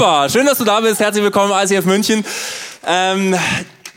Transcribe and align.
Super, 0.00 0.30
schön, 0.30 0.46
dass 0.46 0.56
du 0.56 0.64
da 0.64 0.80
bist. 0.80 0.98
Herzlich 0.98 1.22
willkommen 1.22 1.52
ICF 1.52 1.84
München. 1.84 2.24
Ähm, 2.86 3.36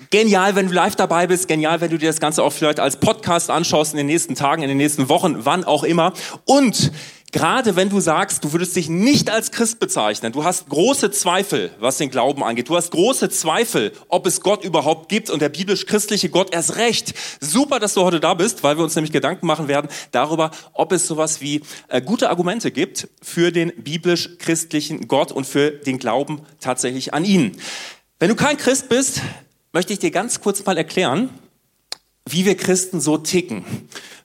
genial, 0.09 0.53
wenn 0.53 0.67
du 0.67 0.73
live 0.73 0.97
dabei 0.97 1.27
bist. 1.27 1.47
Genial, 1.47 1.79
wenn 1.79 1.91
du 1.91 1.97
dir 1.97 2.09
das 2.09 2.19
Ganze 2.19 2.43
auch 2.43 2.51
vielleicht 2.51 2.81
als 2.81 2.97
Podcast 2.97 3.49
anschaust 3.49 3.93
in 3.93 3.97
den 3.99 4.07
nächsten 4.07 4.35
Tagen, 4.35 4.63
in 4.63 4.67
den 4.67 4.75
nächsten 4.75 5.07
Wochen, 5.07 5.45
wann 5.45 5.63
auch 5.63 5.85
immer. 5.85 6.11
Und 6.43 6.91
Gerade 7.33 7.75
wenn 7.75 7.89
du 7.89 7.99
sagst, 7.99 8.43
du 8.43 8.51
würdest 8.51 8.75
dich 8.75 8.89
nicht 8.89 9.31
als 9.31 9.49
Christ 9.49 9.79
bezeichnen, 9.79 10.31
du 10.31 10.43
hast 10.43 10.69
große 10.69 11.09
Zweifel, 11.09 11.71
was 11.79 11.97
den 11.97 12.11
Glauben 12.11 12.43
angeht, 12.43 12.69
du 12.69 12.77
hast 12.77 12.91
große 12.91 13.27
Zweifel, 13.29 13.91
ob 14.07 14.27
es 14.27 14.41
Gott 14.41 14.63
überhaupt 14.63 15.09
gibt 15.09 15.31
und 15.31 15.41
der 15.41 15.49
biblisch-christliche 15.49 16.29
Gott 16.29 16.53
erst 16.53 16.75
recht. 16.75 17.15
Super, 17.41 17.79
dass 17.79 17.95
du 17.95 18.03
heute 18.03 18.19
da 18.19 18.35
bist, 18.35 18.61
weil 18.61 18.77
wir 18.77 18.83
uns 18.83 18.95
nämlich 18.95 19.11
Gedanken 19.11 19.47
machen 19.47 19.67
werden 19.67 19.89
darüber, 20.11 20.51
ob 20.73 20.91
es 20.91 21.07
sowas 21.07 21.41
wie 21.41 21.63
äh, 21.87 22.03
gute 22.03 22.29
Argumente 22.29 22.69
gibt 22.69 23.09
für 23.19 23.51
den 23.51 23.73
biblisch-christlichen 23.77 25.07
Gott 25.07 25.31
und 25.31 25.47
für 25.47 25.71
den 25.71 25.97
Glauben 25.97 26.41
tatsächlich 26.59 27.15
an 27.15 27.25
ihn. 27.25 27.57
Wenn 28.19 28.29
du 28.29 28.35
kein 28.35 28.57
Christ 28.57 28.89
bist, 28.89 29.21
möchte 29.71 29.91
ich 29.91 29.97
dir 29.97 30.11
ganz 30.11 30.39
kurz 30.39 30.63
mal 30.65 30.77
erklären, 30.77 31.31
wie 32.29 32.45
wir 32.45 32.55
Christen 32.55 33.01
so 33.01 33.17
ticken. 33.17 33.65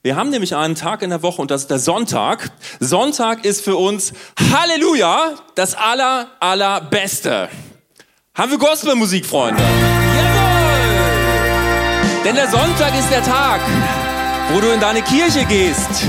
Wir 0.03 0.15
haben 0.15 0.31
nämlich 0.31 0.55
einen 0.55 0.77
Tag 0.77 1.03
in 1.03 1.11
der 1.11 1.23
Woche 1.23 1.43
und 1.43 1.51
das 1.51 1.63
ist 1.63 1.71
der 1.71 1.81
Sonntag. 1.81 2.53
Sonntag 2.79 3.45
ist 3.45 3.63
für 3.63 3.77
uns 3.77 4.13
Halleluja 4.53 5.35
das 5.57 5.75
aller 5.75 6.29
allerbeste. 6.39 7.49
Haben 8.35 8.53
wir 8.53 8.59
Gospelmusik, 8.59 9.27
Freunde? 9.27 9.61
Jawohl! 9.61 10.39
Denn 12.25 12.37
der 12.37 12.49
Sonntag 12.49 12.97
ist 12.97 13.11
der 13.11 13.25
Tag, 13.25 13.61
wo 14.53 14.61
du 14.61 14.69
in 14.73 14.79
deine 14.79 15.03
Kirche 15.03 15.45
gehst 15.47 16.05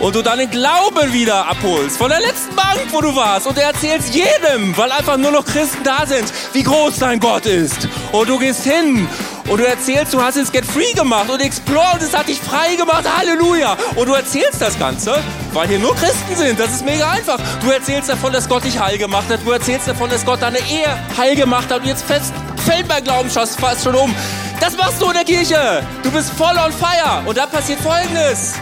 und 0.00 0.14
du 0.14 0.22
deinen 0.22 0.50
Glauben 0.50 1.12
wieder 1.14 1.48
abholst 1.48 1.96
von 1.96 2.10
der 2.10 2.20
letzten 2.20 2.54
Bank, 2.54 2.80
wo 2.90 3.00
du 3.00 3.16
warst 3.16 3.46
und 3.46 3.56
du 3.56 3.62
erzählst 3.62 4.14
jedem, 4.14 4.76
weil 4.76 4.92
einfach 4.92 5.16
nur 5.16 5.30
noch 5.30 5.46
Christen 5.46 5.82
da 5.84 6.04
sind, 6.06 6.30
wie 6.52 6.62
groß 6.62 6.98
dein 6.98 7.18
Gott 7.20 7.46
ist. 7.46 7.88
Und 8.12 8.28
du 8.28 8.38
gehst 8.38 8.64
hin 8.64 9.08
und 9.48 9.58
du 9.58 9.66
erzählst, 9.66 10.14
du 10.14 10.22
hast 10.22 10.36
jetzt 10.36 10.52
Get 10.52 10.64
Free 10.64 10.92
gemacht 10.94 11.28
und 11.28 11.40
Explore 11.40 11.94
und 11.94 12.02
es 12.02 12.16
hat 12.16 12.28
dich 12.28 12.40
frei 12.40 12.76
gemacht, 12.76 13.04
Halleluja. 13.04 13.76
Und 13.94 14.08
du 14.08 14.14
erzählst 14.14 14.60
das 14.60 14.78
Ganze, 14.78 15.22
weil 15.52 15.68
hier 15.68 15.78
nur 15.78 15.94
Christen 15.94 16.34
sind. 16.34 16.58
Das 16.58 16.72
ist 16.72 16.84
mega 16.84 17.10
einfach. 17.10 17.38
Du 17.60 17.70
erzählst 17.70 18.08
davon, 18.08 18.32
dass 18.32 18.48
Gott 18.48 18.64
dich 18.64 18.78
heil 18.78 18.96
gemacht 18.96 19.28
hat. 19.28 19.40
Du 19.44 19.50
erzählst 19.50 19.86
davon, 19.86 20.08
dass 20.08 20.24
Gott 20.24 20.40
deine 20.40 20.58
Ehe 20.58 20.88
heil 21.16 21.36
gemacht 21.36 21.70
hat. 21.70 21.80
Und 21.82 21.86
jetzt 21.86 22.04
fest, 22.04 22.32
fällt 22.64 22.88
mein 22.88 23.04
Glaubensschass 23.04 23.56
fast 23.56 23.84
schon 23.84 23.94
um. 23.94 24.14
Das 24.60 24.76
machst 24.76 25.00
du 25.02 25.06
in 25.08 25.12
der 25.12 25.24
Kirche. 25.24 25.82
Du 26.02 26.10
bist 26.10 26.30
voll 26.30 26.56
on 26.56 26.72
fire. 26.72 27.22
Und 27.26 27.36
dann 27.36 27.50
passiert 27.50 27.80
Folgendes. 27.80 28.54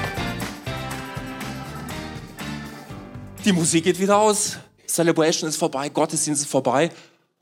Die 3.45 3.53
Musik 3.53 3.85
geht 3.85 4.01
wieder 4.01 4.19
aus. 4.19 4.59
Celebration 4.89 5.49
ist 5.49 5.57
vorbei. 5.57 5.89
Gottesdienst 5.89 6.43
ist 6.43 6.51
vorbei. 6.51 6.91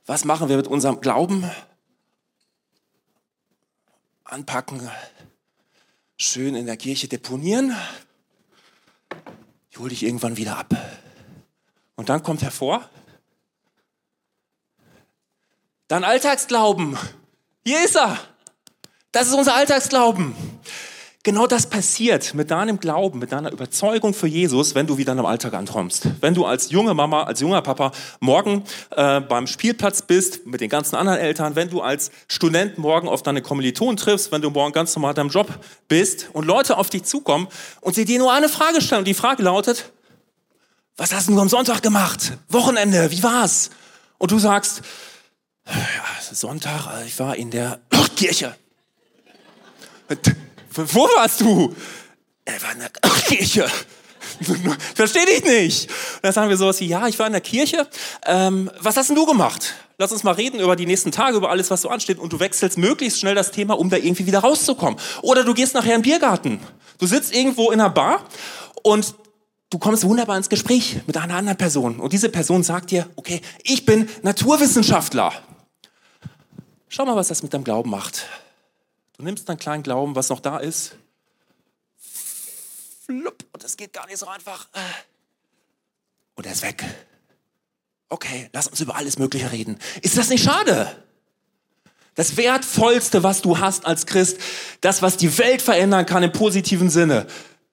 Was 0.07 0.25
machen 0.25 0.49
wir 0.49 0.57
mit 0.57 0.67
unserem 0.67 1.01
Glauben? 1.01 1.51
Anpacken, 4.33 4.91
schön 6.17 6.55
in 6.55 6.67
der 6.67 6.77
Kirche 6.77 7.09
deponieren. 7.09 7.77
Ich 9.71 9.79
hole 9.79 9.91
dich 9.91 10.03
irgendwann 10.03 10.37
wieder 10.37 10.57
ab. 10.57 10.75
Und 11.97 12.09
dann 12.09 12.23
kommt 12.23 12.43
hervor, 12.43 12.89
dein 15.89 16.05
Alltagsglauben. 16.05 16.97
Hier 17.65 17.85
ist 17.85 17.97
er. 17.97 18.19
Das 19.13 19.27
ist 19.27 19.35
unser 19.35 19.55
Alltagsglauben. 19.55 20.35
Genau 21.23 21.47
das 21.47 21.69
passiert 21.69 22.33
mit 22.33 22.51
deinem 22.51 22.81
Glauben, 22.81 23.19
mit 23.19 23.31
deiner 23.31 23.53
Überzeugung 23.53 24.15
für 24.15 24.27
Jesus, 24.27 24.75
wenn 24.75 24.87
du 24.87 24.97
wieder 24.97 25.13
im 25.13 25.27
Alltag 25.27 25.53
ankommst. 25.53 26.09
Wenn 26.23 26.33
du 26.33 26.47
als 26.47 26.71
junge 26.71 26.95
Mama, 26.95 27.25
als 27.25 27.41
junger 27.41 27.61
Papa 27.61 27.93
morgen 28.21 28.65
äh, 28.97 29.21
beim 29.21 29.47
Spielplatz 29.47 30.01
bist 30.01 30.47
mit 30.47 30.63
den 30.63 30.71
ganzen 30.71 30.97
anderen 30.97 31.19
Eltern, 31.19 31.57
wenn 31.57 31.69
du 31.69 31.83
als 31.83 32.11
Student 32.27 32.79
morgen 32.79 33.07
auf 33.07 33.23
deine 33.23 33.43
Kommilitonen 33.43 33.99
triffst, 33.99 34.33
wenn 34.33 34.41
du 34.41 34.49
morgen 34.49 34.73
ganz 34.73 34.97
normal 34.97 35.13
deinem 35.13 35.29
Job 35.29 35.49
bist 35.89 36.31
und 36.33 36.47
Leute 36.47 36.79
auf 36.79 36.89
dich 36.89 37.03
zukommen 37.03 37.49
und 37.83 37.95
sie 37.95 38.07
dir 38.07 38.19
nur 38.19 38.33
eine 38.33 38.49
Frage 38.49 38.81
stellen 38.81 39.01
und 39.01 39.09
die 39.09 39.13
Frage 39.13 39.43
lautet, 39.43 39.93
was 40.97 41.13
hast 41.13 41.29
du 41.29 41.39
am 41.39 41.51
Sonntag 41.51 41.83
gemacht? 41.83 42.39
Wochenende, 42.49 43.11
wie 43.11 43.23
war's? 43.23 43.69
Und 44.17 44.31
du 44.31 44.39
sagst, 44.39 44.81
ja, 45.67 45.75
Sonntag, 46.35 47.05
ich 47.07 47.19
war 47.19 47.37
in 47.37 47.51
der 47.51 47.79
Kirche. 48.17 48.57
Wo 50.75 51.09
warst 51.17 51.41
du? 51.41 51.75
Er 52.45 52.63
war 52.63 52.73
in 52.73 52.81
der 52.81 52.91
Kirche. 53.27 53.71
Versteh 54.95 55.25
dich 55.27 55.45
nicht. 55.45 55.91
Und 55.91 56.25
dann 56.25 56.33
sagen 56.33 56.49
wir 56.49 56.57
sowas 56.57 56.81
wie, 56.81 56.87
ja, 56.87 57.07
ich 57.09 57.19
war 57.19 57.27
in 57.27 57.33
der 57.33 57.41
Kirche. 57.41 57.87
Ähm, 58.27 58.71
was 58.81 58.97
hast 58.97 59.09
denn 59.09 59.17
du 59.17 59.27
gemacht? 59.27 59.75
Lass 59.99 60.13
uns 60.13 60.23
mal 60.23 60.33
reden 60.33 60.61
über 60.61 60.77
die 60.77 60.87
nächsten 60.87 61.13
Tage, 61.13 61.37
über 61.37 61.51
alles, 61.51 61.71
was 61.71 61.83
so 61.83 61.89
ansteht. 61.89 62.19
Und 62.19 62.33
du 62.33 62.41
wechselst 62.41 62.79
möglichst 62.79 63.21
schnell 63.21 63.35
das 63.35 63.51
Thema, 63.51 63.79
um 63.79 63.91
da 63.91 63.97
irgendwie 63.97 64.27
wieder 64.27 64.39
rauszukommen. 64.39 64.99
Oder 65.23 65.45
du 65.45 65.55
gehst 65.55 65.75
nachher 65.75 65.95
in 65.95 66.01
den 66.01 66.11
Biergarten. 66.11 66.61
Du 66.99 67.07
sitzt 67.07 67.35
irgendwo 67.35 67.71
in 67.71 67.81
einer 67.81 67.91
Bar 67.91 68.25
und 68.83 69.15
du 69.69 69.79
kommst 69.79 70.05
wunderbar 70.05 70.37
ins 70.37 70.49
Gespräch 70.49 71.01
mit 71.07 71.17
einer 71.17 71.35
anderen 71.35 71.59
Person. 71.59 72.01
Und 72.01 72.13
diese 72.13 72.29
Person 72.29 72.63
sagt 72.63 72.91
dir, 72.91 73.09
okay, 73.17 73.41
ich 73.63 73.85
bin 73.85 74.09
Naturwissenschaftler. 74.23 75.33
Schau 76.89 77.05
mal, 77.05 77.17
was 77.17 77.29
das 77.29 77.43
mit 77.43 77.53
deinem 77.53 77.65
Glauben 77.65 77.91
macht. 77.91 78.27
Du 79.21 79.27
nimmst 79.27 79.47
deinen 79.51 79.59
kleinen 79.59 79.83
Glauben, 79.83 80.17
was 80.17 80.31
noch 80.31 80.41
da 80.41 80.57
ist, 80.57 80.97
flupp, 83.05 83.45
und 83.53 83.63
es 83.63 83.77
geht 83.77 83.93
gar 83.93 84.07
nicht 84.07 84.17
so 84.17 84.27
einfach. 84.27 84.67
Und 86.37 86.47
er 86.47 86.53
ist 86.53 86.63
weg. 86.63 86.83
Okay, 88.09 88.49
lass 88.55 88.67
uns 88.67 88.81
über 88.81 88.97
alles 88.97 89.19
Mögliche 89.19 89.53
reden. 89.53 89.79
Ist 90.01 90.17
das 90.17 90.31
nicht 90.31 90.43
schade? 90.43 91.05
Das 92.15 92.39
Wertvollste, 92.39 93.23
was 93.23 93.43
du 93.43 93.59
hast 93.59 93.85
als 93.85 94.07
Christ, 94.07 94.39
das, 94.81 95.03
was 95.03 95.19
die 95.19 95.37
Welt 95.37 95.61
verändern 95.61 96.07
kann 96.07 96.23
im 96.23 96.33
positiven 96.33 96.89
Sinne, 96.89 97.27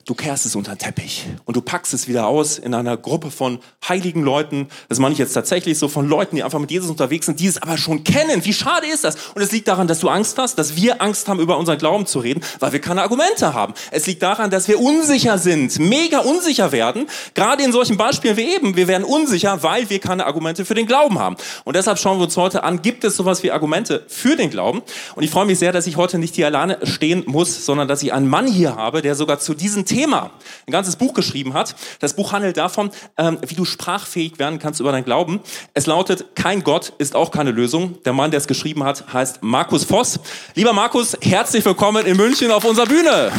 du 0.07 0.15
kehrst 0.15 0.45
es 0.45 0.55
unter 0.55 0.73
den 0.73 0.79
Teppich 0.79 1.25
und 1.43 1.57
du 1.57 1.61
packst 1.61 1.93
es 1.93 2.07
wieder 2.07 2.27
aus 2.27 2.57
in 2.57 2.73
einer 2.73 2.95
Gruppe 2.95 3.29
von 3.29 3.59
heiligen 3.87 4.23
Leuten. 4.23 4.69
Das 4.87 4.99
meine 4.99 5.11
ich 5.11 5.19
jetzt 5.19 5.33
tatsächlich 5.33 5.77
so 5.77 5.89
von 5.89 6.07
Leuten, 6.07 6.37
die 6.37 6.43
einfach 6.43 6.59
mit 6.59 6.71
Jesus 6.71 6.89
unterwegs 6.89 7.25
sind, 7.25 7.41
die 7.41 7.47
es 7.47 7.61
aber 7.61 7.77
schon 7.77 8.05
kennen. 8.05 8.43
Wie 8.45 8.53
schade 8.53 8.87
ist 8.87 9.03
das? 9.03 9.15
Und 9.35 9.41
es 9.41 9.51
liegt 9.51 9.67
daran, 9.67 9.87
dass 9.87 9.99
du 9.99 10.07
Angst 10.07 10.37
hast, 10.37 10.57
dass 10.57 10.77
wir 10.77 11.01
Angst 11.01 11.27
haben, 11.27 11.41
über 11.41 11.57
unseren 11.57 11.77
Glauben 11.77 12.05
zu 12.05 12.19
reden, 12.19 12.41
weil 12.59 12.71
wir 12.71 12.79
keine 12.79 13.01
Argumente 13.01 13.53
haben. 13.53 13.73
Es 13.91 14.07
liegt 14.07 14.23
daran, 14.23 14.49
dass 14.49 14.69
wir 14.69 14.79
unsicher 14.79 15.37
sind, 15.37 15.77
mega 15.77 16.19
unsicher 16.19 16.71
werden. 16.71 17.07
Gerade 17.33 17.63
in 17.63 17.73
solchen 17.73 17.97
Beispielen 17.97 18.37
wie 18.37 18.55
eben. 18.55 18.77
Wir 18.77 18.87
werden 18.87 19.03
unsicher, 19.03 19.61
weil 19.61 19.89
wir 19.89 19.99
keine 19.99 20.25
Argumente 20.25 20.63
für 20.63 20.73
den 20.73 20.87
Glauben 20.87 21.19
haben. 21.19 21.35
Und 21.65 21.75
deshalb 21.75 21.99
schauen 21.99 22.17
wir 22.17 22.23
uns 22.23 22.37
heute 22.37 22.63
an, 22.63 22.81
gibt 22.81 23.03
es 23.03 23.17
sowas 23.17 23.43
wie 23.43 23.51
Argumente 23.51 24.05
für 24.07 24.37
den 24.37 24.51
Glauben? 24.51 24.83
Und 25.15 25.23
ich 25.23 25.31
freue 25.31 25.45
mich 25.45 25.59
sehr, 25.59 25.73
dass 25.73 25.85
ich 25.85 25.97
heute 25.97 26.17
nicht 26.17 26.35
hier 26.35 26.45
alleine 26.45 26.79
stehen 26.83 27.23
muss, 27.25 27.65
sondern 27.65 27.89
dass 27.89 28.01
ich 28.03 28.13
einen 28.13 28.29
Mann 28.29 28.47
hier 28.47 28.77
habe, 28.77 29.01
der 29.01 29.13
sogar 29.13 29.39
zu 29.39 29.53
diesen 29.53 29.83
Themen 29.83 29.96
Thema 29.97 30.29
ein 30.67 30.71
ganzes 30.71 30.95
Buch 30.95 31.15
geschrieben 31.15 31.55
hat. 31.55 31.75
Das 31.99 32.13
Buch 32.13 32.31
handelt 32.31 32.57
davon, 32.57 32.91
ähm, 33.17 33.39
wie 33.47 33.55
du 33.55 33.65
sprachfähig 33.65 34.37
werden 34.37 34.59
kannst 34.59 34.79
über 34.79 34.91
dein 34.91 35.03
Glauben. 35.03 35.39
Es 35.73 35.87
lautet, 35.87 36.35
kein 36.35 36.63
Gott 36.63 36.93
ist 36.99 37.15
auch 37.15 37.31
keine 37.31 37.49
Lösung. 37.49 37.97
Der 38.03 38.13
Mann, 38.13 38.29
der 38.29 38.37
es 38.37 38.45
geschrieben 38.45 38.83
hat, 38.83 39.11
heißt 39.11 39.41
Markus 39.41 39.85
Voss. 39.85 40.19
Lieber 40.53 40.71
Markus, 40.71 41.17
herzlich 41.19 41.65
willkommen 41.65 42.05
in 42.05 42.15
München 42.15 42.51
auf 42.51 42.63
unserer 42.63 42.85
Bühne. 42.85 43.31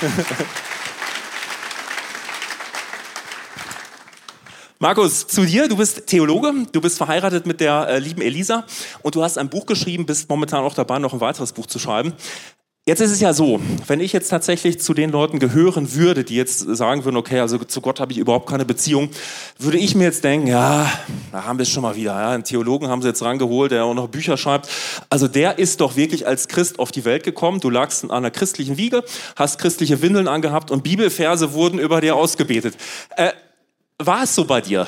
Markus, 4.78 5.26
zu 5.26 5.46
dir. 5.46 5.68
Du 5.68 5.76
bist 5.78 6.06
Theologe, 6.06 6.52
du 6.70 6.80
bist 6.82 6.98
verheiratet 6.98 7.46
mit 7.46 7.60
der 7.60 7.88
äh, 7.88 7.98
lieben 7.98 8.20
Elisa 8.20 8.66
und 9.00 9.14
du 9.14 9.22
hast 9.22 9.38
ein 9.38 9.48
Buch 9.48 9.64
geschrieben, 9.64 10.04
bist 10.04 10.28
momentan 10.28 10.64
auch 10.64 10.74
dabei, 10.74 10.98
noch 10.98 11.14
ein 11.14 11.20
weiteres 11.20 11.52
Buch 11.52 11.66
zu 11.66 11.78
schreiben. 11.78 12.12
Jetzt 12.88 13.00
ist 13.00 13.10
es 13.10 13.18
ja 13.18 13.32
so, 13.32 13.60
wenn 13.88 13.98
ich 13.98 14.12
jetzt 14.12 14.28
tatsächlich 14.28 14.78
zu 14.78 14.94
den 14.94 15.10
Leuten 15.10 15.40
gehören 15.40 15.94
würde, 15.94 16.22
die 16.22 16.36
jetzt 16.36 16.60
sagen 16.60 17.04
würden, 17.04 17.16
okay, 17.16 17.40
also 17.40 17.58
zu 17.58 17.80
Gott 17.80 17.98
habe 17.98 18.12
ich 18.12 18.18
überhaupt 18.18 18.48
keine 18.48 18.64
Beziehung, 18.64 19.10
würde 19.58 19.76
ich 19.76 19.96
mir 19.96 20.04
jetzt 20.04 20.22
denken, 20.22 20.46
ja, 20.46 20.88
da 21.32 21.42
haben 21.42 21.58
wir 21.58 21.64
es 21.64 21.68
schon 21.68 21.82
mal 21.82 21.96
wieder. 21.96 22.12
Ja, 22.12 22.30
einen 22.30 22.44
Theologen 22.44 22.86
haben 22.86 23.02
sie 23.02 23.08
jetzt 23.08 23.22
rangeholt, 23.22 23.72
der 23.72 23.84
auch 23.84 23.94
noch 23.94 24.06
Bücher 24.06 24.36
schreibt. 24.36 24.68
Also 25.10 25.26
der 25.26 25.58
ist 25.58 25.80
doch 25.80 25.96
wirklich 25.96 26.28
als 26.28 26.46
Christ 26.46 26.78
auf 26.78 26.92
die 26.92 27.04
Welt 27.04 27.24
gekommen. 27.24 27.58
Du 27.58 27.70
lagst 27.70 28.04
an 28.04 28.12
einer 28.12 28.30
christlichen 28.30 28.76
Wiege, 28.76 29.02
hast 29.34 29.58
christliche 29.58 30.00
Windeln 30.00 30.28
angehabt 30.28 30.70
und 30.70 30.84
Bibelverse 30.84 31.54
wurden 31.54 31.80
über 31.80 32.00
dir 32.00 32.14
ausgebetet. 32.14 32.76
Äh, 33.16 33.32
war 33.98 34.22
es 34.22 34.36
so 34.36 34.44
bei 34.44 34.60
dir? 34.60 34.86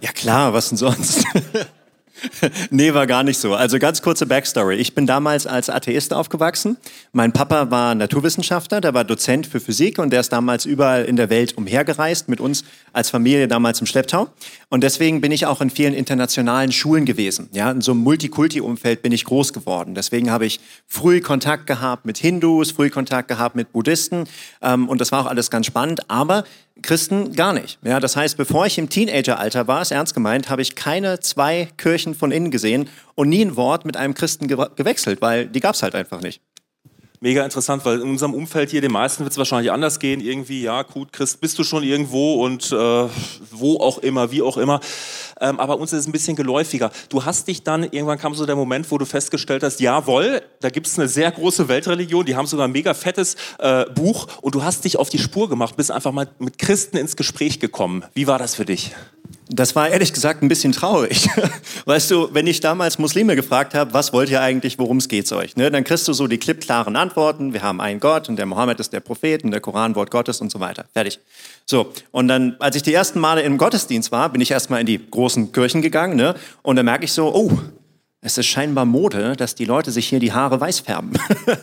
Ja 0.00 0.12
klar, 0.12 0.52
was 0.52 0.68
denn 0.68 0.78
sonst? 0.78 1.24
nee, 2.70 2.94
war 2.94 3.06
gar 3.06 3.22
nicht 3.22 3.38
so. 3.38 3.54
Also 3.54 3.78
ganz 3.78 4.02
kurze 4.02 4.26
Backstory. 4.26 4.76
Ich 4.76 4.94
bin 4.94 5.06
damals 5.06 5.46
als 5.46 5.70
Atheist 5.70 6.12
aufgewachsen. 6.12 6.76
Mein 7.12 7.32
Papa 7.32 7.70
war 7.70 7.94
Naturwissenschaftler, 7.94 8.80
der 8.80 8.94
war 8.94 9.04
Dozent 9.04 9.46
für 9.46 9.60
Physik 9.60 9.98
und 9.98 10.10
der 10.10 10.20
ist 10.20 10.32
damals 10.32 10.64
überall 10.66 11.04
in 11.04 11.16
der 11.16 11.30
Welt 11.30 11.56
umhergereist 11.56 12.28
mit 12.28 12.40
uns 12.40 12.64
als 12.92 13.10
Familie 13.10 13.48
damals 13.48 13.80
im 13.80 13.86
Schlepptau. 13.86 14.28
Und 14.68 14.82
deswegen 14.82 15.20
bin 15.20 15.32
ich 15.32 15.46
auch 15.46 15.60
in 15.60 15.70
vielen 15.70 15.94
internationalen 15.94 16.72
Schulen 16.72 17.04
gewesen. 17.04 17.48
Ja, 17.52 17.70
in 17.70 17.80
so 17.80 17.92
einem 17.92 18.02
Multikulti-Umfeld 18.02 19.02
bin 19.02 19.12
ich 19.12 19.24
groß 19.24 19.52
geworden. 19.52 19.94
Deswegen 19.94 20.30
habe 20.30 20.46
ich 20.46 20.60
früh 20.86 21.20
Kontakt 21.20 21.66
gehabt 21.66 22.06
mit 22.06 22.18
Hindus, 22.18 22.70
früh 22.70 22.90
Kontakt 22.90 23.28
gehabt 23.28 23.56
mit 23.56 23.72
Buddhisten. 23.72 24.24
Ähm, 24.62 24.88
und 24.88 25.00
das 25.00 25.12
war 25.12 25.22
auch 25.22 25.26
alles 25.26 25.50
ganz 25.50 25.66
spannend. 25.66 26.08
Aber 26.10 26.44
Christen 26.82 27.32
gar 27.32 27.52
nicht. 27.52 27.78
Ja, 27.82 28.00
das 28.00 28.16
heißt, 28.16 28.36
bevor 28.36 28.66
ich 28.66 28.78
im 28.78 28.88
Teenageralter 28.88 29.66
war, 29.68 29.82
ist 29.82 29.90
ernst 29.90 30.14
gemeint, 30.14 30.50
habe 30.50 30.62
ich 30.62 30.74
keine 30.74 31.20
zwei 31.20 31.68
Kirchen 31.76 32.14
von 32.14 32.32
innen 32.32 32.50
gesehen 32.50 32.88
und 33.14 33.28
nie 33.28 33.44
ein 33.44 33.56
Wort 33.56 33.84
mit 33.84 33.96
einem 33.96 34.14
Christen 34.14 34.48
ge 34.48 34.56
gewechselt, 34.76 35.20
weil 35.20 35.46
die 35.46 35.60
gab 35.60 35.74
es 35.74 35.82
halt 35.82 35.94
einfach 35.94 36.20
nicht 36.20 36.40
mega 37.20 37.44
interessant, 37.44 37.84
weil 37.84 38.00
in 38.00 38.08
unserem 38.08 38.34
Umfeld 38.34 38.70
hier 38.70 38.80
den 38.80 38.92
meisten 38.92 39.24
wird 39.24 39.32
es 39.32 39.38
wahrscheinlich 39.38 39.70
anders 39.70 39.98
gehen. 39.98 40.20
Irgendwie, 40.20 40.62
ja, 40.62 40.82
gut, 40.82 41.12
Christ, 41.12 41.40
bist 41.40 41.58
du 41.58 41.64
schon 41.64 41.82
irgendwo 41.82 42.42
und 42.42 42.72
äh, 42.72 43.08
wo 43.50 43.76
auch 43.78 43.98
immer, 43.98 44.30
wie 44.30 44.42
auch 44.42 44.56
immer. 44.56 44.80
Ähm, 45.40 45.58
aber 45.58 45.78
uns 45.78 45.92
ist 45.92 46.00
es 46.00 46.06
ein 46.06 46.12
bisschen 46.12 46.36
geläufiger. 46.36 46.90
Du 47.08 47.24
hast 47.24 47.48
dich 47.48 47.62
dann, 47.62 47.84
irgendwann 47.84 48.18
kam 48.18 48.34
so 48.34 48.46
der 48.46 48.56
Moment, 48.56 48.90
wo 48.90 48.98
du 48.98 49.04
festgestellt 49.04 49.62
hast, 49.62 49.80
jawohl, 49.80 50.42
da 50.60 50.70
gibt 50.70 50.86
es 50.86 50.98
eine 50.98 51.08
sehr 51.08 51.30
große 51.30 51.68
Weltreligion, 51.68 52.26
die 52.26 52.36
haben 52.36 52.46
sogar 52.46 52.68
ein 52.68 52.72
mega 52.72 52.94
fettes 52.94 53.36
äh, 53.58 53.84
Buch 53.86 54.26
und 54.42 54.54
du 54.54 54.62
hast 54.62 54.84
dich 54.84 54.98
auf 54.98 55.08
die 55.08 55.18
Spur 55.18 55.48
gemacht, 55.48 55.76
bist 55.76 55.90
einfach 55.90 56.12
mal 56.12 56.28
mit 56.38 56.58
Christen 56.58 56.96
ins 56.96 57.16
Gespräch 57.16 57.60
gekommen. 57.60 58.04
Wie 58.14 58.26
war 58.26 58.38
das 58.38 58.54
für 58.54 58.64
dich? 58.64 58.92
Das 59.52 59.74
war 59.74 59.88
ehrlich 59.88 60.12
gesagt 60.12 60.42
ein 60.42 60.48
bisschen 60.48 60.70
traurig. 60.70 61.28
Weißt 61.84 62.08
du, 62.10 62.28
wenn 62.32 62.46
ich 62.46 62.60
damals 62.60 63.00
Muslime 63.00 63.34
gefragt 63.34 63.74
habe, 63.74 63.92
was 63.92 64.12
wollt 64.12 64.30
ihr 64.30 64.40
eigentlich, 64.40 64.78
worum 64.78 64.98
es 64.98 65.08
geht 65.08 65.30
euch, 65.32 65.56
ne, 65.56 65.72
dann 65.72 65.82
kriegst 65.82 66.06
du 66.06 66.12
so 66.12 66.28
die 66.28 66.38
klippklaren 66.38 66.94
Antworten. 66.94 67.52
Wir 67.52 67.62
haben 67.62 67.80
einen 67.80 67.98
Gott 67.98 68.28
und 68.28 68.36
der 68.36 68.46
Mohammed 68.46 68.78
ist 68.78 68.92
der 68.92 69.00
Prophet 69.00 69.42
und 69.42 69.50
der 69.50 69.60
Koran 69.60 69.96
Wort 69.96 70.12
Gottes 70.12 70.40
und 70.40 70.52
so 70.52 70.60
weiter. 70.60 70.84
Fertig. 70.92 71.18
So, 71.66 71.92
und 72.12 72.28
dann, 72.28 72.54
als 72.60 72.76
ich 72.76 72.84
die 72.84 72.94
ersten 72.94 73.18
Male 73.18 73.42
im 73.42 73.58
Gottesdienst 73.58 74.12
war, 74.12 74.28
bin 74.28 74.40
ich 74.40 74.52
erstmal 74.52 74.80
in 74.80 74.86
die 74.86 75.00
großen 75.10 75.50
Kirchen 75.50 75.82
gegangen 75.82 76.14
ne, 76.14 76.36
und 76.62 76.76
da 76.76 76.84
merke 76.84 77.04
ich 77.04 77.12
so, 77.12 77.34
oh, 77.34 77.58
es 78.20 78.38
ist 78.38 78.46
scheinbar 78.46 78.84
Mode, 78.84 79.34
dass 79.36 79.56
die 79.56 79.64
Leute 79.64 79.90
sich 79.90 80.06
hier 80.08 80.20
die 80.20 80.32
Haare 80.32 80.60
weiß 80.60 80.80
färben. 80.80 81.12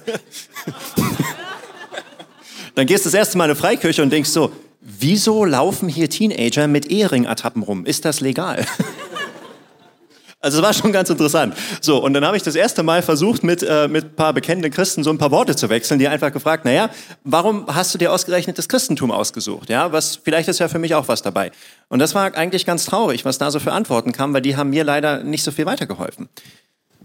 dann 2.75 2.86
gehst 2.86 3.06
du 3.06 3.07
das 3.07 3.13
erste 3.13 3.38
Mal 3.38 3.45
in 3.45 3.51
eine 3.51 3.60
Freikirche 3.60 4.04
und 4.04 4.10
denkst 4.12 4.30
so, 4.30 4.51
wieso 5.00 5.46
laufen 5.46 5.90
hier 5.90 6.10
Teenager 6.10 6.68
mit 6.68 6.92
Ehering-Attrappen 6.92 7.64
rum? 7.64 7.86
Ist 7.86 8.06
das 8.06 8.22
legal? 8.22 8.66
Also 10.40 10.60
es 10.60 10.64
war 10.64 10.74
schon 10.74 10.92
ganz 10.92 11.10
interessant. 11.10 11.56
So, 11.82 12.02
und 12.02 12.14
dann 12.14 12.24
habe 12.24 12.38
ich 12.38 12.44
das 12.44 12.54
erste 12.54 12.84
Mal 12.84 13.02
versucht, 13.02 13.44
mit, 13.44 13.64
äh, 13.64 13.88
mit 13.88 14.06
ein 14.06 14.16
paar 14.16 14.34
bekennenden 14.34 14.72
Christen 14.72 15.04
so 15.04 15.10
ein 15.10 15.18
paar 15.18 15.32
Worte 15.32 15.56
zu 15.56 15.70
wechseln, 15.70 16.00
die 16.00 16.08
einfach 16.08 16.32
gefragt, 16.32 16.64
naja, 16.64 16.92
warum 17.24 17.66
hast 17.68 17.94
du 17.96 17.98
dir 17.98 18.14
ausgerechnet 18.14 18.58
das 18.58 18.70
Christentum 18.70 19.12
ausgesucht? 19.12 19.70
Ja, 19.70 19.92
was, 19.92 20.16
vielleicht 20.16 20.48
ist 20.48 20.60
ja 20.60 20.68
für 20.68 20.78
mich 20.78 20.94
auch 20.94 21.08
was 21.08 21.24
dabei. 21.24 21.52
Und 21.90 22.00
das 22.00 22.14
war 22.14 22.36
eigentlich 22.36 22.68
ganz 22.68 22.86
traurig, 22.86 23.26
was 23.26 23.40
da 23.40 23.50
so 23.50 23.60
für 23.60 23.72
Antworten 23.72 24.12
kam, 24.12 24.32
weil 24.34 24.44
die 24.44 24.56
haben 24.56 24.70
mir 24.70 24.84
leider 24.84 25.24
nicht 25.24 25.44
so 25.44 25.50
viel 25.50 25.66
weitergeholfen. 25.66 26.30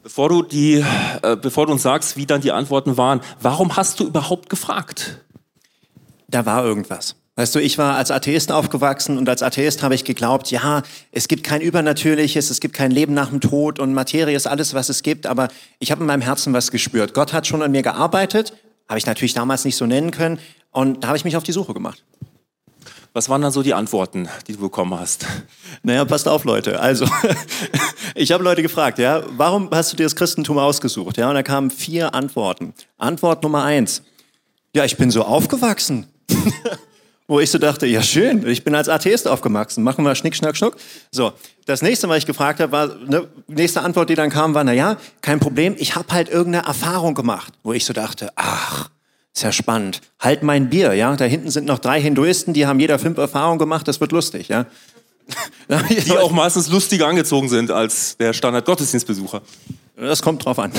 Bevor 0.03 0.29
du, 0.29 0.43
die, 0.43 0.85
äh, 1.23 1.37
bevor 1.37 1.67
du 1.67 1.73
uns 1.73 1.83
sagst, 1.83 2.19
wie 2.19 2.27
dann 2.27 2.43
die 2.43 2.53
Antworten 2.53 2.99
waren, 2.99 3.23
warum 3.41 3.77
hast 3.77 3.99
du 3.99 4.07
überhaupt 4.07 4.51
gefragt? 4.51 5.25
Da 6.29 6.45
war 6.45 6.65
irgendwas. 6.65 7.17
Weißt 7.35 7.55
du, 7.55 7.61
ich 7.61 7.79
war 7.79 7.97
als 7.97 8.11
Atheist 8.11 8.53
aufgewachsen 8.53 9.17
und 9.17 9.27
als 9.27 9.43
Atheist 9.43 9.83
habe 9.83 9.95
ich 9.95 10.05
geglaubt, 10.05 10.51
ja, 10.51 10.83
es 11.13 11.29
gibt 11.29 11.45
kein 11.45 11.63
Übernatürliches, 11.63 12.51
es 12.51 12.61
gibt 12.61 12.75
kein 12.75 12.91
Leben 12.91 13.15
nach 13.15 13.31
dem 13.31 13.41
Tod 13.41 13.79
und 13.79 13.95
Materie 13.95 14.37
ist 14.37 14.47
alles, 14.47 14.75
was 14.75 14.91
es 14.91 15.03
gibt, 15.03 15.27
aber 15.27 15.49
ich 15.79 15.91
habe 15.91 16.03
in 16.03 16.07
meinem 16.07 16.21
Herzen 16.21 16.53
was 16.53 16.71
gespürt. 16.71 17.15
Gott 17.15 17.33
hat 17.33 17.47
schon 17.47 17.63
an 17.63 17.71
mir 17.71 17.81
gearbeitet, 17.81 18.53
habe 18.87 18.99
ich 18.99 19.07
natürlich 19.07 19.33
damals 19.33 19.65
nicht 19.65 19.77
so 19.77 19.87
nennen 19.87 20.11
können 20.11 20.41
und 20.73 21.03
da 21.03 21.09
habe 21.09 21.17
ich 21.17 21.25
mich 21.25 21.35
auf 21.39 21.43
die 21.43 21.53
Suche 21.53 21.73
gemacht. 21.73 22.05
Was 23.15 23.31
waren 23.31 23.41
dann 23.41 23.53
so 23.53 23.63
die 23.63 23.73
Antworten, 23.73 24.29
die 24.47 24.53
du 24.53 24.61
bekommen 24.61 24.99
hast? 24.99 25.27
Naja, 25.83 26.05
passt 26.05 26.29
auf, 26.29 26.45
Leute. 26.45 26.81
Also, 26.81 27.07
ich 28.15 28.33
habe 28.33 28.45
Leute 28.45 28.63
gefragt, 28.63 28.99
ja, 28.99 29.23
warum 29.37 29.69
hast 29.71 29.93
du 29.93 29.97
dir 29.97 30.05
das 30.05 30.17
Christentum 30.17 30.59
ausgesucht? 30.59 31.17
Ja, 31.17 31.29
und 31.29 31.35
da 31.35 31.43
kamen 31.43 31.71
vier 31.71 32.15
Antworten. 32.15 32.73
Antwort 32.99 33.43
Nummer 33.43 33.65
eins. 33.65 34.03
Ja, 34.75 34.85
ich 34.85 34.97
bin 34.97 35.11
so 35.11 35.25
aufgewachsen. 35.25 36.07
wo 37.33 37.41
ich 37.41 37.51
so 37.51 37.59
dachte, 37.59 37.87
ja 37.87 38.03
schön, 38.03 38.47
ich 38.47 38.63
bin 38.63 38.75
als 38.75 38.91
Atheist 38.91 39.27
aufgewachsen, 39.27 39.83
machen 39.83 40.05
wir 40.05 40.15
Schnick, 40.15 40.37
Schnack, 40.37 40.55
Schnuck. 40.55 40.77
So, 41.11 41.33
das 41.65 41.81
nächste, 41.81 42.07
was 42.11 42.19
ich 42.19 42.27
gefragt 42.27 42.61
habe, 42.61 42.73
war, 42.73 42.89
ne, 43.09 43.27
nächste 43.49 43.81
Antwort, 43.81 44.11
die 44.11 44.15
dann 44.15 44.29
kam, 44.29 44.53
war, 44.53 44.65
na 44.65 44.73
ja, 44.73 44.99
kein 45.23 45.41
Problem, 45.41 45.75
ich 45.79 45.97
habe 45.97 46.13
halt 46.13 46.29
irgendeine 46.29 46.67
Erfahrung 46.67 47.15
gemacht, 47.15 47.55
wo 47.63 47.73
ich 47.73 47.87
so 47.87 47.95
dachte, 47.95 48.31
ach, 48.37 48.91
ist 49.33 49.55
spannend. 49.55 50.03
Halt 50.21 50.43
mein 50.43 50.69
Bier, 50.69 50.93
ja, 50.93 51.17
da 51.17 51.25
hinten 51.25 51.51
sind 51.51 51.67
noch 51.67 51.79
drei 51.79 52.03
Hinduisten, 52.03 52.53
die 52.53 52.67
haben 52.67 52.79
jeder 52.79 52.99
fünf 52.99 53.17
Erfahrungen 53.17 53.59
gemacht, 53.59 53.89
das 53.89 53.99
wird 53.99 54.13
lustig, 54.13 54.49
ja. 54.49 54.67
die 56.07 56.17
auch 56.17 56.31
meistens 56.31 56.69
lustiger 56.69 57.07
angezogen 57.07 57.49
sind 57.49 57.71
als 57.71 58.17
der 58.17 58.33
Standard-Gottesdienstbesucher. 58.33 59.43
Das 59.97 60.23
kommt 60.23 60.45
drauf 60.45 60.59
an. 60.59 60.73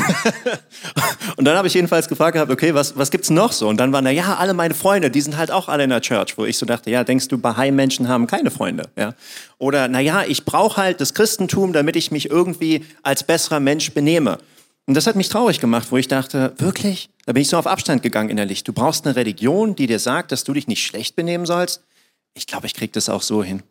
und 1.38 1.46
dann 1.46 1.56
habe 1.56 1.68
ich 1.68 1.74
jedenfalls 1.76 2.08
gefragt 2.08 2.34
gehabt, 2.34 2.52
okay, 2.52 2.74
was, 2.74 2.98
was 2.98 3.12
gibt's 3.12 3.30
noch 3.30 3.52
so? 3.52 3.70
Und 3.70 3.78
dann 3.78 3.94
waren 3.94 4.04
da, 4.04 4.12
ja, 4.12 4.36
alle 4.36 4.54
meine 4.54 4.74
Freunde, 4.74 5.12
die 5.12 5.22
sind 5.22 5.38
halt 5.38 5.52
auch 5.52 5.70
alle 5.70 5.84
in 5.84 5.92
der 5.92 6.02
Church, 6.02 6.38
wo 6.38 6.46
ich 6.46 6.58
so 6.58 6.66
dachte, 6.66 6.90
ja, 6.90 7.04
denkst 7.04 7.28
du, 7.28 7.38
Bahai-Menschen 7.38 8.10
haben 8.10 8.28
keine 8.28 8.50
Freunde, 8.50 8.90
ja? 8.98 9.14
Oder, 9.60 9.88
na 9.88 10.00
ja, 10.00 10.24
ich 10.24 10.46
brauche 10.46 10.82
halt 10.82 11.00
das 11.00 11.14
Christentum, 11.14 11.74
damit 11.74 11.96
ich 11.96 12.12
mich 12.12 12.32
irgendwie 12.32 12.86
als 13.04 13.24
besserer 13.24 13.60
Mensch 13.60 13.94
benehme. 13.94 14.40
Und 14.88 14.96
das 14.96 15.08
hat 15.08 15.16
mich 15.16 15.30
traurig 15.30 15.60
gemacht, 15.60 15.88
wo 15.92 15.98
ich 15.98 16.08
dachte, 16.08 16.54
wirklich? 16.58 17.10
Da 17.26 17.34
bin 17.34 17.42
ich 17.42 17.50
so 17.50 17.58
auf 17.58 17.68
Abstand 17.68 18.04
gegangen 18.04 18.30
innerlich. 18.30 18.64
Du 18.64 18.74
brauchst 18.74 19.06
eine 19.06 19.16
Religion, 19.16 19.76
die 19.76 19.88
dir 19.88 20.00
sagt, 20.00 20.32
dass 20.32 20.44
du 20.44 20.54
dich 20.54 20.68
nicht 20.68 20.86
schlecht 20.86 21.16
benehmen 21.16 21.46
sollst? 21.46 21.82
Ich 22.34 22.48
glaube, 22.48 22.66
ich 22.66 22.74
krieg 22.74 22.92
das 22.92 23.10
auch 23.10 23.22
so 23.22 23.44
hin. 23.44 23.62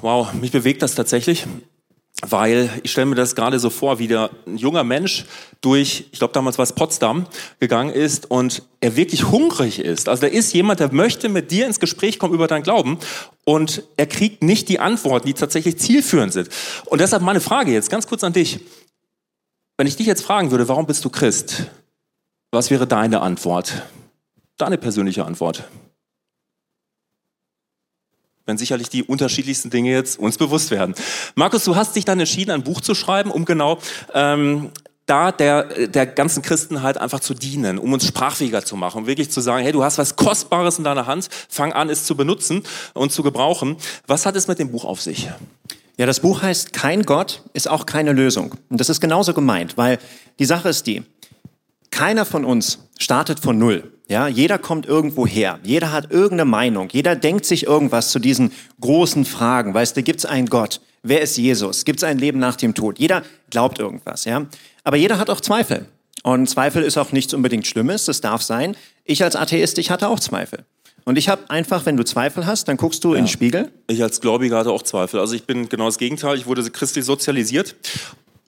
Wow, 0.00 0.32
mich 0.34 0.52
bewegt 0.52 0.82
das 0.82 0.94
tatsächlich 0.94 1.46
weil 2.22 2.68
ich 2.82 2.90
stelle 2.90 3.06
mir 3.06 3.14
das 3.14 3.36
gerade 3.36 3.58
so 3.58 3.70
vor, 3.70 3.98
wie 3.98 4.08
der 4.08 4.30
ein 4.46 4.56
junger 4.56 4.82
Mensch 4.82 5.24
durch, 5.60 6.06
ich 6.10 6.18
glaube 6.18 6.34
damals 6.34 6.58
war 6.58 6.64
es 6.64 6.72
Potsdam, 6.72 7.26
gegangen 7.60 7.90
ist 7.92 8.30
und 8.30 8.62
er 8.80 8.96
wirklich 8.96 9.24
hungrig 9.30 9.78
ist. 9.78 10.08
Also 10.08 10.22
da 10.22 10.26
ist 10.26 10.52
jemand, 10.52 10.80
der 10.80 10.92
möchte 10.92 11.28
mit 11.28 11.50
dir 11.50 11.66
ins 11.66 11.78
Gespräch 11.78 12.18
kommen 12.18 12.34
über 12.34 12.48
dein 12.48 12.62
Glauben 12.62 12.98
und 13.44 13.84
er 13.96 14.06
kriegt 14.06 14.42
nicht 14.42 14.68
die 14.68 14.80
Antworten, 14.80 15.26
die 15.26 15.34
tatsächlich 15.34 15.78
zielführend 15.78 16.32
sind. 16.32 16.48
Und 16.86 17.00
deshalb 17.00 17.22
meine 17.22 17.40
Frage 17.40 17.72
jetzt 17.72 17.90
ganz 17.90 18.06
kurz 18.06 18.24
an 18.24 18.32
dich. 18.32 18.60
Wenn 19.76 19.86
ich 19.86 19.96
dich 19.96 20.06
jetzt 20.06 20.22
fragen 20.22 20.50
würde, 20.50 20.66
warum 20.68 20.86
bist 20.86 21.04
du 21.04 21.10
Christ? 21.10 21.66
Was 22.50 22.70
wäre 22.70 22.86
deine 22.86 23.20
Antwort? 23.20 23.82
Deine 24.56 24.76
persönliche 24.76 25.24
Antwort? 25.24 25.62
Wenn 28.48 28.58
sicherlich 28.58 28.88
die 28.88 29.04
unterschiedlichsten 29.04 29.68
Dinge 29.68 29.90
jetzt 29.90 30.18
uns 30.18 30.38
bewusst 30.38 30.70
werden. 30.70 30.94
Markus, 31.34 31.64
du 31.64 31.76
hast 31.76 31.94
dich 31.94 32.06
dann 32.06 32.18
entschieden, 32.18 32.50
ein 32.50 32.62
Buch 32.62 32.80
zu 32.80 32.94
schreiben, 32.94 33.30
um 33.30 33.44
genau 33.44 33.78
ähm, 34.14 34.70
da 35.04 35.32
der, 35.32 35.88
der 35.88 36.06
ganzen 36.06 36.42
Christen 36.42 36.82
halt 36.82 36.98
einfach 36.98 37.20
zu 37.20 37.34
dienen, 37.34 37.78
um 37.78 37.92
uns 37.92 38.06
sprachfähiger 38.06 38.64
zu 38.64 38.76
machen, 38.76 39.02
um 39.02 39.06
wirklich 39.06 39.30
zu 39.30 39.42
sagen, 39.42 39.62
hey, 39.62 39.72
du 39.72 39.84
hast 39.84 39.98
was 39.98 40.16
Kostbares 40.16 40.78
in 40.78 40.84
deiner 40.84 41.06
Hand, 41.06 41.28
fang 41.48 41.72
an, 41.74 41.90
es 41.90 42.04
zu 42.04 42.16
benutzen 42.16 42.62
und 42.94 43.12
zu 43.12 43.22
gebrauchen. 43.22 43.76
Was 44.06 44.24
hat 44.24 44.34
es 44.34 44.48
mit 44.48 44.58
dem 44.58 44.70
Buch 44.70 44.84
auf 44.84 45.02
sich? 45.02 45.28
Ja, 45.98 46.06
das 46.06 46.20
Buch 46.20 46.42
heißt 46.42 46.72
Kein 46.72 47.02
Gott 47.02 47.42
ist 47.52 47.68
auch 47.68 47.84
keine 47.84 48.12
Lösung. 48.12 48.54
Und 48.70 48.80
das 48.80 48.88
ist 48.88 49.00
genauso 49.00 49.34
gemeint, 49.34 49.76
weil 49.76 49.98
die 50.38 50.44
Sache 50.46 50.70
ist 50.70 50.86
die, 50.86 51.02
keiner 51.98 52.24
von 52.24 52.44
uns 52.44 52.78
startet 53.00 53.40
von 53.40 53.58
Null. 53.58 53.92
Ja, 54.08 54.28
jeder 54.28 54.56
kommt 54.58 54.86
irgendwo 54.86 55.26
her. 55.26 55.58
Jeder 55.64 55.90
hat 55.90 56.12
irgendeine 56.12 56.44
Meinung. 56.44 56.88
Jeder 56.92 57.16
denkt 57.16 57.44
sich 57.44 57.66
irgendwas 57.66 58.12
zu 58.12 58.20
diesen 58.20 58.52
großen 58.80 59.24
Fragen. 59.24 59.74
Weißt 59.74 59.96
du, 59.96 60.04
gibt 60.04 60.20
es 60.20 60.24
einen 60.24 60.48
Gott? 60.48 60.80
Wer 61.02 61.22
ist 61.22 61.36
Jesus? 61.36 61.84
Gibt 61.84 61.98
es 61.98 62.04
ein 62.04 62.18
Leben 62.18 62.38
nach 62.38 62.54
dem 62.54 62.72
Tod? 62.72 63.00
Jeder 63.00 63.24
glaubt 63.50 63.80
irgendwas, 63.80 64.26
ja. 64.26 64.46
Aber 64.84 64.96
jeder 64.96 65.18
hat 65.18 65.28
auch 65.28 65.40
Zweifel. 65.40 65.86
Und 66.22 66.48
Zweifel 66.48 66.84
ist 66.84 66.96
auch 66.98 67.10
nichts 67.10 67.34
unbedingt 67.34 67.66
Schlimmes. 67.66 68.04
Das 68.04 68.20
darf 68.20 68.42
sein. 68.42 68.76
Ich 69.04 69.24
als 69.24 69.34
Atheist, 69.34 69.76
ich 69.78 69.90
hatte 69.90 70.06
auch 70.06 70.20
Zweifel. 70.20 70.64
Und 71.04 71.18
ich 71.18 71.28
habe 71.28 71.50
einfach, 71.50 71.84
wenn 71.84 71.96
du 71.96 72.04
Zweifel 72.04 72.46
hast, 72.46 72.68
dann 72.68 72.76
guckst 72.76 73.02
du 73.02 73.14
ja. 73.14 73.18
in 73.18 73.24
den 73.24 73.28
Spiegel. 73.28 73.72
Ich 73.88 74.00
als 74.04 74.20
Gläubiger 74.20 74.58
hatte 74.58 74.70
auch 74.70 74.84
Zweifel. 74.84 75.18
Also 75.18 75.34
ich 75.34 75.46
bin 75.46 75.68
genau 75.68 75.86
das 75.86 75.98
Gegenteil. 75.98 76.36
Ich 76.36 76.46
wurde 76.46 76.62
christlich 76.70 77.04
sozialisiert. 77.04 77.74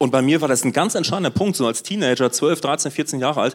Und 0.03 0.11
bei 0.11 0.23
mir 0.23 0.41
war 0.41 0.49
das 0.49 0.65
ein 0.65 0.73
ganz 0.73 0.95
entscheidender 0.95 1.29
Punkt, 1.31 1.57
so 1.57 1.67
als 1.67 1.83
Teenager, 1.83 2.33
12, 2.33 2.63
13, 2.63 2.91
14 2.91 3.21
Jahre 3.21 3.43
alt, 3.43 3.55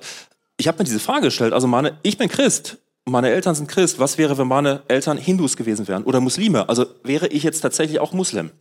ich 0.57 0.67
habe 0.67 0.77
mir 0.77 0.83
diese 0.83 0.99
Frage 0.99 1.23
gestellt, 1.23 1.53
also 1.53 1.65
meine, 1.65 1.97
ich 2.03 2.19
bin 2.19 2.29
Christ, 2.29 2.77
meine 3.03 3.31
Eltern 3.31 3.55
sind 3.55 3.67
Christ, 3.67 3.97
was 3.97 4.19
wäre, 4.19 4.37
wenn 4.37 4.47
meine 4.47 4.83
Eltern 4.87 5.17
Hindus 5.17 5.57
gewesen 5.57 5.87
wären 5.87 6.03
oder 6.03 6.21
Muslime? 6.21 6.69
Also 6.69 6.85
wäre 7.03 7.27
ich 7.27 7.41
jetzt 7.41 7.61
tatsächlich 7.61 7.99
auch 7.99 8.13
Muslim? 8.13 8.51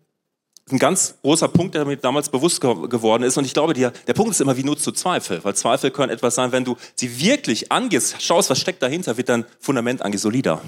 Ein 0.70 0.78
ganz 0.78 1.16
großer 1.20 1.48
Punkt, 1.48 1.74
der 1.74 1.84
mir 1.84 1.98
damals 1.98 2.30
bewusst 2.30 2.62
ge 2.62 2.74
geworden 2.88 3.22
ist. 3.22 3.36
Und 3.36 3.44
ich 3.44 3.52
glaube, 3.52 3.74
dir, 3.74 3.92
der 4.06 4.14
Punkt 4.14 4.30
ist 4.30 4.40
immer, 4.40 4.56
wie 4.56 4.64
nutzt 4.64 4.86
du 4.86 4.92
Zweifel? 4.92 5.44
Weil 5.44 5.54
Zweifel 5.54 5.90
können 5.90 6.10
etwas 6.10 6.36
sein, 6.36 6.52
wenn 6.52 6.64
du 6.64 6.76
sie 6.94 7.20
wirklich 7.20 7.70
angehst, 7.70 8.22
schaust, 8.22 8.48
was 8.48 8.58
steckt 8.58 8.82
dahinter, 8.82 9.18
wird 9.18 9.28
dein 9.28 9.44
Fundament 9.60 10.00
eigentlich 10.00 10.22
solider. 10.22 10.62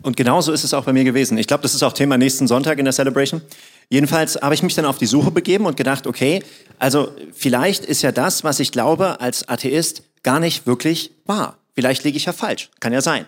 Und 0.00 0.16
genauso 0.16 0.52
ist 0.52 0.64
es 0.64 0.72
auch 0.72 0.84
bei 0.84 0.94
mir 0.94 1.04
gewesen. 1.04 1.36
Ich 1.36 1.46
glaube, 1.46 1.62
das 1.62 1.74
ist 1.74 1.82
auch 1.82 1.92
Thema 1.92 2.16
nächsten 2.16 2.46
Sonntag 2.46 2.78
in 2.78 2.86
der 2.86 2.94
Celebration. 2.94 3.42
Jedenfalls 3.88 4.36
habe 4.40 4.54
ich 4.54 4.62
mich 4.62 4.74
dann 4.74 4.86
auf 4.86 4.98
die 4.98 5.06
Suche 5.06 5.30
begeben 5.30 5.66
und 5.66 5.76
gedacht, 5.76 6.06
okay, 6.06 6.42
also 6.78 7.12
vielleicht 7.32 7.84
ist 7.84 8.02
ja 8.02 8.12
das, 8.12 8.44
was 8.44 8.60
ich 8.60 8.72
glaube 8.72 9.20
als 9.20 9.48
Atheist, 9.48 10.02
gar 10.22 10.40
nicht 10.40 10.66
wirklich 10.66 11.12
wahr. 11.26 11.58
Vielleicht 11.74 12.04
liege 12.04 12.16
ich 12.16 12.24
ja 12.24 12.32
falsch. 12.32 12.70
Kann 12.80 12.92
ja 12.92 13.00
sein. 13.00 13.26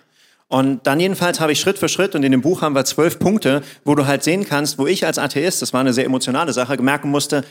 Und 0.49 0.87
dann 0.87 1.01
jedenfalls 1.01 1.41
habe 1.41 1.53
ich 1.53 1.61
Schritt 1.61 1.79
für 1.79 1.89
Schritt, 1.89 2.15
und 2.15 2.23
in 2.23 2.31
dem 2.31 2.41
Buch 2.41 2.63
haben 2.63 2.75
wir 2.75 2.85
zwölf 2.85 3.19
Punkte, 3.19 3.63
wo 3.85 3.95
du 3.97 4.07
halt 4.07 4.23
sehen 4.23 4.45
kannst, 4.45 4.79
wo 4.79 4.87
ich 4.87 5.05
als 5.05 5.19
Atheist, 5.19 5.61
das 5.61 5.73
war 5.73 5.81
eine 5.81 5.93
sehr 5.93 6.05
emotionale 6.05 6.53
Sache, 6.53 6.81
merken 6.81 7.11
musste, 7.11 7.45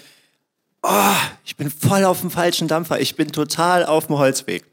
oh, 0.82 1.16
ich 1.44 1.58
bin 1.58 1.70
voll 1.70 2.06
auf 2.06 2.22
dem 2.22 2.32
falschen 2.32 2.70
Dampfer, 2.70 3.02
ich 3.02 3.16
bin 3.16 3.32
total 3.32 3.86
auf 3.86 4.08
dem 4.08 4.18
Holzweg. 4.18 4.64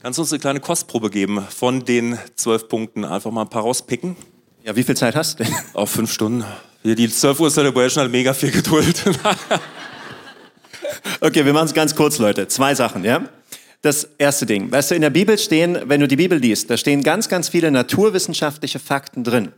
Kannst 0.00 0.18
du 0.18 0.22
uns 0.22 0.32
eine 0.32 0.38
kleine 0.38 0.60
Kostprobe 0.60 1.10
geben 1.10 1.44
von 1.50 1.84
den 1.84 2.16
zwölf 2.36 2.68
Punkten? 2.68 3.04
Einfach 3.04 3.32
mal 3.32 3.42
ein 3.42 3.50
paar 3.50 3.62
rauspicken. 3.62 4.14
Ja, 4.62 4.76
wie 4.76 4.84
viel 4.84 4.96
Zeit 4.96 5.16
hast 5.16 5.40
du 5.40 5.44
denn? 5.44 5.54
Auf 5.74 5.90
fünf 5.90 6.12
Stunden. 6.12 6.44
Die 6.84 7.08
12 7.08 7.40
Uhr 7.40 7.50
Celebration 7.50 8.04
hat 8.04 8.10
mega 8.10 8.32
viel 8.32 8.52
Geduld. 8.52 9.04
okay, 11.20 11.44
wir 11.44 11.52
machen 11.52 11.66
es 11.66 11.74
ganz 11.74 11.94
kurz, 11.94 12.18
Leute. 12.18 12.46
Zwei 12.46 12.74
Sachen, 12.74 13.04
ja? 13.04 13.28
Das 13.82 14.08
erste 14.18 14.46
Ding. 14.46 14.70
Weißt 14.70 14.92
du, 14.92 14.94
in 14.94 15.02
der 15.02 15.10
Bibel 15.10 15.36
stehen, 15.38 15.78
wenn 15.86 16.00
du 16.00 16.06
die 16.06 16.16
Bibel 16.16 16.38
liest, 16.38 16.70
da 16.70 16.76
stehen 16.76 17.02
ganz, 17.02 17.28
ganz 17.28 17.48
viele 17.48 17.72
naturwissenschaftliche 17.72 18.78
Fakten 18.78 19.24
drin, 19.24 19.48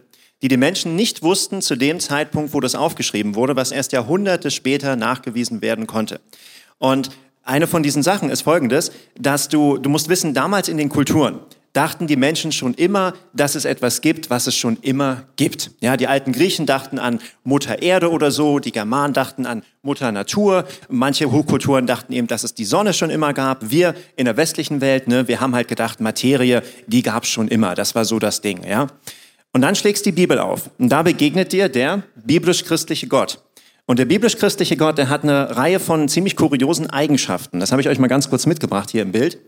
die 0.41 0.49
die 0.49 0.57
Menschen 0.57 0.97
nicht 0.97 1.23
wussten 1.23 1.61
zu 1.61 1.77
dem 1.77 2.01
Zeitpunkt, 2.01 2.55
wo 2.55 2.61
das 2.61 2.75
aufgeschrieben 2.75 3.35
wurde, 3.35 3.55
was 3.55 3.71
erst 3.71 3.93
Jahrhunderte 3.93 4.51
später 4.51 4.97
nachgewiesen 4.97 5.61
werden 5.61 5.87
konnte. 5.87 6.21
Und 6.79 7.11
eine 7.43 7.67
von 7.67 7.83
diesen 7.83 8.03
Sachen 8.03 8.31
ist 8.31 8.43
folgendes, 8.43 8.93
dass 9.19 9.49
du, 9.49 9.77
du 9.77 9.91
musst 9.91 10.09
wissen, 10.09 10.33
damals 10.33 10.69
in 10.69 10.79
den 10.79 10.89
Kulturen, 10.89 11.41
dachten 11.73 12.07
die 12.07 12.17
Menschen 12.17 12.53
schon 12.53 12.75
immer, 12.75 13.15
dass 13.33 13.55
es 13.55 13.65
etwas 13.65 14.01
gibt, 14.01 14.31
was 14.31 14.47
es 14.47 14.57
schon 14.57 14.79
immer 14.83 15.25
gibt. 15.37 15.71
Ja, 15.81 15.97
die 15.97 16.09
alten 16.09 16.33
Griechen 16.33 16.67
dachten 16.67 16.99
an 16.99 17.21
Mutter 17.45 17.83
Erde 17.83 18.11
oder 18.11 18.31
so, 18.31 18.59
die 18.59 18.73
Germanen 18.73 19.15
dachten 19.15 19.47
an 19.47 19.63
Mutter 19.83 20.11
Natur, 20.13 20.65
manche 20.89 21.31
Hochkulturen 21.31 21.87
dachten 21.87 22.13
eben, 22.13 22.27
dass 22.27 22.45
es 22.45 22.55
die 22.55 22.65
Sonne 22.65 22.93
schon 22.93 23.11
immer 23.11 23.33
gab. 23.33 23.71
Wir 23.71 23.95
in 24.17 24.25
der 24.25 24.37
westlichen 24.37 24.81
Welt, 24.81 25.09
ne, 25.09 25.29
wir 25.29 25.41
haben 25.41 25.55
halt 25.55 25.69
gedacht, 25.69 26.01
Materie, 26.01 26.63
die 26.87 27.03
gab 27.03 27.23
es 27.23 27.29
schon 27.29 27.49
immer. 27.49 27.75
Das 27.75 27.95
war 27.95 28.05
so 28.05 28.19
das 28.19 28.41
Ding, 28.41 28.65
ja. 28.67 28.89
Und 29.53 29.63
dann 29.63 29.75
schlägst 29.75 30.07
die 30.07 30.13
Bibel 30.13 30.39
auf 30.39 30.71
und 30.79 30.91
da 30.91 31.03
begegnet 31.03 31.53
dir 31.53 31.69
der 31.69 32.03
biblisch-christliche 32.25 33.09
Gott. 33.09 33.43
Und 33.87 33.99
der 33.99 34.05
biblisch-christliche 34.05 34.77
Gott, 34.77 34.99
der 34.99 35.09
hat 35.09 35.25
eine 35.25 35.57
Reihe 35.57 35.81
von 35.81 36.09
ziemlich 36.09 36.37
kuriosen 36.37 36.89
Eigenschaften. 36.91 37.59
Das 37.59 37.73
habe 37.73 37.83
ich 37.83 37.89
euch 37.89 37.99
mal 37.99 38.07
ganz 38.07 38.31
kurz 38.31 38.47
mitgebracht 38.47 38.91
hier 38.91 39.03
im 39.03 39.11
Bild. 39.11 39.39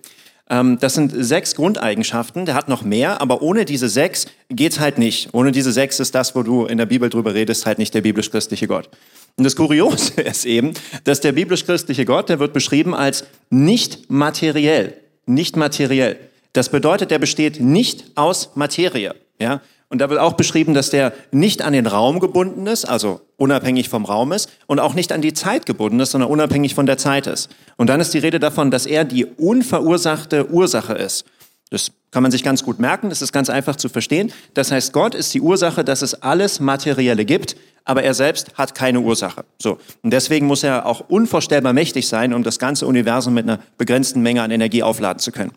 Ähm, 0.53 0.79
das 0.79 0.95
sind 0.95 1.13
sechs 1.17 1.55
Grundeigenschaften. 1.55 2.45
Der 2.45 2.55
hat 2.55 2.69
noch 2.69 2.83
mehr, 2.83 3.23
aber 3.23 3.41
ohne 3.41 3.65
diese 3.65 3.89
sechs 3.89 4.27
geht's 4.51 4.79
halt 4.79 4.99
nicht. 4.99 5.31
Ohne 5.33 5.51
diese 5.51 5.73
sechs 5.73 5.99
ist 5.99 6.15
das, 6.15 6.37
wo 6.37 6.43
du 6.43 6.67
in 6.67 6.77
der 6.77 6.87
Bibel 6.87 7.09
drüber 7.09 7.33
redest, 7.33 7.65
halt 7.65 7.79
nicht 7.79 7.95
der 7.95 8.03
biblisch-christliche 8.03 8.69
Gott. 8.69 8.91
Und 9.37 9.45
das 9.45 9.57
Kuriose 9.57 10.21
ist 10.21 10.45
eben, 10.45 10.75
dass 11.05 11.21
der 11.21 11.33
biblisch-christliche 11.33 12.05
Gott, 12.05 12.29
der 12.29 12.39
wird 12.39 12.53
beschrieben 12.53 12.95
als 12.95 13.25
nicht 13.49 14.11
materiell. 14.11 14.95
Nicht 15.25 15.57
materiell. 15.57 16.19
Das 16.53 16.69
bedeutet, 16.69 17.11
der 17.11 17.19
besteht 17.19 17.59
nicht 17.61 18.05
aus 18.15 18.51
Materie. 18.55 19.15
Ja? 19.39 19.63
Und 19.93 19.99
da 19.99 20.09
wird 20.09 20.21
auch 20.21 20.33
beschrieben, 20.33 20.73
dass 20.73 20.89
der 20.89 21.13
nicht 21.33 21.61
an 21.61 21.75
den 21.75 21.87
Raum 21.87 22.19
gebunden 22.19 22.67
ist, 22.67 22.87
also 22.87 23.21
unabhängig 23.37 23.91
vom 23.91 24.07
Raum 24.07 24.33
ist, 24.33 24.49
und 24.67 24.81
auch 24.81 24.95
nicht 24.95 25.13
an 25.13 25.21
die 25.21 25.35
Zeit 25.35 25.67
gebunden 25.67 26.01
ist, 26.01 26.13
sondern 26.13 26.31
unabhängig 26.31 26.75
von 26.75 26.87
der 26.87 26.97
Zeit 26.97 27.27
ist. 27.27 27.51
Und 27.77 27.89
dann 27.89 28.01
ist 28.01 28.15
die 28.15 28.19
Rede 28.19 28.41
davon, 28.41 28.71
dass 28.71 28.87
er 28.87 29.05
die 29.05 29.27
unverursachte 29.27 30.51
Ursache 30.51 30.95
ist. 30.95 31.27
Das 31.69 31.91
kann 32.11 32.23
man 32.23 32.33
sich 32.33 32.43
ganz 32.43 32.65
gut 32.65 32.79
merken, 32.79 33.11
das 33.11 33.21
ist 33.21 33.33
ganz 33.33 33.51
einfach 33.51 33.77
zu 33.77 33.91
verstehen. 33.91 34.33
Das 34.55 34.73
heißt, 34.73 34.95
Gott 34.95 35.15
ist 35.15 35.35
die 35.35 35.43
Ursache, 35.43 35.85
dass 35.85 36.01
es 36.01 36.23
alles 36.23 36.59
Materielle 36.59 37.27
gibt, 37.27 37.55
aber 37.85 38.03
er 38.03 38.15
selbst 38.15 38.55
hat 38.55 38.75
keine 38.75 39.01
Ursache. 39.01 39.45
So. 39.61 39.77
Und 40.01 40.11
deswegen 40.11 40.47
muss 40.47 40.63
er 40.63 40.87
auch 40.87 41.01
unvorstellbar 41.11 41.75
mächtig 41.75 42.09
sein, 42.09 42.33
um 42.33 42.43
das 42.43 42.59
ganze 42.59 42.87
Universum 42.87 43.35
mit 43.35 43.45
einer 43.45 43.59
begrenzten 43.77 44.23
Menge 44.23 44.41
an 44.41 44.53
Energie 44.53 44.83
aufladen 44.83 45.19
zu 45.19 45.33
können. 45.33 45.53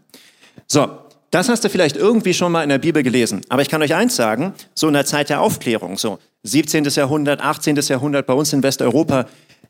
So. 0.68 1.05
Das 1.36 1.50
hast 1.50 1.66
du 1.66 1.70
vielleicht 1.70 1.98
irgendwie 1.98 2.34
schon 2.34 2.54
mal 2.54 2.64
in 2.64 2.70
der 2.70 2.78
Bibel 2.78 3.04
gelesen. 3.04 3.42
Aber 3.50 3.62
ich 3.62 3.68
kann 3.68 3.82
euch 3.82 3.94
eins 3.94 4.16
sagen, 4.16 4.54
so 4.74 4.88
in 4.88 4.94
der 4.94 5.06
Zeit 5.06 5.28
der 5.28 5.42
Aufklärung, 5.42 5.98
so 5.98 6.18
17. 6.44 6.86
Jahrhundert, 6.86 7.42
18. 7.42 7.76
Jahrhundert 7.76 8.26
bei 8.26 8.34
uns 8.34 8.54
in 8.54 8.64
Westeuropa, 8.64 9.26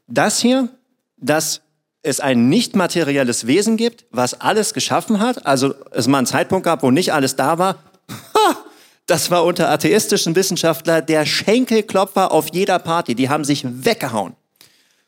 das 0.05 0.39
hier, 0.39 0.69
das 1.17 1.61
es 2.03 2.19
ein 2.19 2.49
nicht 2.49 2.75
materielles 2.75 3.47
Wesen 3.47 3.77
gibt, 3.77 4.05
was 4.11 4.39
alles 4.39 4.75
geschaffen 4.75 5.19
hat, 5.19 5.47
also 5.47 5.73
es 5.89 6.05
mal 6.07 6.19
einen 6.19 6.27
Zeitpunkt 6.27 6.65
gab, 6.65 6.83
wo 6.83 6.91
nicht 6.91 7.13
alles 7.13 7.35
da 7.35 7.57
war, 7.57 7.79
das 9.07 9.31
war 9.31 9.43
unter 9.43 9.71
atheistischen 9.71 10.35
Wissenschaftlern 10.35 11.03
der 11.07 11.25
Schenkelklopfer 11.25 12.31
auf 12.31 12.53
jeder 12.53 12.77
Party. 12.77 13.15
Die 13.15 13.29
haben 13.29 13.43
sich 13.43 13.65
weggehauen. 13.65 14.33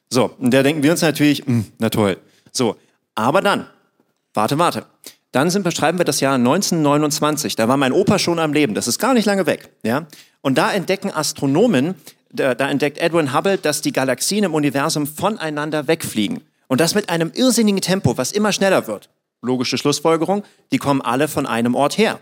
So, 0.09 0.31
und 0.39 0.51
da 0.55 0.63
denken 0.63 0.81
wir 0.81 0.89
uns 0.89 1.03
natürlich, 1.03 1.45
mh, 1.45 1.53
hm, 1.53 1.65
na 1.77 1.91
toll. 1.91 2.17
So, 2.51 2.77
aber 3.13 3.43
dann, 3.43 3.67
warte, 4.33 4.57
warte. 4.57 4.87
Dann 5.37 5.51
sind, 5.51 5.61
beschreiben 5.61 5.99
wir 5.99 6.03
das 6.03 6.19
Jahr 6.19 6.33
1929. 6.33 7.55
Da 7.55 7.67
war 7.67 7.77
mein 7.77 7.93
Opa 7.93 8.17
schon 8.17 8.39
am 8.39 8.53
Leben. 8.53 8.73
Das 8.73 8.87
ist 8.87 8.97
gar 8.97 9.13
nicht 9.13 9.25
lange 9.25 9.45
weg. 9.45 9.69
Ja? 9.83 10.07
Und 10.41 10.57
da 10.57 10.73
entdecken 10.73 11.11
Astronomen, 11.11 11.93
da, 12.33 12.55
da 12.55 12.67
entdeckt 12.67 12.97
Edwin 12.97 13.35
Hubble, 13.35 13.59
dass 13.59 13.83
die 13.83 13.91
Galaxien 13.91 14.45
im 14.45 14.55
Universum 14.55 15.05
voneinander 15.05 15.87
wegfliegen. 15.87 16.41
Und 16.65 16.81
das 16.81 16.95
mit 16.95 17.09
einem 17.09 17.31
irrsinnigen 17.35 17.81
Tempo, 17.81 18.17
was 18.17 18.31
immer 18.31 18.51
schneller 18.51 18.87
wird. 18.87 19.11
Logische 19.43 19.77
Schlussfolgerung, 19.77 20.43
die 20.71 20.79
kommen 20.79 21.01
alle 21.01 21.27
von 21.27 21.45
einem 21.45 21.75
Ort 21.75 21.99
her. 21.99 22.19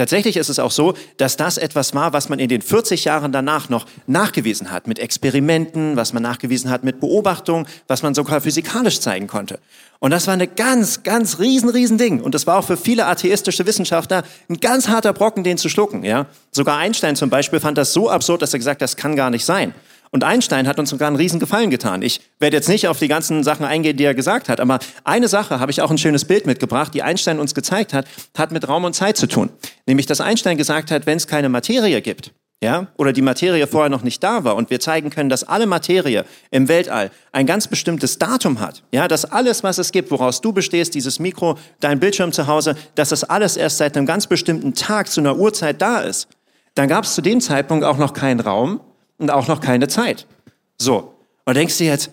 Tatsächlich 0.00 0.38
ist 0.38 0.48
es 0.48 0.58
auch 0.58 0.70
so, 0.70 0.94
dass 1.18 1.36
das 1.36 1.58
etwas 1.58 1.94
war, 1.94 2.14
was 2.14 2.30
man 2.30 2.38
in 2.38 2.48
den 2.48 2.62
40 2.62 3.04
Jahren 3.04 3.32
danach 3.32 3.68
noch 3.68 3.84
nachgewiesen 4.06 4.70
hat, 4.70 4.86
mit 4.86 4.98
Experimenten, 4.98 5.94
was 5.94 6.14
man 6.14 6.22
nachgewiesen 6.22 6.70
hat 6.70 6.84
mit 6.84 7.00
Beobachtungen, 7.00 7.66
was 7.86 8.02
man 8.02 8.14
sogar 8.14 8.40
physikalisch 8.40 9.00
zeigen 9.00 9.26
konnte. 9.26 9.58
Und 9.98 10.12
das 10.12 10.26
war 10.26 10.32
eine 10.32 10.48
ganz, 10.48 11.02
ganz 11.02 11.38
riesen, 11.38 11.68
riesen 11.68 11.98
Ding. 11.98 12.22
Und 12.22 12.34
das 12.34 12.46
war 12.46 12.56
auch 12.56 12.64
für 12.64 12.78
viele 12.78 13.04
atheistische 13.04 13.66
Wissenschaftler 13.66 14.22
ein 14.48 14.56
ganz 14.56 14.88
harter 14.88 15.12
Brocken, 15.12 15.44
den 15.44 15.58
zu 15.58 15.68
schlucken. 15.68 16.02
Ja? 16.02 16.24
Sogar 16.50 16.78
Einstein 16.78 17.14
zum 17.14 17.28
Beispiel 17.28 17.60
fand 17.60 17.76
das 17.76 17.92
so 17.92 18.08
absurd, 18.08 18.40
dass 18.40 18.54
er 18.54 18.58
gesagt 18.58 18.76
hat, 18.76 18.82
das 18.82 18.96
kann 18.96 19.16
gar 19.16 19.28
nicht 19.28 19.44
sein. 19.44 19.74
Und 20.12 20.24
Einstein 20.24 20.66
hat 20.66 20.78
uns 20.78 20.90
sogar 20.90 21.06
einen 21.06 21.16
riesen 21.16 21.38
Gefallen 21.38 21.70
getan. 21.70 22.02
Ich 22.02 22.20
werde 22.40 22.56
jetzt 22.56 22.68
nicht 22.68 22.88
auf 22.88 22.98
die 22.98 23.06
ganzen 23.06 23.44
Sachen 23.44 23.64
eingehen, 23.64 23.96
die 23.96 24.04
er 24.04 24.14
gesagt 24.14 24.48
hat, 24.48 24.58
aber 24.58 24.80
eine 25.04 25.28
Sache 25.28 25.60
habe 25.60 25.70
ich 25.70 25.82
auch 25.82 25.90
ein 25.90 25.98
schönes 25.98 26.24
Bild 26.24 26.46
mitgebracht, 26.46 26.92
die 26.94 27.02
Einstein 27.02 27.38
uns 27.38 27.54
gezeigt 27.54 27.94
hat, 27.94 28.06
hat 28.36 28.50
mit 28.50 28.66
Raum 28.66 28.84
und 28.84 28.94
Zeit 28.94 29.16
zu 29.16 29.28
tun. 29.28 29.50
Nämlich, 29.86 30.06
dass 30.06 30.20
Einstein 30.20 30.56
gesagt 30.56 30.90
hat, 30.90 31.06
wenn 31.06 31.16
es 31.16 31.28
keine 31.28 31.48
Materie 31.48 32.02
gibt, 32.02 32.32
ja, 32.62 32.88
oder 32.98 33.12
die 33.12 33.22
Materie 33.22 33.66
vorher 33.66 33.88
noch 33.88 34.02
nicht 34.02 34.22
da 34.22 34.44
war 34.44 34.54
und 34.56 34.68
wir 34.68 34.80
zeigen 34.80 35.08
können, 35.10 35.30
dass 35.30 35.44
alle 35.44 35.66
Materie 35.66 36.26
im 36.50 36.68
Weltall 36.68 37.10
ein 37.32 37.46
ganz 37.46 37.68
bestimmtes 37.68 38.18
Datum 38.18 38.60
hat, 38.60 38.82
ja, 38.92 39.08
dass 39.08 39.24
alles, 39.24 39.62
was 39.62 39.78
es 39.78 39.92
gibt, 39.92 40.10
woraus 40.10 40.40
du 40.40 40.52
bestehst, 40.52 40.94
dieses 40.94 41.20
Mikro, 41.20 41.56
dein 41.78 42.00
Bildschirm 42.00 42.32
zu 42.32 42.48
Hause, 42.48 42.74
dass 42.96 43.10
das 43.10 43.24
alles 43.24 43.56
erst 43.56 43.78
seit 43.78 43.96
einem 43.96 44.06
ganz 44.06 44.26
bestimmten 44.26 44.74
Tag 44.74 45.08
zu 45.08 45.20
einer 45.20 45.38
Uhrzeit 45.38 45.80
da 45.80 46.00
ist, 46.00 46.28
dann 46.74 46.88
gab 46.88 47.04
es 47.04 47.14
zu 47.14 47.22
dem 47.22 47.40
Zeitpunkt 47.40 47.84
auch 47.84 47.96
noch 47.96 48.12
keinen 48.12 48.40
Raum, 48.40 48.80
und 49.20 49.30
auch 49.30 49.46
noch 49.46 49.60
keine 49.60 49.86
Zeit. 49.86 50.26
So. 50.78 51.14
Und 51.44 51.56
denkst 51.56 51.78
du 51.78 51.84
jetzt, 51.84 52.10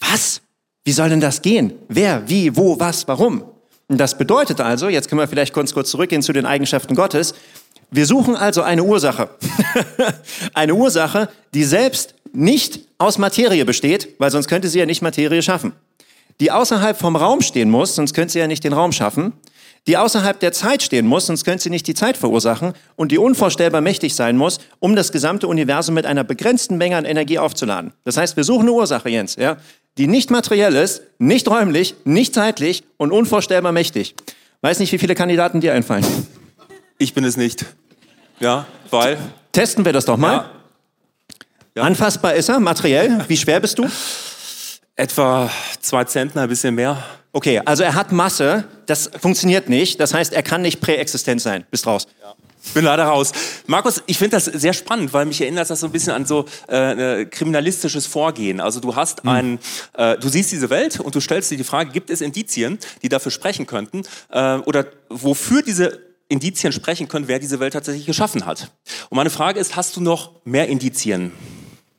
was? 0.00 0.42
Wie 0.84 0.92
soll 0.92 1.08
denn 1.08 1.20
das 1.20 1.42
gehen? 1.42 1.72
Wer, 1.88 2.28
wie, 2.28 2.56
wo, 2.56 2.78
was, 2.78 3.08
warum? 3.08 3.44
Und 3.88 3.98
das 3.98 4.18
bedeutet 4.18 4.60
also, 4.60 4.88
jetzt 4.88 5.08
können 5.08 5.20
wir 5.20 5.28
vielleicht 5.28 5.54
kurz, 5.54 5.72
kurz 5.72 5.90
zurückgehen 5.90 6.22
zu 6.22 6.32
den 6.32 6.44
Eigenschaften 6.44 6.94
Gottes. 6.94 7.34
Wir 7.90 8.04
suchen 8.04 8.36
also 8.36 8.62
eine 8.62 8.82
Ursache. 8.84 9.30
eine 10.54 10.74
Ursache, 10.74 11.28
die 11.54 11.64
selbst 11.64 12.14
nicht 12.32 12.80
aus 12.98 13.16
Materie 13.16 13.64
besteht, 13.64 14.08
weil 14.18 14.30
sonst 14.30 14.48
könnte 14.48 14.68
sie 14.68 14.78
ja 14.78 14.86
nicht 14.86 15.00
Materie 15.00 15.42
schaffen. 15.42 15.72
Die 16.40 16.50
außerhalb 16.50 16.98
vom 16.98 17.16
Raum 17.16 17.40
stehen 17.40 17.70
muss, 17.70 17.94
sonst 17.94 18.12
könnte 18.12 18.32
sie 18.32 18.38
ja 18.38 18.46
nicht 18.46 18.64
den 18.64 18.72
Raum 18.72 18.92
schaffen 18.92 19.32
die 19.88 19.96
außerhalb 19.96 20.38
der 20.38 20.52
Zeit 20.52 20.82
stehen 20.82 21.06
muss, 21.06 21.26
sonst 21.26 21.44
könnte 21.44 21.64
sie 21.64 21.70
nicht 21.70 21.86
die 21.86 21.94
Zeit 21.94 22.16
verursachen, 22.16 22.74
und 22.94 23.10
die 23.10 23.18
unvorstellbar 23.18 23.80
mächtig 23.80 24.14
sein 24.14 24.36
muss, 24.36 24.58
um 24.78 24.94
das 24.94 25.10
gesamte 25.10 25.48
Universum 25.48 25.94
mit 25.94 26.06
einer 26.06 26.22
begrenzten 26.22 26.76
Menge 26.76 26.96
an 26.96 27.04
Energie 27.04 27.38
aufzuladen. 27.38 27.92
Das 28.04 28.16
heißt, 28.16 28.36
wir 28.36 28.44
suchen 28.44 28.62
eine 28.62 28.72
Ursache, 28.72 29.08
Jens, 29.08 29.36
ja, 29.36 29.56
die 29.96 30.06
nicht 30.06 30.30
materiell 30.30 30.76
ist, 30.76 31.02
nicht 31.18 31.48
räumlich, 31.48 31.96
nicht 32.04 32.34
zeitlich 32.34 32.84
und 32.98 33.10
unvorstellbar 33.10 33.72
mächtig. 33.72 34.14
Weiß 34.60 34.78
nicht, 34.78 34.92
wie 34.92 34.98
viele 34.98 35.14
Kandidaten 35.14 35.60
dir 35.60 35.72
einfallen. 35.72 36.06
Ich 36.98 37.14
bin 37.14 37.24
es 37.24 37.36
nicht. 37.36 37.64
Ja, 38.40 38.66
weil. 38.90 39.16
Testen 39.52 39.84
wir 39.84 39.92
das 39.92 40.04
doch 40.04 40.16
mal. 40.16 40.32
Ja. 40.32 40.50
Ja. 41.76 41.82
Anfassbar 41.84 42.34
ist 42.34 42.48
er, 42.48 42.60
materiell. 42.60 43.24
Wie 43.28 43.36
schwer 43.36 43.60
bist 43.60 43.78
du? 43.78 43.88
Etwa 44.98 45.48
zwei 45.80 46.02
Zentner, 46.02 46.42
ein 46.42 46.48
bisschen 46.48 46.74
mehr. 46.74 47.00
Okay, 47.32 47.60
also 47.64 47.84
er 47.84 47.94
hat 47.94 48.10
Masse, 48.10 48.64
das 48.86 49.08
funktioniert 49.20 49.68
nicht. 49.68 50.00
Das 50.00 50.12
heißt, 50.12 50.32
er 50.32 50.42
kann 50.42 50.60
nicht 50.60 50.80
präexistent 50.80 51.40
sein. 51.40 51.64
Bist 51.70 51.86
raus. 51.86 52.08
Ja. 52.20 52.34
Bin 52.74 52.84
leider 52.84 53.04
raus. 53.04 53.30
Markus, 53.68 54.02
ich 54.06 54.18
finde 54.18 54.36
das 54.38 54.46
sehr 54.46 54.72
spannend, 54.72 55.12
weil 55.12 55.24
mich 55.24 55.40
erinnert 55.40 55.70
das 55.70 55.78
so 55.78 55.86
ein 55.86 55.92
bisschen 55.92 56.12
an 56.12 56.26
so 56.26 56.46
äh, 56.66 57.26
kriminalistisches 57.26 58.08
Vorgehen. 58.08 58.60
Also 58.60 58.80
du 58.80 58.96
hast 58.96 59.22
hm. 59.22 59.28
einen, 59.28 59.58
äh, 59.94 60.18
du 60.18 60.28
siehst 60.28 60.50
diese 60.50 60.68
Welt 60.68 60.98
und 60.98 61.14
du 61.14 61.20
stellst 61.20 61.52
dir 61.52 61.56
die 61.56 61.62
Frage, 61.62 61.92
gibt 61.92 62.10
es 62.10 62.20
Indizien, 62.20 62.80
die 63.02 63.08
dafür 63.08 63.30
sprechen 63.30 63.68
könnten 63.68 64.02
äh, 64.30 64.56
oder 64.56 64.86
wofür 65.08 65.62
diese 65.62 66.00
Indizien 66.28 66.72
sprechen 66.72 67.06
können, 67.06 67.28
wer 67.28 67.38
diese 67.38 67.60
Welt 67.60 67.74
tatsächlich 67.74 68.04
geschaffen 68.04 68.46
hat. 68.46 68.72
Und 69.10 69.16
meine 69.16 69.30
Frage 69.30 69.60
ist, 69.60 69.76
hast 69.76 69.94
du 69.94 70.00
noch 70.00 70.44
mehr 70.44 70.66
Indizien? 70.66 71.30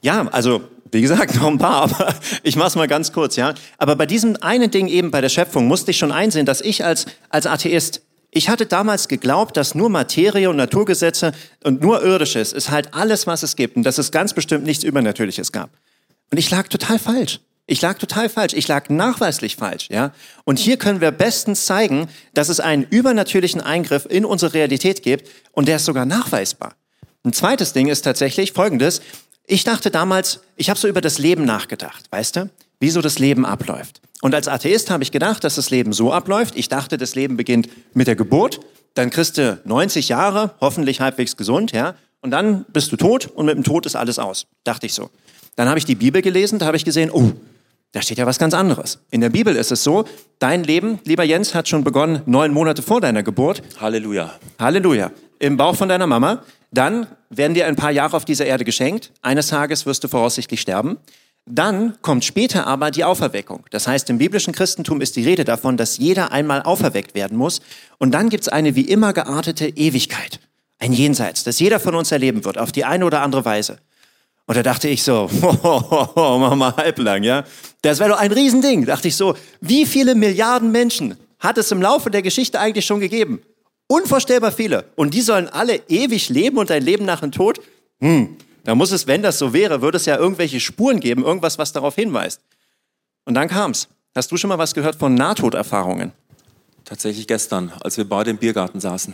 Ja, 0.01 0.27
also 0.27 0.62
wie 0.91 1.01
gesagt, 1.01 1.36
noch 1.41 1.48
ein 1.48 1.58
paar, 1.58 1.84
aber 1.84 2.15
ich 2.44 2.56
mach's 2.56 2.75
mal 2.75 2.88
ganz 2.88 3.12
kurz, 3.12 3.36
ja. 3.36 3.53
Aber 3.77 3.96
bei 3.96 4.06
diesem 4.06 4.38
einen 4.41 4.72
Ding 4.72 4.88
eben 4.88 5.12
bei 5.12 5.22
der 5.22 5.29
Schöpfung 5.29 5.68
musste 5.68 5.91
ich 5.91 5.98
schon 5.98 6.12
einsehen, 6.12 6.46
dass 6.46 6.62
ich 6.62 6.84
als, 6.84 7.06
als 7.29 7.46
Atheist, 7.46 8.01
ich 8.32 8.50
hatte 8.50 8.65
damals 8.65 9.08
geglaubt, 9.08 9.58
dass 9.58 9.75
nur 9.75 9.89
Materie 9.89 10.50
und 10.50 10.56
Naturgesetze 10.56 11.32
und 11.63 11.82
nur 11.82 12.03
Irdisches 12.03 12.53
ist 12.53 12.70
halt 12.70 12.94
alles, 12.94 13.27
was 13.27 13.44
es 13.44 13.56
gibt 13.56 13.75
und 13.75 13.84
dass 13.84 13.98
es 13.98 14.12
ganz 14.12 14.34
bestimmt 14.34 14.65
nichts 14.65 14.84
Übernatürliches 14.84 15.51
gab. 15.51 15.72
Und 16.32 16.38
ich 16.38 16.50
lag 16.51 16.68
total 16.68 17.00
falsch. 17.00 17.39
Ich 17.65 17.82
lag 17.82 18.00
total 18.00 18.29
falsch. 18.29 18.53
Ich 18.53 18.68
lag 18.68 18.89
nachweislich 18.89 19.56
falsch, 19.56 19.89
ja. 19.91 20.12
Und 20.44 20.58
hier 20.58 20.77
können 20.77 21.01
wir 21.01 21.12
bestens 21.12 21.65
zeigen, 21.65 22.08
dass 22.34 22.50
es 22.50 22.60
einen 22.60 22.84
übernatürlichen 22.84 23.62
Eingriff 23.62 24.08
in 24.10 24.25
unsere 24.25 24.53
Realität 24.53 25.03
gibt 25.03 25.29
und 25.51 25.68
der 25.68 25.75
ist 25.75 25.86
sogar 25.86 26.06
nachweisbar. 26.06 26.74
Ein 27.24 27.34
zweites 27.34 27.74
Ding 27.74 27.88
ist 27.88 28.01
tatsächlich 28.01 28.53
folgendes. 28.53 29.01
Ich 29.51 29.63
dachte 29.63 29.89
damals, 29.89 30.41
ich 30.58 30.70
habe 30.70 30.79
so 30.79 30.88
über 30.88 31.01
das 31.01 31.18
Leben 31.18 31.44
nachgedacht, 31.44 32.06
weißt 32.12 32.36
du? 32.36 32.50
Wie 32.79 32.91
so 32.91 33.01
das 33.01 33.18
Leben 33.18 33.48
abläuft. 33.48 34.00
Und 34.22 34.36
als 34.36 34.48
Atheist 34.48 34.91
habe 34.91 35.01
ich 35.01 35.12
gedacht, 35.12 35.44
dass 35.44 35.56
das 35.56 35.72
Leben 35.72 35.91
so 35.91 36.13
abläuft. 36.13 36.56
Ich 36.56 36.70
dachte, 36.70 36.98
das 36.98 37.15
Leben 37.15 37.36
beginnt 37.36 37.68
mit 37.96 38.06
der 38.06 38.15
Geburt, 38.15 38.60
dann 38.94 39.10
kriegst 39.10 39.39
du 39.39 39.60
90 39.65 40.08
Jahre, 40.08 40.51
hoffentlich 40.62 41.01
halbwegs 41.01 41.36
gesund, 41.36 41.72
ja, 41.72 41.96
und 42.22 42.29
dann 42.29 42.63
bist 42.65 42.91
du 42.91 42.96
tot 42.96 43.25
und 43.25 43.48
mit 43.48 43.56
dem 43.56 43.63
Tod 43.63 43.88
ist 43.88 43.96
alles 43.96 44.20
aus. 44.20 44.46
Dachte 44.65 44.86
ich 44.86 44.94
so. 44.94 45.10
Dann 45.56 45.68
habe 45.68 45.79
ich 45.79 45.86
die 45.86 45.96
Bibel 45.96 46.22
gelesen, 46.22 46.60
da 46.60 46.68
habe 46.68 46.77
ich 46.77 46.86
gesehen, 46.86 47.10
oh, 47.10 47.32
da 47.91 48.03
steht 48.03 48.20
ja 48.20 48.27
was 48.27 48.38
ganz 48.38 48.53
anderes. 48.53 49.00
In 49.10 49.22
der 49.22 49.32
Bibel 49.32 49.56
ist 49.56 49.72
es 49.72 49.84
so, 49.84 50.06
dein 50.38 50.63
Leben, 50.63 51.00
lieber 51.06 51.24
Jens, 51.24 51.56
hat 51.56 51.68
schon 51.68 51.84
begonnen 51.84 52.22
neun 52.27 52.53
Monate 52.53 52.84
vor 52.84 53.01
deiner 53.01 53.24
Geburt. 53.24 53.63
Halleluja. 53.82 54.32
Halleluja. 54.60 55.12
Im 55.39 55.58
Bauch 55.58 55.75
von 55.75 55.89
deiner 55.89 56.06
Mama. 56.06 56.44
Dann 56.71 57.07
werden 57.29 57.53
dir 57.53 57.67
ein 57.67 57.75
paar 57.75 57.91
Jahre 57.91 58.15
auf 58.15 58.25
dieser 58.25 58.45
Erde 58.45 58.65
geschenkt. 58.65 59.11
Eines 59.21 59.47
Tages 59.47 59.85
wirst 59.85 60.03
du 60.03 60.07
voraussichtlich 60.07 60.61
sterben. 60.61 60.97
Dann 61.45 61.99
kommt 62.01 62.25
später 62.25 62.67
aber 62.67 62.91
die 62.91 63.03
Auferweckung. 63.03 63.65
Das 63.71 63.88
heißt, 63.88 64.09
im 64.11 64.19
biblischen 64.19 64.53
Christentum 64.53 65.01
ist 65.01 65.15
die 65.15 65.23
Rede 65.23 65.45
davon, 65.45 65.77
dass 65.77 65.97
jeder 65.97 66.31
einmal 66.31 66.61
auferweckt 66.61 67.15
werden 67.15 67.38
muss. 67.38 67.61
Und 67.97 68.11
dann 68.11 68.29
gibt 68.29 68.43
es 68.43 68.49
eine 68.49 68.75
wie 68.75 68.81
immer 68.83 69.13
geartete 69.13 69.67
Ewigkeit. 69.67 70.39
Ein 70.77 70.93
Jenseits, 70.93 71.43
das 71.43 71.59
jeder 71.59 71.79
von 71.79 71.95
uns 71.95 72.11
erleben 72.11 72.45
wird, 72.45 72.57
auf 72.57 72.71
die 72.71 72.85
eine 72.85 73.05
oder 73.05 73.21
andere 73.21 73.45
Weise. 73.45 73.79
Und 74.45 74.55
da 74.55 74.63
dachte 74.63 74.88
ich 74.88 75.03
so, 75.03 75.29
mach 75.41 76.55
mal 76.55 76.75
halblang, 76.75 77.23
ja. 77.23 77.43
Das 77.81 77.99
wäre 77.99 78.09
doch 78.09 78.19
ein 78.19 78.31
Riesending. 78.31 78.85
Da 78.85 78.95
dachte 78.95 79.07
ich 79.07 79.15
so, 79.15 79.35
wie 79.59 79.85
viele 79.85 80.15
Milliarden 80.15 80.71
Menschen 80.71 81.17
hat 81.39 81.57
es 81.57 81.71
im 81.71 81.81
Laufe 81.81 82.11
der 82.11 82.21
Geschichte 82.21 82.59
eigentlich 82.59 82.85
schon 82.85 82.99
gegeben? 82.99 83.41
Unvorstellbar 83.89 84.51
viele. 84.51 84.86
Und 84.96 85.13
die 85.13 85.22
sollen 85.22 85.50
alle 85.50 85.81
ewig 85.89 86.29
leben 86.29 86.58
und 86.58 86.72
ein 86.72 86.84
Leben 86.84 87.05
nach 87.05 87.19
dem 87.19 87.31
Tod? 87.31 87.60
Hm, 88.00 88.38
da 88.63 88.75
muss 88.75 88.91
es, 88.91 89.08
wenn 89.08 89.22
das 89.22 89.38
so 89.38 89.51
wäre, 89.51 89.81
würde 89.81 89.98
es 89.98 90.05
ja 90.05 90.17
irgendwelche 90.17 90.60
Spuren 90.60 91.00
geben, 91.00 91.25
irgendwas, 91.25 91.58
was 91.58 91.74
darauf 91.74 91.96
hinweist. 91.96 92.41
Und 93.25 93.34
dann 93.34 93.48
kam's. 93.48 93.89
Hast 94.15 94.31
du 94.31 94.38
schon 94.38 94.48
mal 94.48 94.58
was 94.58 94.74
gehört 94.74 94.96
von 94.96 95.13
Nahtoderfahrungen? 95.13 96.12
Tatsächlich 96.86 97.27
gestern, 97.27 97.72
als 97.81 97.98
wir 97.98 98.08
beide 98.08 98.31
im 98.31 98.38
Biergarten 98.38 98.79
saßen 98.79 99.13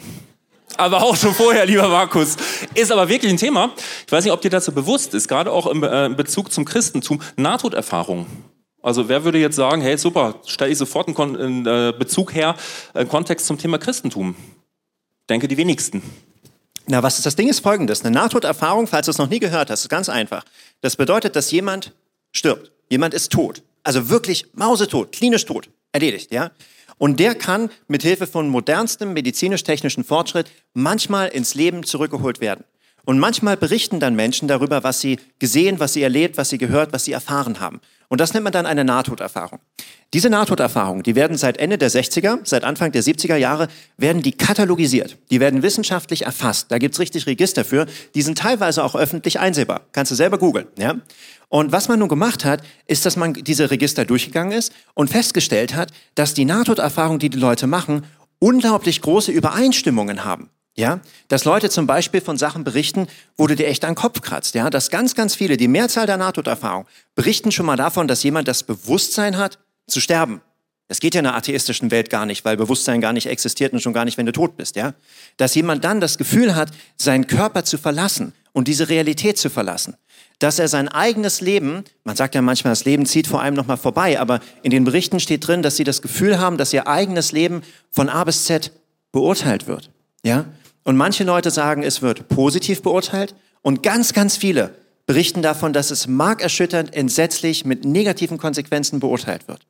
aber 0.77 1.01
auch 1.01 1.15
schon 1.15 1.33
vorher, 1.33 1.65
lieber 1.65 1.87
Markus. 1.87 2.35
Ist 2.73 2.91
aber 2.91 3.07
wirklich 3.09 3.31
ein 3.31 3.37
Thema. 3.37 3.71
Ich 4.05 4.11
weiß 4.11 4.23
nicht, 4.23 4.33
ob 4.33 4.41
dir 4.41 4.49
das 4.49 4.65
so 4.65 4.71
bewusst 4.71 5.13
ist, 5.13 5.27
gerade 5.27 5.51
auch 5.51 5.67
im 5.67 5.83
äh, 5.83 6.09
Bezug 6.15 6.51
zum 6.51 6.65
Christentum, 6.65 7.21
Nahtoderfahrung. 7.35 8.25
Also 8.81 9.09
wer 9.09 9.23
würde 9.23 9.39
jetzt 9.39 9.55
sagen, 9.55 9.81
hey 9.81 9.97
super, 9.97 10.35
stelle 10.45 10.71
ich 10.71 10.77
sofort 10.77 11.07
einen, 11.07 11.65
äh, 11.65 11.93
Bezug 11.97 12.33
her, 12.35 12.55
einen 12.93 13.09
Kontext 13.09 13.47
zum 13.47 13.57
Thema 13.57 13.77
Christentum? 13.77 14.35
Denke 15.29 15.47
die 15.47 15.57
wenigsten. 15.57 16.01
Na, 16.87 17.01
was 17.01 17.17
ist 17.17 17.25
das 17.25 17.35
Ding 17.35 17.47
ist 17.47 17.61
folgendes. 17.61 18.01
Eine 18.01 18.11
Nahtoderfahrung, 18.11 18.85
falls 18.85 19.05
du 19.05 19.11
es 19.11 19.17
noch 19.17 19.29
nie 19.29 19.39
gehört 19.39 19.71
hast, 19.71 19.81
ist 19.81 19.89
ganz 19.89 20.07
einfach. 20.07 20.45
Das 20.81 20.95
bedeutet, 20.95 21.35
dass 21.35 21.49
jemand 21.51 21.93
stirbt. 22.31 22.71
Jemand 22.89 23.13
ist 23.13 23.31
tot. 23.31 23.63
Also 23.83 24.09
wirklich 24.09 24.47
mausetot, 24.53 25.11
klinisch 25.11 25.45
tot. 25.45 25.69
Erledigt, 25.91 26.31
ja? 26.31 26.51
Und 26.97 27.19
der 27.19 27.35
kann 27.35 27.69
mit 27.87 28.03
Hilfe 28.03 28.27
von 28.27 28.47
modernstem 28.47 29.13
medizinisch-technischen 29.13 30.03
Fortschritt 30.03 30.49
manchmal 30.73 31.27
ins 31.29 31.55
Leben 31.55 31.83
zurückgeholt 31.83 32.39
werden. 32.39 32.63
Und 33.03 33.19
manchmal 33.19 33.57
berichten 33.57 33.99
dann 33.99 34.15
Menschen 34.15 34.47
darüber, 34.47 34.83
was 34.83 35.01
sie 35.01 35.19
gesehen, 35.39 35.79
was 35.79 35.93
sie 35.93 36.03
erlebt, 36.03 36.37
was 36.37 36.49
sie 36.49 36.57
gehört, 36.57 36.93
was 36.93 37.05
sie 37.05 37.11
erfahren 37.11 37.59
haben. 37.59 37.81
Und 38.09 38.21
das 38.21 38.33
nennt 38.33 38.43
man 38.43 38.53
dann 38.53 38.65
eine 38.65 38.83
Nahtoderfahrung. 38.83 39.59
Diese 40.13 40.29
Nahtoderfahrungen, 40.29 41.03
die 41.03 41.15
werden 41.15 41.37
seit 41.37 41.57
Ende 41.57 41.77
der 41.77 41.89
60er, 41.89 42.39
seit 42.43 42.63
Anfang 42.63 42.91
der 42.91 43.03
70er 43.03 43.35
Jahre, 43.35 43.67
werden 43.97 44.21
die 44.21 44.31
katalogisiert. 44.31 45.17
Die 45.31 45.39
werden 45.39 45.63
wissenschaftlich 45.63 46.25
erfasst. 46.25 46.71
Da 46.71 46.77
gibt's 46.77 46.99
richtig 46.99 47.25
Register 47.27 47.65
für. 47.65 47.85
Die 48.13 48.21
sind 48.21 48.37
teilweise 48.37 48.83
auch 48.83 48.95
öffentlich 48.95 49.39
einsehbar. 49.39 49.81
Kannst 49.91 50.11
du 50.11 50.15
selber 50.15 50.37
googeln. 50.37 50.67
Ja? 50.77 50.95
Und 51.49 51.71
was 51.71 51.87
man 51.87 51.99
nun 51.99 52.09
gemacht 52.09 52.45
hat, 52.45 52.61
ist, 52.87 53.05
dass 53.05 53.17
man 53.17 53.33
diese 53.33 53.71
Register 53.71 54.05
durchgegangen 54.05 54.57
ist 54.57 54.71
und 54.93 55.09
festgestellt 55.09 55.75
hat, 55.75 55.91
dass 56.13 56.33
die 56.33 56.45
Nahtoderfahrungen, 56.45 57.19
die 57.19 57.29
die 57.29 57.39
Leute 57.39 57.67
machen, 57.67 58.05
unglaublich 58.39 59.01
große 59.01 59.31
Übereinstimmungen 59.31 60.23
haben. 60.23 60.49
Ja, 60.77 60.99
dass 61.29 61.45
Leute 61.45 61.69
zum 61.69 61.87
Beispiel 61.87 62.19
von 62.19 62.37
Sachen 62.37 62.65
berichten, 62.65 63.07
wo 63.37 63.47
du 63.47 63.55
dir 63.55 63.67
echt 63.67 63.85
an 63.85 63.91
den 63.91 63.95
Kopf 63.95 64.21
kratzt. 64.21 64.55
Ja, 64.55 64.69
dass 64.69 64.89
ganz, 64.89 65.15
ganz 65.15 65.33
viele, 65.33 65.55
die 65.55 65.69
Mehrzahl 65.69 66.05
der 66.05 66.17
Nahtoderfahrungen, 66.17 66.87
berichten 67.15 67.53
schon 67.53 67.65
mal 67.65 67.77
davon, 67.77 68.09
dass 68.09 68.23
jemand 68.23 68.47
das 68.47 68.63
Bewusstsein 68.63 69.37
hat, 69.37 69.59
zu 69.87 70.01
sterben. 70.01 70.41
Das 70.87 70.99
geht 70.99 71.15
ja 71.15 71.21
in 71.21 71.27
einer 71.27 71.37
atheistischen 71.37 71.91
Welt 71.91 72.09
gar 72.09 72.25
nicht, 72.25 72.43
weil 72.43 72.57
Bewusstsein 72.57 72.99
gar 72.99 73.13
nicht 73.13 73.27
existiert 73.27 73.71
und 73.73 73.79
schon 73.79 73.93
gar 73.93 74.05
nicht, 74.05 74.17
wenn 74.17 74.25
du 74.25 74.31
tot 74.33 74.57
bist, 74.57 74.75
ja? 74.75 74.93
Dass 75.37 75.55
jemand 75.55 75.83
dann 75.83 76.01
das 76.01 76.17
Gefühl 76.17 76.55
hat, 76.55 76.71
seinen 76.97 77.25
Körper 77.25 77.63
zu 77.63 77.77
verlassen 77.77 78.33
und 78.51 78.67
diese 78.67 78.89
Realität 78.89 79.37
zu 79.37 79.49
verlassen 79.49 79.95
dass 80.39 80.59
er 80.59 80.67
sein 80.67 80.87
eigenes 80.87 81.41
Leben, 81.41 81.83
man 82.03 82.15
sagt 82.15 82.35
ja 82.35 82.41
manchmal, 82.41 82.71
das 82.71 82.85
Leben 82.85 83.05
zieht 83.05 83.27
vor 83.27 83.41
allem 83.41 83.53
nochmal 83.53 83.77
vorbei, 83.77 84.19
aber 84.19 84.41
in 84.63 84.71
den 84.71 84.83
Berichten 84.83 85.19
steht 85.19 85.47
drin, 85.47 85.61
dass 85.61 85.77
sie 85.77 85.83
das 85.83 86.01
Gefühl 86.01 86.39
haben, 86.39 86.57
dass 86.57 86.73
ihr 86.73 86.87
eigenes 86.87 87.31
Leben 87.31 87.61
von 87.89 88.09
A 88.09 88.23
bis 88.23 88.45
Z 88.45 88.71
beurteilt 89.11 89.67
wird. 89.67 89.91
Ja? 90.23 90.45
Und 90.85 90.95
manche 90.95 91.23
Leute 91.23 91.51
sagen, 91.51 91.83
es 91.83 92.01
wird 92.01 92.29
positiv 92.29 92.81
beurteilt 92.81 93.35
und 93.61 93.83
ganz, 93.83 94.13
ganz 94.13 94.37
viele 94.37 94.75
berichten 95.07 95.41
davon, 95.41 95.73
dass 95.73 95.91
es 95.91 96.07
markerschütternd, 96.07 96.95
entsetzlich 96.95 97.65
mit 97.65 97.83
negativen 97.85 98.37
Konsequenzen 98.37 98.99
beurteilt 98.99 99.47
wird. 99.47 99.65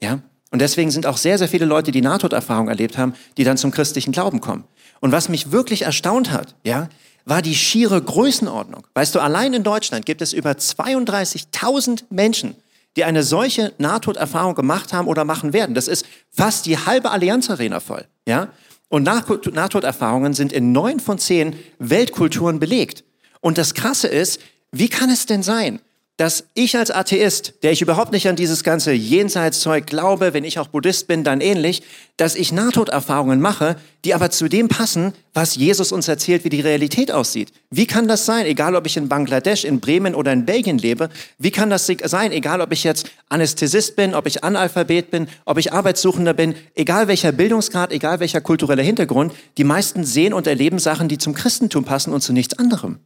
Ja? 0.00 0.20
Und 0.50 0.60
deswegen 0.60 0.90
sind 0.90 1.06
auch 1.06 1.16
sehr, 1.16 1.38
sehr 1.38 1.48
viele 1.48 1.64
Leute, 1.64 1.90
die 1.90 2.02
Nahtoderfahrung 2.02 2.68
erlebt 2.68 2.98
haben, 2.98 3.14
die 3.38 3.44
dann 3.44 3.56
zum 3.56 3.70
christlichen 3.70 4.12
Glauben 4.12 4.40
kommen. 4.40 4.64
Und 5.00 5.10
was 5.10 5.30
mich 5.30 5.50
wirklich 5.50 5.82
erstaunt 5.82 6.30
hat, 6.30 6.54
ja, 6.62 6.88
war 7.24 7.40
die 7.40 7.54
schiere 7.54 8.00
Größenordnung. 8.02 8.86
Weißt 8.94 9.14
du, 9.14 9.20
allein 9.20 9.54
in 9.54 9.62
Deutschland 9.62 10.04
gibt 10.04 10.20
es 10.20 10.34
über 10.34 10.50
32.000 10.52 12.04
Menschen, 12.10 12.54
die 12.96 13.04
eine 13.04 13.22
solche 13.22 13.72
Nahtoderfahrung 13.78 14.54
gemacht 14.54 14.92
haben 14.92 15.08
oder 15.08 15.24
machen 15.24 15.54
werden. 15.54 15.74
Das 15.74 15.88
ist 15.88 16.04
fast 16.30 16.66
die 16.66 16.76
halbe 16.76 17.10
Allianz 17.10 17.48
Arena 17.48 17.80
voll, 17.80 18.04
ja? 18.26 18.48
Und 18.92 19.04
Nahtoderfahrungen 19.04 20.34
sind 20.34 20.52
in 20.52 20.72
neun 20.72 21.00
von 21.00 21.18
zehn 21.18 21.56
Weltkulturen 21.78 22.60
belegt. 22.60 23.04
Und 23.40 23.56
das 23.56 23.72
Krasse 23.72 24.06
ist, 24.06 24.38
wie 24.70 24.90
kann 24.90 25.08
es 25.08 25.24
denn 25.24 25.42
sein, 25.42 25.80
dass 26.18 26.44
ich 26.54 26.76
als 26.76 26.90
Atheist, 26.90 27.54
der 27.62 27.72
ich 27.72 27.80
überhaupt 27.80 28.12
nicht 28.12 28.28
an 28.28 28.36
dieses 28.36 28.62
ganze 28.62 28.92
Jenseitszeug 28.92 29.86
glaube, 29.86 30.34
wenn 30.34 30.44
ich 30.44 30.58
auch 30.58 30.68
Buddhist 30.68 31.08
bin, 31.08 31.24
dann 31.24 31.40
ähnlich, 31.40 31.82
dass 32.18 32.34
ich 32.34 32.52
Nahtoderfahrungen 32.52 33.40
mache, 33.40 33.76
die 34.04 34.12
aber 34.12 34.30
zu 34.30 34.48
dem 34.48 34.68
passen, 34.68 35.14
was 35.32 35.56
Jesus 35.56 35.90
uns 35.90 36.08
erzählt, 36.08 36.44
wie 36.44 36.50
die 36.50 36.60
Realität 36.60 37.10
aussieht. 37.10 37.52
Wie 37.70 37.86
kann 37.86 38.08
das 38.08 38.26
sein, 38.26 38.44
egal 38.44 38.76
ob 38.76 38.86
ich 38.86 38.98
in 38.98 39.08
Bangladesch, 39.08 39.64
in 39.64 39.80
Bremen 39.80 40.14
oder 40.14 40.32
in 40.32 40.44
Belgien 40.44 40.76
lebe? 40.76 41.08
Wie 41.38 41.50
kann 41.50 41.70
das 41.70 41.86
sein, 41.86 42.30
egal 42.30 42.60
ob 42.60 42.72
ich 42.72 42.84
jetzt 42.84 43.10
Anästhesist 43.30 43.96
bin, 43.96 44.14
ob 44.14 44.26
ich 44.26 44.44
Analphabet 44.44 45.10
bin, 45.10 45.28
ob 45.46 45.56
ich 45.56 45.72
Arbeitssuchender 45.72 46.34
bin, 46.34 46.54
egal 46.74 47.08
welcher 47.08 47.32
Bildungsgrad, 47.32 47.90
egal 47.90 48.20
welcher 48.20 48.42
kultureller 48.42 48.82
Hintergrund, 48.82 49.32
die 49.56 49.64
meisten 49.64 50.04
sehen 50.04 50.34
und 50.34 50.46
erleben 50.46 50.78
Sachen, 50.78 51.08
die 51.08 51.18
zum 51.18 51.32
Christentum 51.32 51.84
passen 51.84 52.12
und 52.12 52.20
zu 52.20 52.34
nichts 52.34 52.58
anderem. 52.58 52.98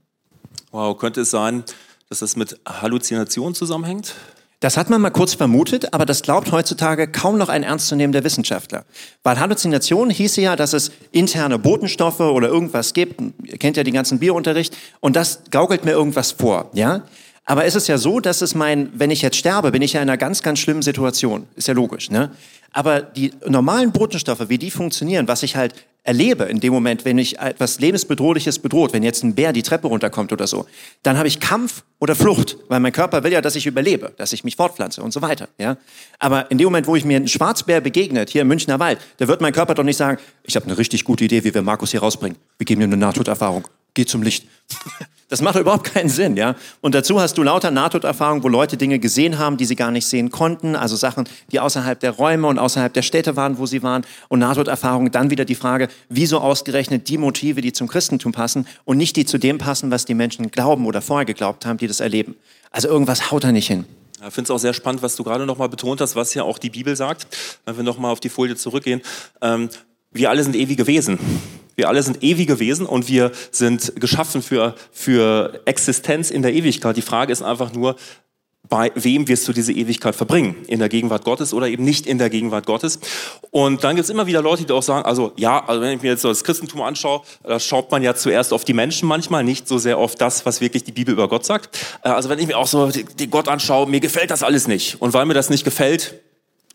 Wow, 0.73 0.99
könnte 0.99 1.23
es 1.23 1.31
sein, 1.31 1.65
dass 2.09 2.21
das 2.21 2.37
mit 2.37 2.59
Halluzinationen 2.67 3.55
zusammenhängt? 3.55 4.15
Das 4.61 4.79
hat 4.79 4.89
man 4.89 5.03
mal 5.03 5.11
kurz 5.11 5.35
vermutet, 5.35 5.93
aber 5.93 6.07
das 6.07 6.23
glaubt 6.23 6.51
heutzutage 6.51 7.09
kaum 7.09 7.37
noch 7.37 7.51
ein 7.51 7.63
ernstzunehmender 7.63 8.25
Wissenschaftler. 8.25 8.87
Weil 9.23 9.39
Halluzination 9.39 10.09
hieße 10.09 10.41
ja, 10.41 10.57
dass 10.57 10.73
es 10.73 10.93
interne 11.13 11.59
Botenstoffe 11.59 12.21
oder 12.21 12.49
irgendwas 12.49 12.95
gibt. 12.95 13.21
Ihr 13.45 13.59
kennt 13.59 13.77
ja 13.77 13.83
den 13.83 13.93
ganzen 13.93 14.19
Biounterricht. 14.19 14.75
Und 15.01 15.15
das 15.15 15.43
gaukelt 15.51 15.85
mir 15.85 15.91
irgendwas 15.91 16.33
vor, 16.33 16.71
ja? 16.73 17.03
Aber 17.49 17.65
es 17.65 17.77
ist 17.77 17.87
ja 17.87 17.97
so, 17.97 18.19
dass 18.19 18.43
es 18.43 18.57
mein, 18.57 18.91
wenn 18.93 19.13
ich 19.13 19.23
jetzt 19.23 19.37
sterbe, 19.37 19.71
bin 19.71 19.81
ich 19.81 19.93
ja 19.93 20.03
in 20.03 20.09
einer 20.09 20.19
ganz, 20.19 20.43
ganz 20.43 20.59
schlimmen 20.59 20.83
Situation. 20.83 21.47
Ist 21.55 21.69
ja 21.69 21.75
logisch, 21.75 22.11
ne? 22.11 22.31
Aber 22.73 23.01
die 23.01 23.33
normalen 23.47 23.93
Botenstoffe, 23.93 24.49
wie 24.49 24.59
die 24.59 24.71
funktionieren, 24.71 25.29
was 25.29 25.43
ich 25.45 25.57
halt 25.57 25.75
erlebe 26.03 26.45
in 26.45 26.61
dem 26.61 26.73
Moment, 26.73 27.05
wenn 27.05 27.19
ich 27.19 27.39
etwas 27.39 27.81
lebensbedrohliches 27.81 28.59
bedroht, 28.59 28.93
wenn 28.93 29.03
jetzt 29.03 29.23
ein 29.25 29.35
Bär 29.35 29.53
die 29.53 29.63
Treppe 29.63 29.89
runterkommt 29.89 30.33
oder 30.33 30.47
so, 30.47 30.67
dann 31.03 31.17
habe 31.17 31.27
ich 31.27 31.41
Kampf 31.41 31.85
oder 32.01 32.15
Flucht, 32.15 32.59
weil 32.69 32.81
mein 32.81 32.93
Körper 32.93 33.25
will 33.25 33.33
ja, 33.33 33.41
dass 33.41 33.57
ich 33.57 33.67
überlebe, 33.67 34.13
dass 34.17 34.33
ich 34.33 34.45
mich 34.45 34.57
fortpflanze 34.57 35.03
und 35.03 35.13
so 35.13 35.23
weiter. 35.23 35.49
Ja? 35.59 35.79
Aber 36.19 36.51
in 36.51 36.59
dem 36.59 36.67
Moment, 36.67 36.87
wo 36.87 36.97
ich 36.97 37.05
mir 37.05 37.17
ein 37.17 37.29
Schwarzbär 37.29 37.81
begegnet, 37.81 38.31
hier 38.31 38.43
im 38.43 38.49
Münchner 38.49 38.79
Wald, 38.79 38.99
da 39.17 39.27
wird 39.27 39.41
mein 39.41 39.53
Körper 39.53 39.75
doch 39.75 39.85
nicht 39.85 39.97
sagen, 39.97 40.19
ich 40.45 40.55
habe 40.55 40.67
eine 40.67 40.77
richtig 40.77 41.05
gute 41.05 41.25
Idee, 41.25 41.45
wie 41.45 41.55
wir 41.55 41.63
Markus 41.63 41.93
hier 41.93 42.01
rausbringen. 42.01 42.37
Wir 42.59 42.67
geben 42.67 42.83
ihm 42.83 42.91
eine 42.93 42.99
Nahtoderfahrung. 42.99 43.67
Geh 43.97 44.05
zum 44.05 44.23
Licht. 44.23 44.47
Das 45.29 45.43
macht 45.43 45.57
überhaupt 45.57 45.93
keinen 45.93 46.09
Sinn, 46.09 46.37
ja. 46.37 46.55
Und 46.81 46.95
dazu 46.95 47.21
hast 47.21 47.37
du 47.37 47.43
lauter 47.43 47.73
Nahtoderfahrungen, 47.73 48.45
wo 48.45 48.49
Leute 48.49 48.77
Dinge 48.77 49.01
gesehen 49.01 49.39
haben, 49.39 49.57
die 49.57 49.65
sie 49.65 49.75
gar 49.75 49.91
nicht 49.91 50.07
sehen 50.07 50.31
konnten. 50.31 50.77
Also 50.77 50.95
Sachen, 50.95 51.29
die 51.51 51.59
außerhalb 51.59 51.99
der 51.99 52.13
Räume 52.13 52.47
und 52.47 52.61
außerhalb 52.61 52.95
der 52.95 53.03
Städte 53.03 53.35
waren, 53.35 53.59
wo 53.59 53.67
sie 53.67 53.83
waren. 53.83 54.07
Und 54.29 54.39
Nahtoderfahrungen, 54.39 55.11
dann 55.11 55.31
wieder 55.31 55.45
die 55.45 55.57
Frage, 55.57 55.89
wieso 56.09 56.39
ausgerechnet 56.39 57.09
die 57.09 57.19
Motive, 57.19 57.61
die 57.61 57.73
zum 57.73 57.89
Christentum 57.89 58.31
passen 58.31 58.69
und 58.85 58.99
nicht 58.99 59.17
die 59.17 59.27
zu 59.27 59.37
dem 59.37 59.59
passen, 59.59 59.91
was 59.91 60.05
die 60.05 60.15
Menschen 60.15 60.53
glauben 60.53 60.87
oder 60.87 61.03
vorher 61.03 61.25
geglaubt 61.25 61.67
haben, 61.67 61.79
die 61.79 61.89
das 61.89 61.99
erleben. 61.99 62.37
Also 62.71 62.87
irgendwas 62.87 63.33
haut 63.33 63.43
da 63.43 63.51
nicht 63.51 63.67
hin. 63.67 63.85
Ich 64.25 64.33
finde 64.33 64.45
es 64.45 64.51
auch 64.53 64.61
sehr 64.61 64.75
spannend, 64.75 65.03
was 65.03 65.17
du 65.17 65.25
gerade 65.25 65.45
nochmal 65.45 65.69
betont 65.69 66.01
hast, 66.01 66.15
was 66.15 66.35
ja 66.35 66.45
auch 66.45 66.59
die 66.59 66.71
Bibel 66.71 66.95
sagt. 66.95 67.27
Wenn 67.65 67.77
wir 67.77 67.83
nochmal 67.83 68.13
auf 68.13 68.21
die 68.21 68.29
Folie 68.29 68.55
zurückgehen. 68.55 69.03
Ähm, 69.43 69.71
wir 70.13 70.31
alle 70.31 70.45
sind 70.45 70.55
ewige 70.55 70.87
Wesen. 70.87 71.19
Wir 71.77 71.89
alle 71.89 72.03
sind 72.03 72.23
ewige 72.23 72.59
Wesen 72.59 72.87
und 72.87 73.09
wir 73.09 73.33
sind 73.51 73.93
geschaffen 74.01 74.43
für, 74.43 74.75
für 74.91 75.61
Existenz 75.67 76.31
in 76.31 76.43
der 76.43 76.55
Ewigkeit. 76.55 76.97
Die 76.97 77.03
Frage 77.03 77.33
ist 77.33 77.43
einfach 77.43 77.73
nur, 77.73 77.97
bei 78.69 78.91
wem 78.95 79.29
wirst 79.29 79.47
du 79.47 79.53
diese 79.53 79.73
Ewigkeit 79.73 80.17
verbringen? 80.17 80.57
In 80.67 80.79
der 80.79 80.89
Gegenwart 80.89 81.25
Gottes 81.25 81.55
oder 81.55 81.69
eben 81.69 81.85
nicht 81.85 82.07
in 82.07 82.19
der 82.19 82.31
Gegenwart 82.31 82.67
Gottes? 82.67 82.99
Und 83.51 83.85
dann 83.85 83.97
gibt 83.97 84.05
es 84.05 84.11
immer 84.11 84.27
wieder 84.27 84.43
Leute, 84.43 84.65
die 84.65 84.73
auch 84.73 84.83
sagen, 84.83 85.05
also 85.05 85.33
ja, 85.37 85.65
also 85.67 85.81
wenn 85.81 85.97
ich 85.97 86.03
mir 86.03 86.11
jetzt 86.11 86.23
so 86.23 86.29
das 86.29 86.43
Christentum 86.43 86.83
anschaue, 86.83 87.23
da 87.43 87.61
schaut 87.61 87.91
man 87.91 88.03
ja 88.03 88.15
zuerst 88.15 88.53
auf 88.53 88.65
die 88.65 88.73
Menschen 88.73 89.09
manchmal, 89.09 89.45
nicht 89.45 89.69
so 89.69 89.79
sehr 89.79 89.99
auf 89.99 90.15
das, 90.15 90.47
was 90.47 90.61
wirklich 90.61 90.85
die 90.85 90.93
Bibel 90.93 91.13
über 91.13 91.29
Gott 91.29 91.45
sagt. 91.45 91.79
Äh, 92.03 92.09
also 92.09 92.29
wenn 92.29 92.39
ich 92.39 92.47
mir 92.47 92.59
auch 92.59 92.67
so 92.67 92.91
den 92.91 93.31
Gott 93.31 93.49
anschaue, 93.49 93.87
mir 93.87 94.01
gefällt 94.01 94.31
das 94.31 94.43
alles 94.43 94.67
nicht. 94.67 95.01
Und 95.01 95.13
weil 95.13 95.27
mir 95.27 95.35
das 95.35 95.51
nicht 95.51 95.65
gefällt, 95.65 96.15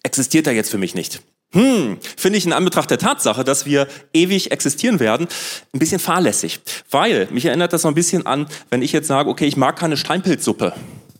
existiert 0.04 0.48
er 0.48 0.54
jetzt 0.54 0.72
für 0.72 0.78
mich 0.78 0.96
nicht. 0.96 1.22
Hm, 1.54 1.98
finde 2.16 2.38
ich 2.38 2.46
in 2.46 2.54
Anbetracht 2.54 2.90
der 2.90 2.98
Tatsache, 2.98 3.44
dass 3.44 3.66
wir 3.66 3.88
ewig 4.14 4.52
existieren 4.52 5.00
werden, 5.00 5.28
ein 5.74 5.80
bisschen 5.80 6.00
fahrlässig. 6.00 6.62
Weil, 6.90 7.28
mich 7.32 7.46
erinnert 7.46 7.74
das 7.74 7.82
so 7.82 7.90
ein 7.90 7.94
bisschen 7.94 8.26
an, 8.26 8.48
wenn 8.70 8.82
ich 8.82 8.94
jetzt 8.94 9.08
sage, 9.08 9.30
okay, 9.30 9.46
ich 9.46 9.58
mag 9.58 9.78
keine 9.78 9.98
Steinpilzsuppe. 9.98 10.74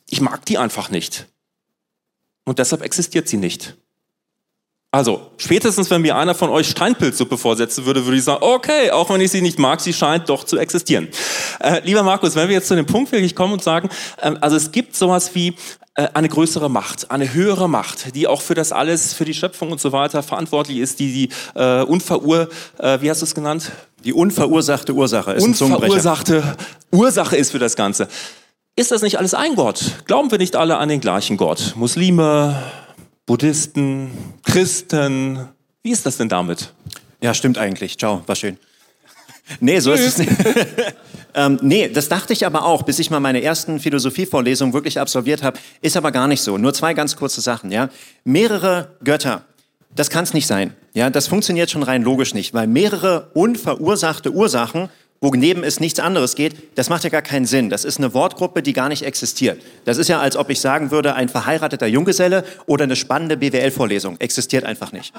Ich 0.10 0.22
mag 0.22 0.46
die 0.46 0.58
einfach 0.58 0.90
nicht. 0.90 1.28
Und 2.46 2.60
deshalb 2.60 2.82
existiert 2.82 3.28
sie 3.28 3.38
nicht. 3.38 3.76
Also, 4.94 5.32
spätestens 5.38 5.90
wenn 5.90 6.02
mir 6.02 6.18
einer 6.18 6.36
von 6.36 6.50
euch 6.50 6.68
Steinpilzsuppe 6.68 7.38
vorsetzen 7.38 7.86
würde, 7.86 8.04
würde 8.06 8.18
ich 8.18 8.26
sagen, 8.26 8.44
okay, 8.44 8.92
auch 8.92 9.10
wenn 9.10 9.22
ich 9.22 9.32
sie 9.32 9.42
nicht 9.42 9.58
mag, 9.58 9.80
sie 9.80 9.94
scheint 9.94 10.28
doch 10.28 10.44
zu 10.44 10.58
existieren. 10.58 11.08
Äh, 11.62 11.80
lieber 11.86 12.04
Markus, 12.04 12.36
wenn 12.36 12.50
wir 12.50 12.56
jetzt 12.56 12.68
zu 12.68 12.76
dem 12.76 12.86
Punkt 12.86 13.10
wirklich 13.14 13.34
kommen 13.34 13.54
und 13.54 13.64
sagen, 13.64 13.90
äh, 14.22 14.34
also 14.42 14.58
es 14.58 14.74
gibt 14.74 14.98
sowas 14.98 15.34
wie 15.34 15.56
äh, 15.96 16.10
eine 16.14 16.28
größere 16.28 16.70
Macht, 16.70 17.10
eine 17.10 17.34
höhere 17.34 17.70
Macht, 17.70 18.16
die 18.16 18.28
auch 18.28 18.42
für 18.42 18.54
das 18.54 18.74
alles, 18.74 19.14
für 19.14 19.24
die 19.24 19.34
Schöpfung 19.34 19.72
und 19.72 19.80
so 19.80 19.94
weiter 19.94 20.24
verantwortlich 20.24 20.80
ist, 20.80 21.00
die 21.00 21.14
die 21.14 21.30
äh, 21.60 21.84
unverur, 21.84 22.50
äh, 22.78 23.00
wie 23.00 23.10
hast 23.10 23.22
du 23.22 23.26
es 23.26 23.34
genannt? 23.34 23.72
Die 24.04 24.12
unverursachte 24.12 24.94
Ursache 24.94 25.32
ist 25.34 25.44
Unverursachte 25.44 26.44
Ursache 26.92 27.38
ist 27.38 27.52
für 27.52 27.60
das 27.60 27.78
Ganze. 27.78 28.10
Ist 28.76 28.92
das 28.92 29.02
nicht 29.02 29.20
alles 29.20 29.34
ein 29.34 29.56
Gott? 29.56 29.84
Glauben 30.06 30.32
wir 30.32 30.38
nicht 30.38 30.56
alle 30.56 30.78
an 30.78 30.90
den 30.90 31.02
gleichen 31.02 31.38
Gott? 31.38 31.74
Muslime, 31.76 32.62
Buddhisten, 33.26 34.12
Christen. 34.44 35.48
Wie 35.84 35.92
ist 35.92 36.06
das 36.06 36.18
denn 36.18 36.30
damit? 36.30 36.74
Ja, 37.22 37.34
stimmt 37.34 37.58
eigentlich. 37.58 37.98
Ciao, 37.98 38.24
war 38.26 38.36
schön. 38.36 38.58
Nee, 39.60 39.80
so 39.80 39.92
ist 39.92 40.06
es 40.06 40.18
nicht. 40.18 40.32
ähm, 41.34 41.60
nee, 41.62 41.90
das 41.90 42.08
dachte 42.08 42.32
ich 42.32 42.46
aber 42.46 42.64
auch, 42.64 42.84
bis 42.84 43.00
ich 43.00 43.10
mal 43.10 43.20
meine 43.20 43.42
ersten 43.42 43.82
Philosophievorlesungen 43.82 44.74
wirklich 44.74 44.98
absolviert 44.98 45.44
habe. 45.44 45.60
Ist 45.82 45.98
aber 45.98 46.12
gar 46.14 46.28
nicht 46.28 46.42
so. 46.42 46.58
Nur 46.58 46.74
zwei 46.74 46.94
ganz 46.94 47.18
kurze 47.18 47.42
Sachen. 47.42 47.70
Ja, 47.70 47.90
mehrere 48.24 48.96
Götter. 49.04 49.44
Das 49.94 50.10
kann 50.10 50.24
es 50.24 50.34
nicht 50.34 50.48
sein. 50.48 50.74
Ja, 50.94 51.10
das 51.10 51.28
funktioniert 51.28 51.70
schon 51.70 51.84
rein 51.84 52.02
logisch 52.02 52.34
nicht, 52.34 52.54
weil 52.54 52.68
mehrere 52.68 53.30
unverursachte 53.34 54.32
Ursachen 54.32 54.90
wo 55.24 55.30
neben 55.30 55.64
es 55.64 55.80
nichts 55.80 56.00
anderes 56.00 56.36
geht, 56.36 56.56
das 56.76 56.90
macht 56.90 57.04
ja 57.04 57.12
gar 57.12 57.22
keinen 57.22 57.46
Sinn. 57.46 57.70
Das 57.70 57.86
ist 57.86 58.00
eine 58.00 58.16
Wortgruppe, 58.16 58.64
die 58.64 58.74
gar 58.74 58.90
nicht 58.90 59.04
existiert. 59.04 59.62
Das 59.86 59.98
ist 59.98 60.08
ja, 60.08 60.20
als 60.20 60.36
ob 60.36 60.50
ich 60.50 60.60
sagen 60.60 60.90
würde, 60.90 61.14
ein 61.14 61.30
verheirateter 61.30 61.86
Junggeselle 61.86 62.44
oder 62.66 62.86
eine 62.86 62.96
spannende 62.96 63.38
BWL-Vorlesung. 63.38 64.20
Existiert 64.20 64.64
einfach 64.64 64.92
nicht. 64.92 65.14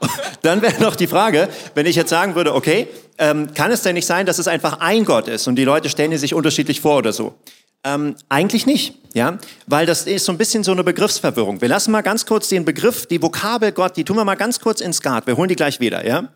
Dann 0.42 0.60
wäre 0.60 0.80
noch 0.82 0.94
die 0.94 1.06
Frage, 1.06 1.48
wenn 1.74 1.86
ich 1.86 1.96
jetzt 1.96 2.10
sagen 2.10 2.34
würde, 2.34 2.54
okay, 2.54 2.88
ähm, 3.16 3.54
kann 3.54 3.72
es 3.72 3.80
denn 3.80 3.94
nicht 3.94 4.06
sein, 4.06 4.26
dass 4.26 4.38
es 4.38 4.46
einfach 4.46 4.78
ein 4.80 5.06
Gott 5.06 5.26
ist 5.26 5.48
und 5.48 5.56
die 5.56 5.64
Leute 5.64 5.88
stellen 5.88 6.10
die 6.10 6.18
sich 6.18 6.34
unterschiedlich 6.34 6.82
vor 6.82 6.98
oder 6.98 7.14
so? 7.14 7.34
Ähm, 7.82 8.14
eigentlich 8.28 8.66
nicht, 8.66 8.94
ja, 9.14 9.38
weil 9.66 9.86
das 9.86 10.06
ist 10.06 10.26
so 10.26 10.32
ein 10.32 10.38
bisschen 10.38 10.64
so 10.64 10.72
eine 10.72 10.84
Begriffsverwirrung. 10.84 11.60
Wir 11.60 11.68
lassen 11.68 11.92
mal 11.92 12.02
ganz 12.02 12.26
kurz 12.26 12.48
den 12.48 12.64
Begriff, 12.64 13.06
die 13.06 13.22
Vokabel 13.22 13.72
Gott, 13.72 13.96
die 13.96 14.04
tun 14.04 14.16
wir 14.16 14.24
mal 14.24 14.34
ganz 14.34 14.60
kurz 14.60 14.80
ins 14.80 14.98
Skat. 14.98 15.26
Wir 15.26 15.36
holen 15.36 15.48
die 15.48 15.56
gleich 15.56 15.80
wieder, 15.80 16.06
ja. 16.06 16.28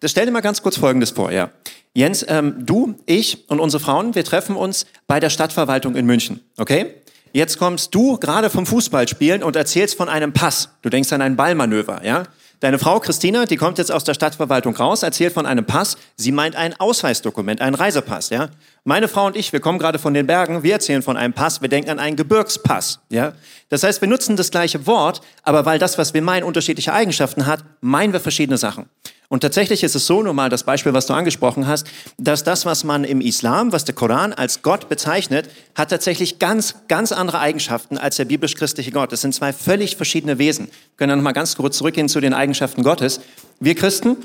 Das 0.00 0.10
stell 0.10 0.26
dir 0.26 0.32
mal 0.32 0.40
ganz 0.40 0.62
kurz 0.62 0.76
Folgendes 0.76 1.10
vor, 1.10 1.30
ja. 1.30 1.50
Jens, 1.94 2.24
ähm, 2.28 2.66
du, 2.66 2.96
ich 3.06 3.48
und 3.48 3.60
unsere 3.60 3.82
Frauen, 3.82 4.14
wir 4.14 4.24
treffen 4.24 4.56
uns 4.56 4.86
bei 5.06 5.20
der 5.20 5.30
Stadtverwaltung 5.30 5.94
in 5.94 6.06
München, 6.06 6.40
okay? 6.56 6.94
Jetzt 7.32 7.58
kommst 7.58 7.94
du 7.94 8.18
gerade 8.18 8.50
vom 8.50 8.64
Fußballspielen 8.64 9.42
und 9.42 9.56
erzählst 9.56 9.96
von 9.96 10.08
einem 10.08 10.32
Pass. 10.32 10.68
Du 10.82 10.88
denkst 10.88 11.12
an 11.12 11.20
ein 11.20 11.36
Ballmanöver, 11.36 12.04
ja? 12.04 12.24
Deine 12.60 12.78
Frau 12.78 12.98
Christina, 13.00 13.44
die 13.44 13.56
kommt 13.56 13.78
jetzt 13.78 13.92
aus 13.92 14.04
der 14.04 14.14
Stadtverwaltung 14.14 14.74
raus, 14.76 15.02
erzählt 15.02 15.34
von 15.34 15.44
einem 15.44 15.66
Pass. 15.66 15.96
Sie 16.16 16.32
meint 16.32 16.56
ein 16.56 16.78
Ausweisdokument, 16.78 17.60
ein 17.60 17.74
Reisepass, 17.74 18.30
ja? 18.30 18.48
Meine 18.84 19.08
Frau 19.08 19.26
und 19.26 19.36
ich, 19.36 19.52
wir 19.52 19.60
kommen 19.60 19.78
gerade 19.78 19.98
von 19.98 20.14
den 20.14 20.26
Bergen, 20.26 20.62
wir 20.62 20.74
erzählen 20.74 21.02
von 21.02 21.16
einem 21.16 21.32
Pass, 21.32 21.60
wir 21.60 21.68
denken 21.68 21.90
an 21.90 21.98
einen 21.98 22.16
Gebirgspass, 22.16 23.00
ja? 23.10 23.32
Das 23.68 23.82
heißt, 23.82 24.00
wir 24.00 24.08
nutzen 24.08 24.36
das 24.36 24.50
gleiche 24.50 24.86
Wort, 24.86 25.20
aber 25.42 25.66
weil 25.66 25.78
das, 25.78 25.98
was 25.98 26.14
wir 26.14 26.22
meinen, 26.22 26.44
unterschiedliche 26.44 26.92
Eigenschaften 26.92 27.46
hat, 27.46 27.64
meinen 27.80 28.12
wir 28.12 28.20
verschiedene 28.20 28.58
Sachen. 28.58 28.88
Und 29.34 29.40
tatsächlich 29.40 29.82
ist 29.82 29.96
es 29.96 30.06
so, 30.06 30.22
nur 30.22 30.32
mal 30.32 30.48
das 30.48 30.62
Beispiel, 30.62 30.92
was 30.92 31.06
du 31.06 31.12
angesprochen 31.12 31.66
hast, 31.66 31.88
dass 32.18 32.44
das, 32.44 32.66
was 32.66 32.84
man 32.84 33.02
im 33.02 33.20
Islam, 33.20 33.72
was 33.72 33.84
der 33.84 33.92
Koran 33.92 34.32
als 34.32 34.62
Gott 34.62 34.88
bezeichnet, 34.88 35.50
hat 35.74 35.90
tatsächlich 35.90 36.38
ganz, 36.38 36.76
ganz 36.86 37.10
andere 37.10 37.40
Eigenschaften 37.40 37.98
als 37.98 38.14
der 38.14 38.26
biblisch-christliche 38.26 38.92
Gott. 38.92 39.10
Das 39.10 39.22
sind 39.22 39.34
zwei 39.34 39.52
völlig 39.52 39.96
verschiedene 39.96 40.38
Wesen. 40.38 40.66
Wir 40.66 40.96
können 40.98 41.08
dann 41.08 41.18
noch 41.18 41.24
mal 41.24 41.32
ganz 41.32 41.56
kurz 41.56 41.78
zurückgehen 41.78 42.08
zu 42.08 42.20
den 42.20 42.32
Eigenschaften 42.32 42.84
Gottes. 42.84 43.22
Wir 43.58 43.74
Christen, 43.74 44.18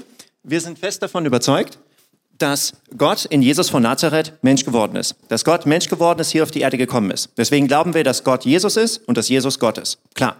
wir 0.43 0.61
sind 0.61 0.77
fest 0.77 1.01
davon 1.01 1.25
überzeugt, 1.25 1.79
dass 2.37 2.73
Gott 2.95 3.25
in 3.25 3.41
Jesus 3.41 3.71
von 3.71 3.81
Nazareth 3.81 4.33
Mensch 4.43 4.63
geworden 4.63 4.95
ist. 4.95 5.15
Dass 5.27 5.43
Gott 5.43 5.65
Mensch 5.65 5.89
geworden 5.89 6.19
ist, 6.19 6.29
hier 6.29 6.43
auf 6.43 6.51
die 6.51 6.61
Erde 6.61 6.77
gekommen 6.77 7.09
ist. 7.09 7.29
Deswegen 7.35 7.67
glauben 7.67 7.95
wir, 7.95 8.03
dass 8.03 8.23
Gott 8.23 8.45
Jesus 8.45 8.77
ist 8.77 9.07
und 9.07 9.17
dass 9.17 9.27
Jesus 9.27 9.57
Gott 9.57 9.79
ist. 9.79 9.97
Klar. 10.13 10.35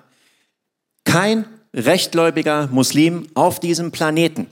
Kein 1.05 1.45
rechtgläubiger 1.73 2.67
Muslim 2.71 3.29
auf 3.34 3.60
diesem 3.60 3.91
Planeten 3.91 4.45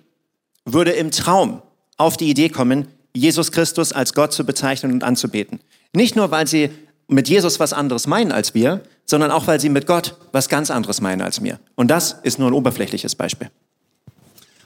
würde 0.68 0.92
im 0.92 1.12
Traum 1.12 1.62
auf 1.98 2.18
die 2.18 2.30
Idee 2.30 2.50
kommen, 2.50 2.88
Jesus 3.16 3.52
Christus 3.52 3.94
als 3.94 4.14
Gott 4.14 4.34
zu 4.34 4.46
bezeichnen 4.46 4.92
und 4.92 5.04
anzubeten. 5.04 5.60
Nicht 5.94 6.16
nur, 6.16 6.30
weil 6.30 6.46
sie 6.46 6.70
mit 7.08 7.30
Jesus 7.30 7.60
was 7.60 7.74
anderes 7.74 8.06
meinen 8.06 8.32
als 8.32 8.54
wir, 8.54 8.82
sondern 9.06 9.32
auch, 9.32 9.48
weil 9.48 9.60
sie 9.60 9.70
mit 9.70 9.88
Gott 9.88 10.16
was 10.34 10.50
ganz 10.50 10.70
anderes 10.70 11.02
meinen 11.02 11.22
als 11.22 11.42
mir. 11.42 11.60
Und 11.76 11.88
das 11.90 12.18
ist 12.24 12.38
nur 12.38 12.50
ein 12.50 12.54
oberflächliches 12.54 13.16
Beispiel. 13.16 13.50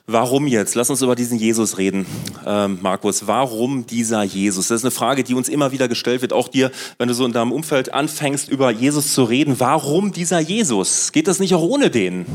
Warum 0.08 0.48
jetzt? 0.48 0.76
Lass 0.76 0.90
uns 0.90 1.04
über 1.04 1.16
diesen 1.16 1.38
Jesus 1.38 1.78
reden, 1.78 2.06
ähm, 2.46 2.80
Markus. 2.82 3.28
Warum 3.28 3.86
dieser 3.86 4.24
Jesus? 4.24 4.68
Das 4.68 4.82
ist 4.82 4.84
eine 4.84 4.92
Frage, 4.92 5.24
die 5.24 5.36
uns 5.36 5.48
immer 5.48 5.72
wieder 5.72 5.88
gestellt 5.88 6.22
wird, 6.22 6.34
auch 6.34 6.48
dir, 6.48 6.72
wenn 6.98 7.08
du 7.08 7.14
so 7.14 7.26
in 7.26 7.32
deinem 7.32 7.52
Umfeld 7.52 7.94
anfängst, 7.94 8.50
über 8.50 8.72
Jesus 8.72 9.14
zu 9.14 9.24
reden. 9.24 9.60
Warum 9.60 10.12
dieser 10.12 10.40
Jesus? 10.40 11.12
Geht 11.12 11.28
das 11.28 11.40
nicht 11.40 11.54
auch 11.54 11.62
ohne 11.62 11.92
den? 11.92 12.26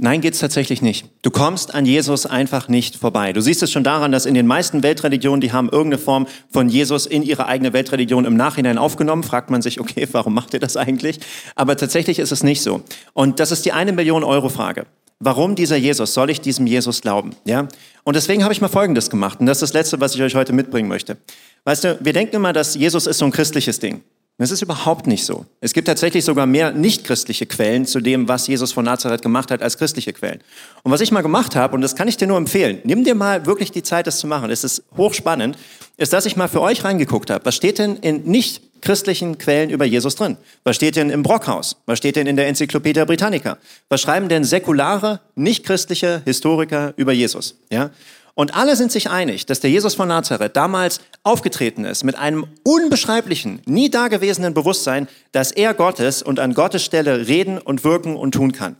Nein, 0.00 0.20
geht's 0.20 0.38
tatsächlich 0.38 0.80
nicht. 0.80 1.06
Du 1.22 1.30
kommst 1.30 1.74
an 1.74 1.84
Jesus 1.84 2.24
einfach 2.24 2.68
nicht 2.68 2.94
vorbei. 2.94 3.32
Du 3.32 3.42
siehst 3.42 3.64
es 3.64 3.72
schon 3.72 3.82
daran, 3.82 4.12
dass 4.12 4.26
in 4.26 4.34
den 4.34 4.46
meisten 4.46 4.84
Weltreligionen, 4.84 5.40
die 5.40 5.52
haben 5.52 5.68
irgendeine 5.68 5.98
Form 5.98 6.28
von 6.50 6.68
Jesus 6.68 7.04
in 7.04 7.24
ihre 7.24 7.46
eigene 7.46 7.72
Weltreligion 7.72 8.24
im 8.24 8.36
Nachhinein 8.36 8.78
aufgenommen. 8.78 9.24
Fragt 9.24 9.50
man 9.50 9.60
sich, 9.60 9.80
okay, 9.80 10.06
warum 10.12 10.34
macht 10.34 10.54
ihr 10.54 10.60
das 10.60 10.76
eigentlich? 10.76 11.18
Aber 11.56 11.76
tatsächlich 11.76 12.20
ist 12.20 12.30
es 12.30 12.44
nicht 12.44 12.62
so. 12.62 12.82
Und 13.12 13.40
das 13.40 13.50
ist 13.50 13.64
die 13.64 13.72
eine 13.72 13.92
Million 13.92 14.22
Euro 14.22 14.48
Frage. 14.48 14.86
Warum 15.18 15.56
dieser 15.56 15.76
Jesus? 15.76 16.14
Soll 16.14 16.30
ich 16.30 16.40
diesem 16.40 16.68
Jesus 16.68 17.00
glauben? 17.00 17.34
Ja? 17.44 17.66
Und 18.04 18.14
deswegen 18.14 18.44
habe 18.44 18.52
ich 18.52 18.60
mal 18.60 18.68
Folgendes 18.68 19.10
gemacht. 19.10 19.40
Und 19.40 19.46
das 19.46 19.58
ist 19.58 19.62
das 19.62 19.72
Letzte, 19.72 20.00
was 20.00 20.14
ich 20.14 20.22
euch 20.22 20.36
heute 20.36 20.52
mitbringen 20.52 20.88
möchte. 20.88 21.16
Weißt 21.64 21.82
du, 21.82 21.98
wir 22.00 22.12
denken 22.12 22.36
immer, 22.36 22.52
dass 22.52 22.76
Jesus 22.76 23.08
ist 23.08 23.18
so 23.18 23.24
ein 23.24 23.32
christliches 23.32 23.80
Ding. 23.80 24.02
Das 24.40 24.52
ist 24.52 24.62
überhaupt 24.62 25.08
nicht 25.08 25.24
so. 25.24 25.46
Es 25.60 25.72
gibt 25.72 25.88
tatsächlich 25.88 26.24
sogar 26.24 26.46
mehr 26.46 26.70
nicht-christliche 26.70 27.46
Quellen 27.46 27.86
zu 27.86 28.00
dem, 28.00 28.28
was 28.28 28.46
Jesus 28.46 28.70
von 28.70 28.84
Nazareth 28.84 29.20
gemacht 29.20 29.50
hat, 29.50 29.62
als 29.62 29.76
christliche 29.76 30.12
Quellen. 30.12 30.40
Und 30.84 30.92
was 30.92 31.00
ich 31.00 31.10
mal 31.10 31.22
gemacht 31.22 31.56
habe, 31.56 31.74
und 31.74 31.82
das 31.82 31.96
kann 31.96 32.06
ich 32.06 32.16
dir 32.16 32.28
nur 32.28 32.36
empfehlen, 32.36 32.78
nimm 32.84 33.02
dir 33.02 33.16
mal 33.16 33.46
wirklich 33.46 33.72
die 33.72 33.82
Zeit, 33.82 34.06
das 34.06 34.20
zu 34.20 34.28
machen, 34.28 34.48
es 34.52 34.62
ist 34.62 34.84
hochspannend, 34.96 35.58
ist, 35.96 36.12
dass 36.12 36.24
ich 36.24 36.36
mal 36.36 36.46
für 36.46 36.60
euch 36.60 36.84
reingeguckt 36.84 37.30
habe. 37.30 37.44
Was 37.46 37.56
steht 37.56 37.80
denn 37.80 37.96
in 37.96 38.22
nicht-christlichen 38.30 39.38
Quellen 39.38 39.70
über 39.70 39.84
Jesus 39.84 40.14
drin? 40.14 40.36
Was 40.62 40.76
steht 40.76 40.94
denn 40.94 41.10
im 41.10 41.24
Brockhaus? 41.24 41.76
Was 41.86 41.98
steht 41.98 42.14
denn 42.14 42.28
in 42.28 42.36
der 42.36 42.46
Enzyklopädie 42.46 43.04
Britannica? 43.06 43.58
Was 43.88 44.00
schreiben 44.00 44.28
denn 44.28 44.44
säkulare, 44.44 45.18
nicht-christliche 45.34 46.22
Historiker 46.24 46.94
über 46.96 47.12
Jesus? 47.12 47.56
Ja? 47.72 47.90
Und 48.38 48.54
alle 48.54 48.76
sind 48.76 48.92
sich 48.92 49.10
einig, 49.10 49.46
dass 49.46 49.58
der 49.58 49.70
Jesus 49.70 49.96
von 49.96 50.06
Nazareth 50.06 50.54
damals 50.54 51.00
aufgetreten 51.24 51.84
ist 51.84 52.04
mit 52.04 52.14
einem 52.14 52.46
unbeschreiblichen, 52.62 53.60
nie 53.66 53.90
dagewesenen 53.90 54.54
Bewusstsein, 54.54 55.08
dass 55.32 55.50
er 55.50 55.74
Gott 55.74 55.98
ist 55.98 56.22
und 56.22 56.38
an 56.38 56.54
Gottes 56.54 56.84
Stelle 56.84 57.26
reden 57.26 57.58
und 57.58 57.82
wirken 57.82 58.14
und 58.14 58.30
tun 58.30 58.52
kann. 58.52 58.76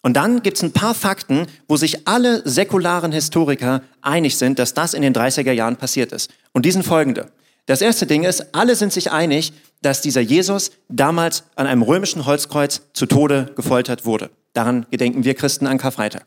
Und 0.00 0.14
dann 0.14 0.42
gibt 0.42 0.56
es 0.56 0.62
ein 0.62 0.72
paar 0.72 0.94
Fakten, 0.94 1.48
wo 1.68 1.76
sich 1.76 2.08
alle 2.08 2.48
säkularen 2.48 3.12
Historiker 3.12 3.82
einig 4.00 4.38
sind, 4.38 4.58
dass 4.58 4.72
das 4.72 4.94
in 4.94 5.02
den 5.02 5.12
30er 5.12 5.52
Jahren 5.52 5.76
passiert 5.76 6.10
ist. 6.10 6.30
Und 6.54 6.64
die 6.64 6.70
sind 6.70 6.86
folgende. 6.86 7.30
Das 7.66 7.82
erste 7.82 8.06
Ding 8.06 8.24
ist, 8.24 8.54
alle 8.54 8.74
sind 8.74 8.90
sich 8.90 9.12
einig, 9.12 9.52
dass 9.82 10.00
dieser 10.00 10.22
Jesus 10.22 10.70
damals 10.88 11.44
an 11.56 11.66
einem 11.66 11.82
römischen 11.82 12.24
Holzkreuz 12.24 12.80
zu 12.94 13.04
Tode 13.04 13.52
gefoltert 13.54 14.06
wurde. 14.06 14.30
Daran 14.54 14.86
gedenken 14.90 15.24
wir 15.24 15.34
Christen 15.34 15.66
an 15.66 15.76
Karfreitag. 15.76 16.24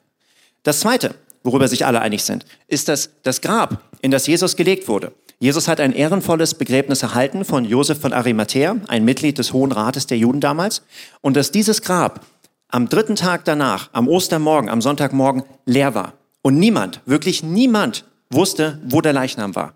Das 0.62 0.82
zweite, 0.82 1.16
worüber 1.48 1.68
sich 1.68 1.86
alle 1.86 2.02
einig 2.02 2.24
sind, 2.24 2.46
ist, 2.68 2.90
dass 2.90 3.10
das 3.24 3.42
Grab, 3.42 3.82
in 4.02 4.12
das 4.12 4.28
Jesus 4.28 4.56
gelegt 4.56 4.88
wurde, 4.88 5.14
Jesus 5.40 5.68
hat 5.68 5.80
ein 5.80 5.94
ehrenvolles 5.94 6.56
Begräbnis 6.56 7.04
erhalten 7.04 7.46
von 7.46 7.64
Josef 7.64 8.00
von 8.00 8.12
Arimathea, 8.12 8.76
ein 8.88 9.06
Mitglied 9.06 9.38
des 9.38 9.54
Hohen 9.54 9.72
Rates 9.72 10.08
der 10.08 10.18
Juden 10.18 10.42
damals, 10.42 10.82
und 11.22 11.38
dass 11.38 11.52
dieses 11.52 11.82
Grab 11.82 12.26
am 12.70 12.90
dritten 12.90 13.16
Tag 13.16 13.46
danach, 13.46 13.90
am 13.94 14.08
Ostermorgen, 14.08 14.70
am 14.70 14.82
Sonntagmorgen 14.82 15.44
leer 15.66 15.96
war 15.96 16.14
Und 16.42 16.60
niemand, 16.60 17.02
wirklich 17.06 17.44
niemand 17.44 18.04
wusste, 18.30 18.82
wo 18.84 19.00
der 19.00 19.14
Leichnam 19.14 19.56
war. 19.56 19.74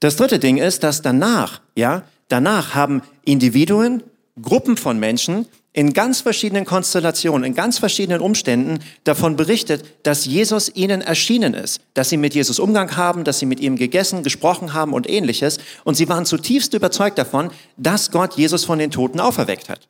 Das 0.00 0.16
dritte 0.16 0.38
Ding 0.38 0.56
ist, 0.56 0.82
dass 0.82 1.02
danach, 1.02 1.60
ja, 1.76 2.02
danach 2.28 2.74
haben 2.74 3.02
Individuen, 3.24 4.02
Gruppen 4.40 4.76
von 4.76 4.98
Menschen 4.98 5.46
in 5.78 5.92
ganz 5.92 6.22
verschiedenen 6.22 6.64
Konstellationen, 6.64 7.44
in 7.44 7.54
ganz 7.54 7.78
verschiedenen 7.78 8.20
Umständen 8.20 8.80
davon 9.04 9.36
berichtet, 9.36 9.84
dass 10.02 10.24
Jesus 10.24 10.74
ihnen 10.74 11.02
erschienen 11.02 11.54
ist, 11.54 11.80
dass 11.94 12.08
sie 12.08 12.16
mit 12.16 12.34
Jesus 12.34 12.58
Umgang 12.58 12.96
haben, 12.96 13.22
dass 13.22 13.38
sie 13.38 13.46
mit 13.46 13.60
ihm 13.60 13.76
gegessen, 13.76 14.24
gesprochen 14.24 14.74
haben 14.74 14.92
und 14.92 15.08
ähnliches. 15.08 15.58
Und 15.84 15.94
sie 15.94 16.08
waren 16.08 16.26
zutiefst 16.26 16.74
überzeugt 16.74 17.16
davon, 17.16 17.52
dass 17.76 18.10
Gott 18.10 18.34
Jesus 18.36 18.64
von 18.64 18.80
den 18.80 18.90
Toten 18.90 19.20
auferweckt 19.20 19.68
hat. 19.68 19.86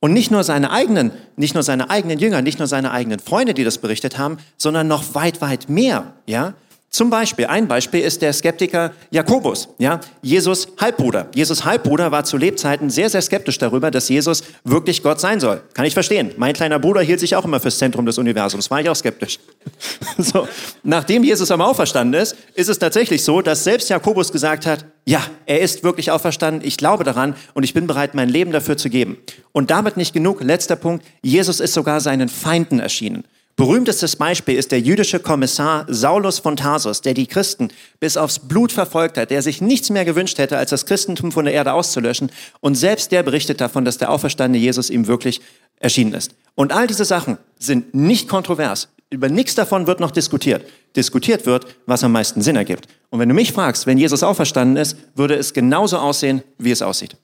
Und 0.00 0.12
nicht 0.12 0.30
nur 0.30 0.44
seine 0.44 0.70
eigenen, 0.70 1.12
nicht 1.36 1.54
nur 1.54 1.62
seine 1.62 1.88
eigenen 1.88 2.18
Jünger, 2.18 2.42
nicht 2.42 2.58
nur 2.58 2.68
seine 2.68 2.90
eigenen 2.90 3.18
Freunde, 3.18 3.54
die 3.54 3.64
das 3.64 3.78
berichtet 3.78 4.18
haben, 4.18 4.36
sondern 4.58 4.86
noch 4.86 5.14
weit, 5.14 5.40
weit 5.40 5.70
mehr, 5.70 6.12
ja. 6.26 6.52
Zum 6.96 7.10
Beispiel, 7.10 7.44
ein 7.44 7.68
Beispiel 7.68 8.00
ist 8.00 8.22
der 8.22 8.32
Skeptiker 8.32 8.90
Jakobus, 9.10 9.68
ja, 9.76 10.00
Jesus 10.22 10.66
Halbbruder. 10.80 11.28
Jesus 11.34 11.62
Halbbruder 11.62 12.10
war 12.10 12.24
zu 12.24 12.38
Lebzeiten 12.38 12.88
sehr, 12.88 13.10
sehr 13.10 13.20
skeptisch 13.20 13.58
darüber, 13.58 13.90
dass 13.90 14.08
Jesus 14.08 14.42
wirklich 14.64 15.02
Gott 15.02 15.20
sein 15.20 15.38
soll. 15.38 15.60
Kann 15.74 15.84
ich 15.84 15.92
verstehen. 15.92 16.30
Mein 16.38 16.54
kleiner 16.54 16.78
Bruder 16.78 17.02
hielt 17.02 17.20
sich 17.20 17.36
auch 17.36 17.44
immer 17.44 17.60
fürs 17.60 17.76
Zentrum 17.76 18.06
des 18.06 18.16
Universums, 18.16 18.70
war 18.70 18.80
ich 18.80 18.88
auch 18.88 18.96
skeptisch. 18.96 19.38
so, 20.16 20.48
nachdem 20.84 21.22
Jesus 21.22 21.50
am 21.50 21.60
auferstanden 21.60 22.18
ist, 22.18 22.34
ist 22.54 22.70
es 22.70 22.78
tatsächlich 22.78 23.22
so, 23.22 23.42
dass 23.42 23.62
selbst 23.62 23.90
Jakobus 23.90 24.32
gesagt 24.32 24.64
hat, 24.64 24.86
ja, 25.04 25.20
er 25.44 25.60
ist 25.60 25.84
wirklich 25.84 26.10
auferstanden, 26.10 26.66
ich 26.66 26.78
glaube 26.78 27.04
daran 27.04 27.34
und 27.52 27.62
ich 27.62 27.74
bin 27.74 27.86
bereit, 27.86 28.14
mein 28.14 28.30
Leben 28.30 28.52
dafür 28.52 28.78
zu 28.78 28.88
geben. 28.88 29.18
Und 29.52 29.70
damit 29.70 29.98
nicht 29.98 30.14
genug, 30.14 30.42
letzter 30.42 30.76
Punkt, 30.76 31.04
Jesus 31.20 31.60
ist 31.60 31.74
sogar 31.74 32.00
seinen 32.00 32.30
Feinden 32.30 32.80
erschienen. 32.80 33.24
Berühmtestes 33.56 34.16
Beispiel 34.16 34.56
ist 34.56 34.70
der 34.70 34.80
jüdische 34.80 35.18
Kommissar 35.18 35.86
Saulus 35.88 36.40
von 36.40 36.56
Tarsus, 36.56 37.00
der 37.00 37.14
die 37.14 37.26
Christen 37.26 37.70
bis 38.00 38.18
aufs 38.18 38.38
Blut 38.38 38.70
verfolgt 38.70 39.16
hat, 39.16 39.30
der 39.30 39.40
sich 39.40 39.62
nichts 39.62 39.88
mehr 39.88 40.04
gewünscht 40.04 40.36
hätte, 40.36 40.58
als 40.58 40.68
das 40.68 40.84
Christentum 40.84 41.32
von 41.32 41.46
der 41.46 41.54
Erde 41.54 41.72
auszulöschen. 41.72 42.30
Und 42.60 42.74
selbst 42.74 43.12
der 43.12 43.22
berichtet 43.22 43.62
davon, 43.62 43.86
dass 43.86 43.96
der 43.96 44.10
auferstandene 44.10 44.62
Jesus 44.62 44.90
ihm 44.90 45.06
wirklich 45.06 45.40
erschienen 45.78 46.12
ist. 46.12 46.32
Und 46.54 46.70
all 46.70 46.86
diese 46.86 47.06
Sachen 47.06 47.38
sind 47.58 47.94
nicht 47.94 48.28
kontrovers. 48.28 48.88
Über 49.08 49.30
nichts 49.30 49.54
davon 49.54 49.86
wird 49.86 50.00
noch 50.00 50.10
diskutiert. 50.10 50.66
Diskutiert 50.94 51.46
wird, 51.46 51.66
was 51.86 52.04
am 52.04 52.12
meisten 52.12 52.42
Sinn 52.42 52.56
ergibt. 52.56 52.88
Und 53.08 53.20
wenn 53.20 53.28
du 53.30 53.34
mich 53.34 53.52
fragst, 53.52 53.86
wenn 53.86 53.96
Jesus 53.96 54.22
auferstanden 54.22 54.76
ist, 54.76 54.98
würde 55.14 55.34
es 55.34 55.54
genauso 55.54 55.96
aussehen, 55.96 56.42
wie 56.58 56.72
es 56.72 56.82
aussieht. 56.82 57.16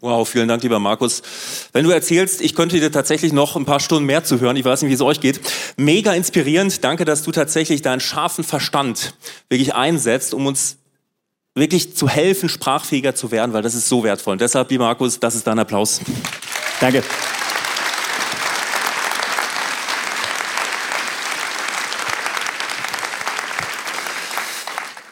Wow, 0.00 0.26
vielen 0.26 0.48
Dank, 0.48 0.62
lieber 0.62 0.78
Markus. 0.78 1.22
Wenn 1.72 1.84
du 1.84 1.90
erzählst, 1.90 2.40
ich 2.40 2.54
könnte 2.54 2.80
dir 2.80 2.90
tatsächlich 2.90 3.34
noch 3.34 3.54
ein 3.56 3.66
paar 3.66 3.80
Stunden 3.80 4.06
mehr 4.06 4.24
zuhören. 4.24 4.56
Ich 4.56 4.64
weiß 4.64 4.80
nicht, 4.80 4.90
wie 4.90 4.94
es 4.94 5.02
euch 5.02 5.20
geht. 5.20 5.40
Mega 5.76 6.14
inspirierend. 6.14 6.82
Danke, 6.82 7.04
dass 7.04 7.22
du 7.22 7.32
tatsächlich 7.32 7.82
deinen 7.82 8.00
scharfen 8.00 8.42
Verstand 8.42 9.12
wirklich 9.50 9.74
einsetzt, 9.74 10.32
um 10.32 10.46
uns 10.46 10.78
wirklich 11.54 11.94
zu 11.94 12.08
helfen, 12.08 12.48
sprachfähiger 12.48 13.14
zu 13.14 13.30
werden, 13.30 13.52
weil 13.52 13.62
das 13.62 13.74
ist 13.74 13.88
so 13.88 14.02
wertvoll. 14.02 14.32
Und 14.32 14.40
deshalb, 14.40 14.70
lieber 14.70 14.84
Markus, 14.84 15.20
das 15.20 15.34
ist 15.34 15.46
dein 15.46 15.58
Applaus. 15.58 16.00
Danke. 16.80 17.02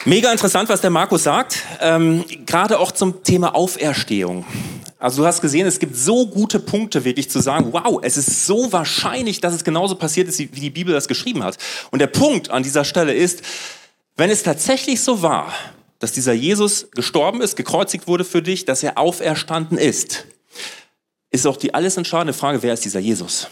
Mega 0.09 0.33
interessant, 0.33 0.71
was 0.71 0.81
der 0.81 0.89
Markus 0.89 1.25
sagt, 1.25 1.63
ähm, 1.83 2.25
gerade 2.47 2.79
auch 2.79 2.93
zum 2.93 3.23
Thema 3.23 3.55
Auferstehung. 3.55 4.47
Also 4.99 5.21
du 5.21 5.29
hast 5.29 5.43
gesehen, 5.43 5.67
es 5.67 5.79
gibt 5.79 5.95
so 5.97 6.27
gute 6.27 6.61
Punkte 6.61 7.05
wirklich 7.05 7.29
zu 7.29 7.41
sagen, 7.41 7.75
wow, 7.75 8.01
es 8.01 8.17
ist 8.17 8.47
so 8.47 8.73
wahrscheinlich, 8.73 9.43
dass 9.43 9.53
es 9.53 9.65
genauso 9.65 9.97
passiert 9.97 10.27
ist, 10.27 10.39
wie 10.39 10.47
die 10.47 10.71
Bibel 10.71 10.95
das 10.95 11.09
geschrieben 11.09 11.45
hat. 11.45 11.59
Und 11.91 11.99
der 11.99 12.07
Punkt 12.07 12.49
an 12.49 12.63
dieser 12.63 12.87
Stelle 12.87 13.13
ist, 13.13 13.43
wenn 14.17 14.31
es 14.31 14.43
tatsächlich 14.43 15.03
so 15.03 15.21
war, 15.21 15.53
dass 15.99 16.13
dieser 16.13 16.33
Jesus 16.33 16.91
gestorben 16.93 17.43
ist, 17.43 17.57
gekreuzigt 17.57 18.07
wurde 18.07 18.25
für 18.25 18.41
dich, 18.41 18.65
dass 18.65 18.83
er 18.83 18.97
auferstanden 18.97 19.77
ist, 19.77 20.25
ist 21.31 21.47
auch 21.47 21.59
die 21.59 21.75
alles 21.75 21.99
entscheidende 21.99 22.33
Frage, 22.33 22.63
wer 22.63 22.73
ist 22.73 22.87
dieser 22.87 23.01
Jesus? 23.01 23.49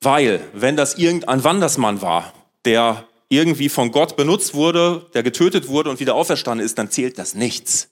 Weil, 0.00 0.40
wenn 0.54 0.78
das 0.78 0.94
irgendein 0.94 1.44
Wandersmann 1.44 2.00
war, 2.00 2.32
der 2.64 3.04
irgendwie 3.28 3.68
von 3.68 3.90
Gott 3.90 4.16
benutzt 4.16 4.54
wurde, 4.54 5.06
der 5.14 5.22
getötet 5.22 5.68
wurde 5.68 5.90
und 5.90 6.00
wieder 6.00 6.14
auferstanden 6.14 6.64
ist, 6.64 6.78
dann 6.78 6.90
zählt 6.90 7.18
das 7.18 7.34
nichts. 7.34 7.90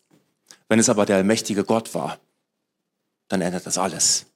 Wenn 0.69 0.79
es 0.79 0.89
aber 0.89 1.07
der 1.07 1.17
allmächtige 1.17 1.65
Gott 1.65 1.95
war, 1.95 2.19
dann 3.29 3.41
ändert 3.41 3.67
das 3.67 3.79
alles. 3.79 4.27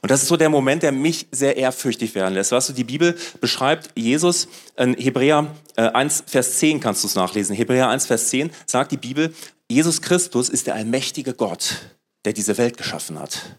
Und 0.00 0.10
das 0.10 0.22
ist 0.22 0.28
so 0.28 0.36
der 0.36 0.48
Moment, 0.48 0.82
der 0.82 0.92
mich 0.92 1.26
sehr 1.32 1.56
ehrfürchtig 1.56 2.14
werden 2.14 2.34
lässt. 2.34 2.52
Weißt 2.52 2.68
du, 2.68 2.72
die 2.72 2.84
Bibel 2.84 3.16
beschreibt 3.40 3.90
Jesus, 3.96 4.48
in 4.76 4.94
Hebräer 4.94 5.54
1, 5.76 6.20
äh, 6.20 6.24
Vers 6.26 6.58
10 6.58 6.80
kannst 6.80 7.02
du 7.02 7.08
es 7.08 7.14
nachlesen. 7.14 7.56
Hebräer 7.56 7.88
1, 7.88 8.06
Vers 8.06 8.28
10 8.28 8.50
sagt 8.66 8.92
die 8.92 8.96
Bibel, 8.96 9.34
Jesus 9.68 10.00
Christus 10.00 10.48
ist 10.48 10.66
der 10.66 10.74
allmächtige 10.74 11.34
Gott, 11.34 11.96
der 12.24 12.32
diese 12.32 12.56
Welt 12.58 12.76
geschaffen 12.76 13.18
hat. 13.18 13.58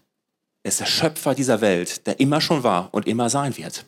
Er 0.64 0.70
ist 0.70 0.82
der 0.82 0.86
Schöpfer 0.86 1.36
dieser 1.36 1.62
Welt, 1.62 2.06
der 2.06 2.20
immer 2.20 2.42
schon 2.42 2.64
war 2.64 2.90
und 2.92 3.08
immer 3.08 3.30
sein 3.30 3.56
wird. 3.58 3.86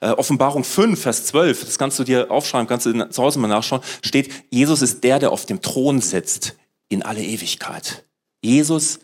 Äh, 0.00 0.10
Offenbarung 0.10 0.62
5, 0.62 1.00
Vers 1.00 1.26
12, 1.26 1.64
das 1.64 1.78
kannst 1.78 1.98
du 1.98 2.04
dir 2.04 2.30
aufschreiben, 2.30 2.68
kannst 2.68 2.86
du 2.86 3.10
zu 3.10 3.22
Hause 3.22 3.40
mal 3.40 3.48
nachschauen, 3.48 3.82
steht, 4.02 4.30
Jesus 4.50 4.82
ist 4.82 5.02
der, 5.02 5.18
der 5.18 5.32
auf 5.32 5.46
dem 5.46 5.60
Thron 5.62 6.00
sitzt 6.00 6.54
in 6.88 7.02
alle 7.02 7.22
Ewigkeit. 7.22 8.04
Jesus 8.40 9.00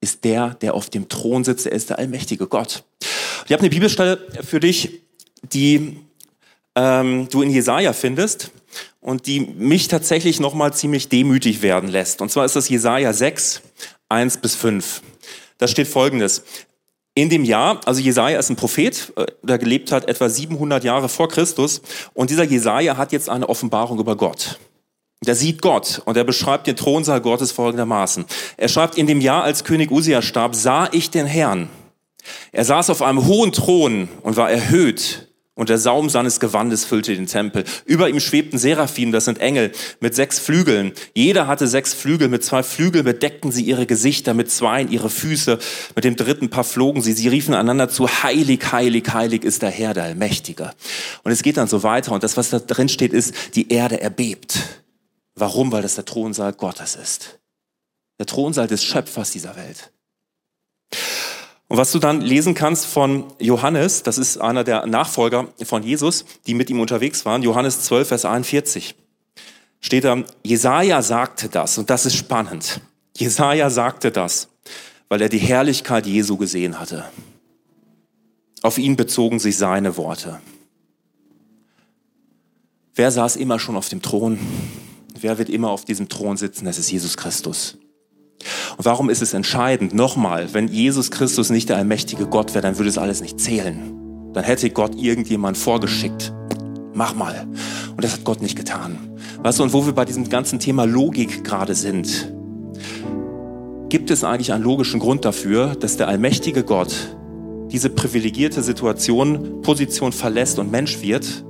ist 0.00 0.24
der, 0.24 0.54
der 0.54 0.74
auf 0.74 0.88
dem 0.88 1.08
Thron 1.08 1.44
sitzt, 1.44 1.66
er 1.66 1.72
ist 1.72 1.90
der 1.90 1.98
allmächtige 1.98 2.46
Gott. 2.46 2.84
Ich 3.46 3.52
habe 3.52 3.60
eine 3.60 3.70
Bibelstelle 3.70 4.18
für 4.42 4.60
dich, 4.60 5.02
die 5.42 5.98
ähm, 6.74 7.28
du 7.30 7.42
in 7.42 7.50
Jesaja 7.50 7.92
findest 7.92 8.50
und 9.00 9.26
die 9.26 9.40
mich 9.40 9.88
tatsächlich 9.88 10.40
nochmal 10.40 10.72
ziemlich 10.72 11.08
demütig 11.10 11.60
werden 11.60 11.90
lässt. 11.90 12.22
Und 12.22 12.30
zwar 12.30 12.46
ist 12.46 12.56
das 12.56 12.68
Jesaja 12.68 13.12
6, 13.12 13.60
1 14.08 14.38
bis 14.38 14.54
5. 14.54 15.02
Da 15.62 15.68
steht 15.68 15.86
Folgendes. 15.86 16.42
In 17.14 17.30
dem 17.30 17.44
Jahr, 17.44 17.80
also 17.84 18.00
Jesaja 18.00 18.36
ist 18.36 18.50
ein 18.50 18.56
Prophet, 18.56 19.12
äh, 19.14 19.26
der 19.44 19.58
gelebt 19.58 19.92
hat 19.92 20.08
etwa 20.08 20.28
700 20.28 20.82
Jahre 20.82 21.08
vor 21.08 21.28
Christus. 21.28 21.82
Und 22.14 22.30
dieser 22.30 22.42
Jesaja 22.42 22.96
hat 22.96 23.12
jetzt 23.12 23.28
eine 23.28 23.48
Offenbarung 23.48 24.00
über 24.00 24.16
Gott. 24.16 24.58
Der 25.24 25.36
sieht 25.36 25.62
Gott 25.62 26.02
und 26.04 26.16
er 26.16 26.24
beschreibt 26.24 26.66
den 26.66 26.74
Thronsaal 26.74 27.20
Gottes 27.20 27.52
folgendermaßen. 27.52 28.24
Er 28.56 28.66
schreibt, 28.66 28.98
in 28.98 29.06
dem 29.06 29.20
Jahr, 29.20 29.44
als 29.44 29.62
König 29.62 29.92
Usia 29.92 30.20
starb, 30.20 30.56
sah 30.56 30.88
ich 30.90 31.10
den 31.10 31.26
Herrn. 31.26 31.68
Er 32.50 32.64
saß 32.64 32.90
auf 32.90 33.00
einem 33.00 33.24
hohen 33.24 33.52
Thron 33.52 34.08
und 34.22 34.36
war 34.36 34.50
erhöht 34.50 35.28
und 35.54 35.68
der 35.68 35.76
Saum 35.76 36.08
seines 36.08 36.40
Gewandes 36.40 36.86
füllte 36.86 37.14
den 37.14 37.26
Tempel. 37.26 37.64
Über 37.84 38.08
ihm 38.08 38.20
schwebten 38.20 38.58
Seraphim, 38.58 39.12
das 39.12 39.26
sind 39.26 39.38
Engel, 39.38 39.72
mit 40.00 40.14
sechs 40.14 40.38
Flügeln. 40.38 40.92
Jeder 41.14 41.46
hatte 41.46 41.68
sechs 41.68 41.92
Flügel. 41.92 42.28
Mit 42.28 42.42
zwei 42.42 42.62
Flügeln 42.62 43.04
bedeckten 43.04 43.52
sie 43.52 43.62
ihre 43.62 43.84
Gesichter, 43.84 44.32
mit 44.32 44.50
zweien 44.50 44.90
ihre 44.90 45.10
Füße. 45.10 45.58
Mit 45.94 46.04
dem 46.04 46.16
dritten 46.16 46.48
Paar 46.48 46.64
flogen 46.64 47.02
sie. 47.02 47.12
Sie 47.12 47.28
riefen 47.28 47.52
einander 47.52 47.90
zu, 47.90 48.08
heilig, 48.08 48.72
heilig, 48.72 49.04
heilig 49.12 49.44
ist 49.44 49.60
der 49.60 49.70
Herr, 49.70 49.92
der 49.92 50.04
Allmächtige. 50.04 50.72
Und 51.22 51.32
es 51.32 51.42
geht 51.42 51.58
dann 51.58 51.68
so 51.68 51.82
weiter. 51.82 52.12
Und 52.12 52.22
das, 52.22 52.38
was 52.38 52.48
da 52.48 52.58
drin 52.58 52.88
steht, 52.88 53.12
ist, 53.12 53.34
die 53.54 53.70
Erde 53.70 54.00
erbebt. 54.00 54.58
Warum? 55.34 55.70
Weil 55.70 55.82
das 55.82 55.96
der 55.96 56.06
Thronsaal 56.06 56.54
Gottes 56.54 56.96
ist. 56.96 57.40
Der 58.18 58.26
Thronsaal 58.26 58.68
des 58.68 58.82
Schöpfers 58.82 59.32
dieser 59.32 59.54
Welt. 59.56 59.92
Und 61.72 61.78
was 61.78 61.90
du 61.90 61.98
dann 61.98 62.20
lesen 62.20 62.52
kannst 62.52 62.84
von 62.84 63.32
Johannes, 63.38 64.02
das 64.02 64.18
ist 64.18 64.36
einer 64.36 64.62
der 64.62 64.84
Nachfolger 64.84 65.48
von 65.64 65.82
Jesus, 65.82 66.26
die 66.46 66.52
mit 66.52 66.68
ihm 66.68 66.80
unterwegs 66.80 67.24
waren, 67.24 67.42
Johannes 67.42 67.80
12, 67.84 68.08
Vers 68.08 68.24
41, 68.26 68.94
steht 69.80 70.04
da, 70.04 70.22
Jesaja 70.42 71.00
sagte 71.00 71.48
das, 71.48 71.78
und 71.78 71.88
das 71.88 72.04
ist 72.04 72.14
spannend. 72.14 72.82
Jesaja 73.16 73.70
sagte 73.70 74.10
das, 74.10 74.48
weil 75.08 75.22
er 75.22 75.30
die 75.30 75.38
Herrlichkeit 75.38 76.06
Jesu 76.06 76.36
gesehen 76.36 76.78
hatte. 76.78 77.06
Auf 78.60 78.76
ihn 78.76 78.96
bezogen 78.96 79.38
sich 79.38 79.56
seine 79.56 79.96
Worte. 79.96 80.42
Wer 82.94 83.10
saß 83.10 83.36
immer 83.36 83.58
schon 83.58 83.76
auf 83.76 83.88
dem 83.88 84.02
Thron? 84.02 84.38
Wer 85.18 85.38
wird 85.38 85.48
immer 85.48 85.70
auf 85.70 85.86
diesem 85.86 86.10
Thron 86.10 86.36
sitzen? 86.36 86.66
Das 86.66 86.76
ist 86.76 86.90
Jesus 86.90 87.16
Christus. 87.16 87.78
Und 88.76 88.84
warum 88.84 89.10
ist 89.10 89.22
es 89.22 89.34
entscheidend? 89.34 89.94
Nochmal, 89.94 90.52
wenn 90.52 90.68
Jesus 90.68 91.10
Christus 91.10 91.50
nicht 91.50 91.68
der 91.68 91.76
allmächtige 91.76 92.26
Gott 92.26 92.54
wäre, 92.54 92.62
dann 92.62 92.78
würde 92.78 92.88
es 92.88 92.98
alles 92.98 93.20
nicht 93.20 93.40
zählen. 93.40 94.30
Dann 94.32 94.44
hätte 94.44 94.70
Gott 94.70 94.94
irgendjemand 94.94 95.58
vorgeschickt. 95.58 96.32
Mach 96.94 97.14
mal. 97.14 97.46
Und 97.90 98.04
das 98.04 98.14
hat 98.14 98.24
Gott 98.24 98.42
nicht 98.42 98.56
getan. 98.56 98.98
Weißt 99.42 99.58
du, 99.58 99.62
und 99.62 99.72
wo 99.72 99.86
wir 99.86 99.92
bei 99.92 100.04
diesem 100.04 100.28
ganzen 100.28 100.58
Thema 100.58 100.84
Logik 100.84 101.44
gerade 101.44 101.74
sind, 101.74 102.32
gibt 103.88 104.10
es 104.10 104.24
eigentlich 104.24 104.52
einen 104.52 104.64
logischen 104.64 105.00
Grund 105.00 105.24
dafür, 105.24 105.74
dass 105.74 105.96
der 105.96 106.08
allmächtige 106.08 106.64
Gott 106.64 106.94
diese 107.70 107.90
privilegierte 107.90 108.62
Situation, 108.62 109.62
Position 109.62 110.12
verlässt 110.12 110.58
und 110.58 110.70
Mensch 110.70 111.02
wird, 111.02 111.44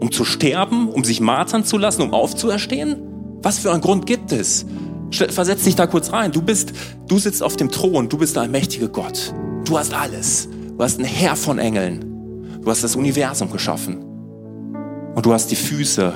um 0.00 0.12
zu 0.12 0.24
sterben, 0.24 0.88
um 0.88 1.04
sich 1.04 1.20
martern 1.20 1.64
zu 1.64 1.78
lassen, 1.78 2.02
um 2.02 2.12
aufzuerstehen? 2.12 2.96
Was 3.42 3.58
für 3.58 3.72
einen 3.72 3.80
Grund 3.80 4.06
gibt 4.06 4.32
es? 4.32 4.66
Versetz 5.10 5.64
dich 5.64 5.76
da 5.76 5.86
kurz 5.86 6.12
rein. 6.12 6.32
Du 6.32 6.42
bist, 6.42 6.72
du 7.06 7.18
sitzt 7.18 7.42
auf 7.42 7.56
dem 7.56 7.70
Thron, 7.70 8.08
du 8.08 8.18
bist 8.18 8.36
der 8.36 8.42
allmächtige 8.42 8.88
Gott. 8.88 9.34
Du 9.64 9.78
hast 9.78 9.94
alles. 9.94 10.48
Du 10.76 10.82
hast 10.82 10.98
ein 10.98 11.04
Herr 11.04 11.36
von 11.36 11.58
Engeln. 11.58 12.60
Du 12.62 12.70
hast 12.70 12.84
das 12.84 12.96
Universum 12.96 13.50
geschaffen. 13.50 14.04
Und 15.14 15.26
du 15.26 15.32
hast 15.32 15.50
die 15.50 15.56
Füße 15.56 16.12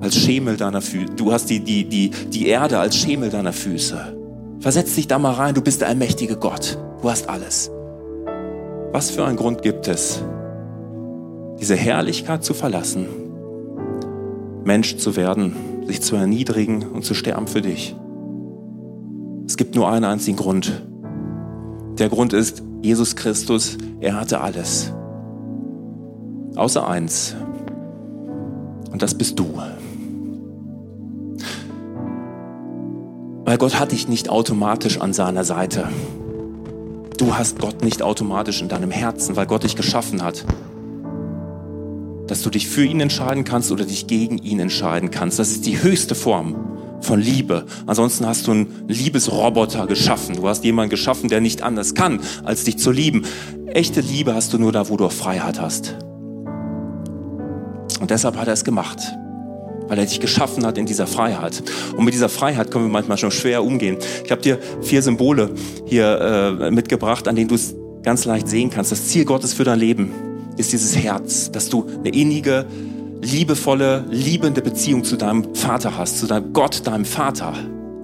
als 0.00 0.16
Schemel 0.16 0.56
deiner 0.56 0.80
Füße. 0.80 1.14
Du 1.16 1.32
hast 1.32 1.50
die, 1.50 1.60
die, 1.60 1.88
die, 1.88 2.10
die 2.10 2.46
Erde 2.46 2.78
als 2.78 2.96
Schemel 2.96 3.30
deiner 3.30 3.52
Füße. 3.52 4.16
Versetz 4.60 4.94
dich 4.94 5.08
da 5.08 5.18
mal 5.18 5.32
rein, 5.32 5.54
du 5.54 5.60
bist 5.60 5.80
der 5.80 5.88
allmächtige 5.88 6.36
Gott. 6.36 6.78
Du 7.02 7.10
hast 7.10 7.28
alles. 7.28 7.70
Was 8.92 9.10
für 9.10 9.24
einen 9.26 9.36
Grund 9.36 9.62
gibt 9.62 9.88
es, 9.88 10.22
diese 11.60 11.74
Herrlichkeit 11.74 12.44
zu 12.44 12.54
verlassen, 12.54 13.06
Mensch 14.64 14.96
zu 14.96 15.16
werden, 15.16 15.86
sich 15.86 16.00
zu 16.00 16.16
erniedrigen 16.16 16.82
und 16.88 17.04
zu 17.04 17.14
sterben 17.14 17.46
für 17.46 17.62
dich? 17.62 17.94
Es 19.46 19.56
gibt 19.56 19.74
nur 19.74 19.90
einen 19.90 20.04
einzigen 20.04 20.36
Grund. 20.36 20.82
Der 21.98 22.08
Grund 22.08 22.32
ist, 22.32 22.62
Jesus 22.82 23.14
Christus, 23.14 23.76
er 24.00 24.18
hatte 24.18 24.40
alles. 24.40 24.92
Außer 26.56 26.88
eins. 26.88 27.36
Und 28.90 29.02
das 29.02 29.14
bist 29.14 29.38
du. 29.38 29.58
Weil 33.44 33.58
Gott 33.58 33.78
hat 33.78 33.92
dich 33.92 34.08
nicht 34.08 34.30
automatisch 34.30 35.00
an 35.00 35.12
seiner 35.12 35.44
Seite. 35.44 35.88
Du 37.18 37.36
hast 37.36 37.58
Gott 37.58 37.82
nicht 37.84 38.02
automatisch 38.02 38.62
in 38.62 38.68
deinem 38.68 38.90
Herzen, 38.90 39.36
weil 39.36 39.46
Gott 39.46 39.64
dich 39.64 39.76
geschaffen 39.76 40.22
hat. 40.22 40.44
Dass 42.26 42.42
du 42.42 42.50
dich 42.50 42.68
für 42.68 42.84
ihn 42.84 43.00
entscheiden 43.00 43.44
kannst 43.44 43.70
oder 43.70 43.84
dich 43.84 44.06
gegen 44.06 44.38
ihn 44.38 44.60
entscheiden 44.60 45.10
kannst. 45.10 45.38
Das 45.38 45.50
ist 45.50 45.66
die 45.66 45.82
höchste 45.82 46.14
Form 46.14 46.56
von 47.00 47.20
Liebe. 47.20 47.66
Ansonsten 47.86 48.26
hast 48.26 48.46
du 48.46 48.52
einen 48.52 48.84
Liebesroboter 48.88 49.86
geschaffen. 49.86 50.36
Du 50.36 50.48
hast 50.48 50.64
jemanden 50.64 50.90
geschaffen, 50.90 51.28
der 51.28 51.40
nicht 51.40 51.62
anders 51.62 51.94
kann, 51.94 52.20
als 52.44 52.64
dich 52.64 52.78
zu 52.78 52.90
lieben. 52.90 53.24
Echte 53.66 54.00
Liebe 54.00 54.34
hast 54.34 54.52
du 54.52 54.58
nur 54.58 54.72
da, 54.72 54.88
wo 54.88 54.96
du 54.96 55.08
Freiheit 55.08 55.60
hast. 55.60 55.96
Und 58.00 58.10
deshalb 58.10 58.36
hat 58.36 58.48
er 58.48 58.54
es 58.54 58.64
gemacht 58.64 59.00
weil 59.88 59.98
er 59.98 60.06
dich 60.06 60.20
geschaffen 60.20 60.64
hat 60.64 60.78
in 60.78 60.86
dieser 60.86 61.06
Freiheit. 61.06 61.62
Und 61.96 62.04
mit 62.04 62.14
dieser 62.14 62.28
Freiheit 62.28 62.70
können 62.70 62.86
wir 62.86 62.90
manchmal 62.90 63.18
schon 63.18 63.30
schwer 63.30 63.62
umgehen. 63.62 63.98
Ich 64.24 64.30
habe 64.30 64.40
dir 64.40 64.58
vier 64.80 65.02
Symbole 65.02 65.50
hier 65.86 66.58
äh, 66.60 66.70
mitgebracht, 66.70 67.28
an 67.28 67.36
denen 67.36 67.48
du 67.48 67.54
es 67.54 67.74
ganz 68.02 68.24
leicht 68.24 68.48
sehen 68.48 68.70
kannst. 68.70 68.92
Das 68.92 69.06
Ziel 69.08 69.24
Gottes 69.24 69.52
für 69.52 69.64
dein 69.64 69.78
Leben 69.78 70.10
ist 70.56 70.72
dieses 70.72 70.96
Herz, 70.96 71.50
dass 71.50 71.68
du 71.68 71.86
eine 71.98 72.10
innige, 72.10 72.66
liebevolle, 73.22 74.04
liebende 74.10 74.62
Beziehung 74.62 75.04
zu 75.04 75.16
deinem 75.16 75.54
Vater 75.54 75.96
hast, 75.96 76.18
zu 76.18 76.26
deinem 76.26 76.52
Gott, 76.52 76.86
deinem 76.86 77.04
Vater. 77.04 77.54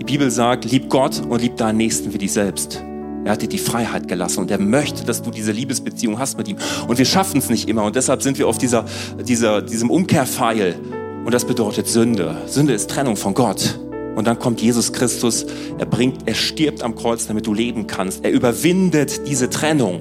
Die 0.01 0.05
Bibel 0.05 0.31
sagt, 0.31 0.65
lieb 0.65 0.89
Gott 0.89 1.23
und 1.29 1.43
lieb 1.43 1.57
deinen 1.57 1.77
Nächsten 1.77 2.13
wie 2.13 2.19
dich 2.19 2.33
selbst. 2.33 2.83
Er 3.25 3.33
hat 3.33 3.43
dir 3.43 3.49
die 3.49 3.59
Freiheit 3.59 4.09
gelassen 4.09 4.41
und 4.41 4.51
er 4.51 4.59
möchte, 4.59 5.05
dass 5.05 5.23
du 5.23 5.31
diese 5.31 5.53
Liebesbeziehung 5.53 6.19
hast 6.19 6.39
mit 6.39 6.49
ihm. 6.49 6.57
Und 6.89 6.99
wir 6.99 7.05
schaffen 7.05 7.39
es 7.39 7.51
nicht 7.51 7.69
immer 7.69 7.85
und 7.85 7.97
deshalb 7.97 8.23
sind 8.23 8.39
wir 8.39 8.49
auf 8.49 8.57
dieser, 8.57 8.87
dieser, 9.23 9.61
diesem 9.61 9.91
Umkehrpfeil 9.91 10.75
und 11.25 11.35
das 11.35 11.45
bedeutet 11.45 11.87
Sünde. 11.87 12.37
Sünde 12.47 12.73
ist 12.73 12.89
Trennung 12.89 13.17
von 13.17 13.35
Gott. 13.35 13.79
Und 14.17 14.27
dann 14.27 14.39
kommt 14.39 14.61
Jesus 14.61 14.93
Christus, 14.93 15.47
er 15.79 15.87
bringt, 15.87 16.27
er 16.27 16.35
stirbt 16.35 16.83
am 16.83 16.95
Kreuz, 16.95 17.27
damit 17.27 17.47
du 17.47 17.55
leben 17.55 17.87
kannst. 17.87 18.25
Er 18.25 18.33
überwindet 18.33 19.29
diese 19.29 19.51
Trennung. 19.51 20.01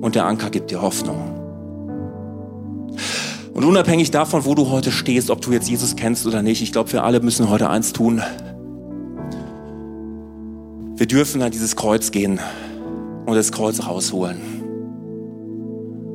Und 0.00 0.14
der 0.14 0.26
Anker 0.26 0.50
gibt 0.50 0.70
dir 0.70 0.82
Hoffnung. 0.82 1.29
Und 3.52 3.64
unabhängig 3.64 4.10
davon, 4.10 4.44
wo 4.44 4.54
du 4.54 4.70
heute 4.70 4.92
stehst, 4.92 5.30
ob 5.30 5.40
du 5.40 5.52
jetzt 5.52 5.68
Jesus 5.68 5.96
kennst 5.96 6.26
oder 6.26 6.42
nicht, 6.42 6.62
ich 6.62 6.72
glaube, 6.72 6.92
wir 6.92 7.04
alle 7.04 7.20
müssen 7.20 7.50
heute 7.50 7.68
eins 7.68 7.92
tun. 7.92 8.22
Wir 10.96 11.06
dürfen 11.06 11.42
an 11.42 11.50
dieses 11.50 11.76
Kreuz 11.76 12.10
gehen 12.10 12.40
und 13.26 13.34
das 13.34 13.52
Kreuz 13.52 13.86
rausholen. 13.86 14.38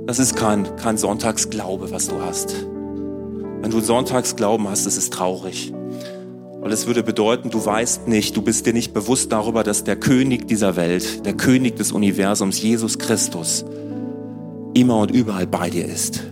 Das 0.07 0.19
ist 0.19 0.35
kein, 0.35 0.67
kein 0.77 0.97
Sonntagsglaube, 0.97 1.91
was 1.91 2.07
du 2.07 2.21
hast. 2.21 2.55
Wenn 3.61 3.71
du 3.71 3.79
Sonntagsglauben 3.79 4.69
hast, 4.69 4.85
ist 4.85 4.97
es 4.97 5.09
traurig. 5.09 5.73
Weil 6.61 6.71
es 6.71 6.85
würde 6.87 7.03
bedeuten, 7.03 7.49
du 7.49 7.63
weißt 7.65 8.07
nicht, 8.07 8.37
du 8.37 8.41
bist 8.41 8.65
dir 8.65 8.73
nicht 8.73 8.93
bewusst 8.93 9.31
darüber, 9.31 9.63
dass 9.63 9.83
der 9.83 9.95
König 9.95 10.47
dieser 10.47 10.75
Welt, 10.75 11.25
der 11.25 11.33
König 11.33 11.75
des 11.75 11.91
Universums, 11.91 12.61
Jesus 12.61 12.99
Christus, 12.99 13.65
immer 14.75 14.99
und 14.99 15.11
überall 15.11 15.47
bei 15.47 15.69
dir 15.69 15.85
ist. 15.85 16.23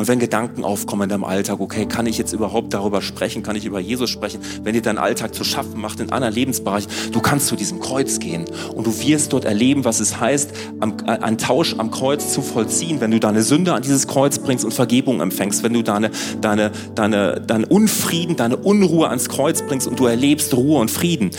Und 0.00 0.08
wenn 0.08 0.18
Gedanken 0.18 0.64
aufkommen 0.64 1.02
in 1.02 1.08
deinem 1.10 1.24
Alltag, 1.24 1.60
okay, 1.60 1.84
kann 1.84 2.06
ich 2.06 2.16
jetzt 2.16 2.32
überhaupt 2.32 2.72
darüber 2.72 3.02
sprechen, 3.02 3.42
kann 3.42 3.54
ich 3.54 3.66
über 3.66 3.80
Jesus 3.80 4.08
sprechen, 4.08 4.40
wenn 4.62 4.72
dir 4.72 4.80
dein 4.80 4.96
Alltag 4.96 5.34
zu 5.34 5.44
schaffen 5.44 5.78
macht 5.78 6.00
in 6.00 6.10
anderen 6.10 6.32
Lebensbereichen, 6.32 6.90
du 7.12 7.20
kannst 7.20 7.48
zu 7.48 7.54
diesem 7.54 7.80
Kreuz 7.80 8.18
gehen 8.18 8.46
und 8.74 8.86
du 8.86 8.98
wirst 8.98 9.34
dort 9.34 9.44
erleben, 9.44 9.84
was 9.84 10.00
es 10.00 10.18
heißt, 10.18 10.52
äh, 10.80 11.10
einen 11.10 11.36
Tausch 11.36 11.74
am 11.76 11.90
Kreuz 11.90 12.32
zu 12.32 12.40
vollziehen, 12.40 13.02
wenn 13.02 13.10
du 13.10 13.20
deine 13.20 13.42
Sünde 13.42 13.74
an 13.74 13.82
dieses 13.82 14.06
Kreuz 14.06 14.38
bringst 14.38 14.64
und 14.64 14.72
Vergebung 14.72 15.20
empfängst, 15.20 15.62
wenn 15.64 15.74
du 15.74 15.82
deine, 15.82 16.10
deine, 16.40 16.72
deine, 16.94 17.38
deine 17.38 17.66
Unfrieden, 17.66 18.36
deine 18.36 18.56
Unruhe 18.56 19.06
ans 19.08 19.28
Kreuz 19.28 19.60
bringst 19.60 19.86
und 19.86 20.00
du 20.00 20.06
erlebst 20.06 20.56
Ruhe 20.56 20.80
und 20.80 20.90
Frieden. 20.90 21.30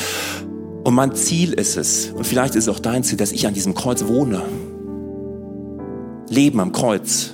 Und 0.84 0.93
mein 0.93 1.15
Ziel 1.15 1.54
ist 1.54 1.78
es, 1.78 2.12
und 2.12 2.28
vielleicht 2.28 2.54
ist 2.54 2.67
es 2.67 2.69
auch 2.69 2.80
dein 2.80 3.04
Ziel, 3.04 3.17
dass 3.17 3.32
ich 3.32 3.47
an 3.47 3.56
diesem 3.56 3.74
Kreuz 3.74 4.06
wohne. 4.06 4.43
Leben 6.30 6.60
am 6.60 6.71
Kreuz 6.71 7.34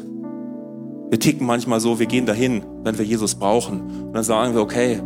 wir 1.09 1.19
ticken 1.19 1.47
manchmal 1.47 1.79
so, 1.79 1.99
wir 1.99 2.05
gehen 2.05 2.25
dahin, 2.25 2.63
wenn 2.83 2.97
wir 2.97 3.05
Jesus 3.05 3.35
brauchen. 3.35 3.81
Und 4.07 4.13
dann 4.13 4.23
sagen 4.23 4.53
wir, 4.53 4.61
okay, 4.61 4.99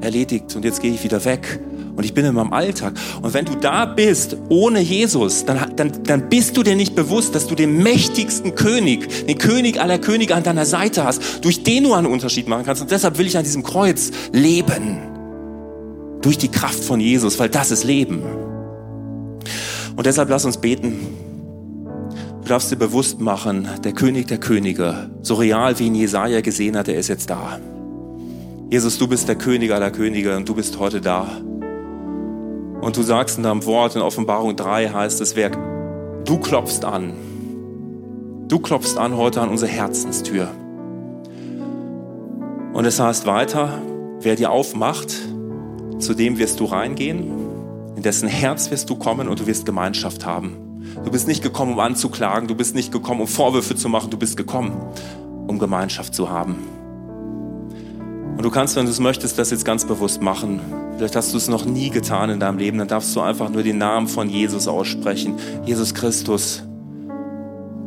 erledigt 0.00 0.54
und 0.56 0.64
jetzt 0.64 0.80
gehe 0.80 0.92
ich 0.92 1.02
wieder 1.02 1.24
weg. 1.24 1.60
Und 1.94 2.04
ich 2.04 2.14
bin 2.14 2.24
in 2.24 2.34
meinem 2.34 2.52
Alltag. 2.52 2.94
Und 3.20 3.34
wenn 3.34 3.44
du 3.44 3.54
da 3.54 3.84
bist, 3.84 4.36
ohne 4.48 4.80
Jesus, 4.80 5.44
dann, 5.44 5.76
dann, 5.76 5.92
dann 6.04 6.28
bist 6.30 6.56
du 6.56 6.62
dir 6.62 6.74
nicht 6.74 6.94
bewusst, 6.94 7.34
dass 7.34 7.46
du 7.46 7.54
den 7.54 7.82
mächtigsten 7.82 8.54
König, 8.54 9.26
den 9.26 9.36
König 9.36 9.80
aller 9.80 9.98
Könige 9.98 10.34
an 10.34 10.42
deiner 10.42 10.64
Seite 10.64 11.04
hast, 11.04 11.44
durch 11.44 11.64
den 11.64 11.84
du 11.84 11.92
einen 11.92 12.06
Unterschied 12.06 12.48
machen 12.48 12.64
kannst. 12.64 12.80
Und 12.80 12.90
deshalb 12.90 13.18
will 13.18 13.26
ich 13.26 13.36
an 13.36 13.44
diesem 13.44 13.62
Kreuz 13.62 14.10
leben. 14.32 14.98
Durch 16.22 16.38
die 16.38 16.48
Kraft 16.48 16.82
von 16.82 17.00
Jesus, 17.00 17.38
weil 17.38 17.50
das 17.50 17.70
ist 17.70 17.84
Leben. 17.84 18.22
Und 19.96 20.06
deshalb 20.06 20.30
lass 20.30 20.44
uns 20.44 20.56
beten. 20.56 21.31
Du 22.52 22.56
darfst 22.56 22.70
dir 22.70 22.76
bewusst 22.76 23.18
machen, 23.18 23.66
der 23.82 23.92
König 23.92 24.28
der 24.28 24.36
Könige, 24.36 25.08
so 25.22 25.36
real 25.36 25.78
wie 25.78 25.86
ihn 25.86 25.94
Jesaja 25.94 26.42
gesehen 26.42 26.76
hat, 26.76 26.86
er 26.86 26.96
ist 26.96 27.08
jetzt 27.08 27.30
da. 27.30 27.58
Jesus, 28.68 28.98
du 28.98 29.08
bist 29.08 29.26
der 29.26 29.36
König 29.36 29.72
aller 29.72 29.90
Könige 29.90 30.36
und 30.36 30.46
du 30.46 30.54
bist 30.54 30.78
heute 30.78 31.00
da. 31.00 31.28
Und 32.82 32.94
du 32.94 33.02
sagst 33.02 33.38
in 33.38 33.44
deinem 33.44 33.64
Wort 33.64 33.96
in 33.96 34.02
Offenbarung 34.02 34.54
3 34.54 34.90
heißt 34.90 35.22
es, 35.22 35.34
wer, 35.34 35.48
du 36.26 36.36
klopfst 36.36 36.84
an. 36.84 37.14
Du 38.48 38.58
klopfst 38.58 38.98
an 38.98 39.16
heute 39.16 39.40
an 39.40 39.48
unsere 39.48 39.70
Herzenstür. 39.70 40.50
Und 42.74 42.84
es 42.84 43.00
heißt 43.00 43.24
weiter, 43.24 43.80
wer 44.20 44.36
dir 44.36 44.50
aufmacht, 44.50 45.10
zu 46.00 46.12
dem 46.12 46.36
wirst 46.36 46.60
du 46.60 46.66
reingehen, 46.66 47.32
in 47.96 48.02
dessen 48.02 48.28
Herz 48.28 48.70
wirst 48.70 48.90
du 48.90 48.96
kommen 48.96 49.26
und 49.28 49.40
du 49.40 49.46
wirst 49.46 49.64
Gemeinschaft 49.64 50.26
haben. 50.26 50.71
Du 51.04 51.10
bist 51.10 51.26
nicht 51.26 51.42
gekommen, 51.42 51.72
um 51.72 51.78
anzuklagen, 51.80 52.48
du 52.48 52.54
bist 52.54 52.74
nicht 52.74 52.92
gekommen, 52.92 53.20
um 53.20 53.26
Vorwürfe 53.26 53.74
zu 53.74 53.88
machen, 53.88 54.10
du 54.10 54.16
bist 54.16 54.36
gekommen, 54.36 54.72
um 55.46 55.58
Gemeinschaft 55.58 56.14
zu 56.14 56.30
haben. 56.30 56.56
Und 58.36 58.42
du 58.42 58.50
kannst, 58.50 58.76
wenn 58.76 58.86
du 58.86 58.90
es 58.90 59.00
möchtest, 59.00 59.38
das 59.38 59.50
jetzt 59.50 59.64
ganz 59.64 59.84
bewusst 59.84 60.22
machen. 60.22 60.60
Vielleicht 60.96 61.16
hast 61.16 61.32
du 61.32 61.36
es 61.36 61.48
noch 61.48 61.64
nie 61.64 61.90
getan 61.90 62.30
in 62.30 62.40
deinem 62.40 62.58
Leben, 62.58 62.78
dann 62.78 62.88
darfst 62.88 63.14
du 63.14 63.20
einfach 63.20 63.50
nur 63.50 63.62
den 63.62 63.78
Namen 63.78 64.08
von 64.08 64.28
Jesus 64.28 64.68
aussprechen. 64.68 65.34
Jesus 65.64 65.94
Christus. 65.94 66.62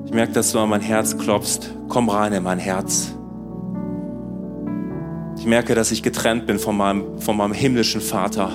Ich 0.05 0.13
merke, 0.13 0.33
dass 0.33 0.51
du 0.51 0.59
an 0.59 0.69
mein 0.69 0.81
Herz 0.81 1.17
klopfst. 1.17 1.71
Komm 1.89 2.09
rein 2.09 2.33
in 2.33 2.43
mein 2.43 2.59
Herz. 2.59 3.13
Ich 5.37 5.45
merke, 5.45 5.75
dass 5.75 5.91
ich 5.91 6.03
getrennt 6.03 6.47
bin 6.47 6.59
von 6.59 6.77
meinem, 6.77 7.19
von 7.19 7.37
meinem 7.37 7.53
himmlischen 7.53 8.01
Vater. 8.01 8.49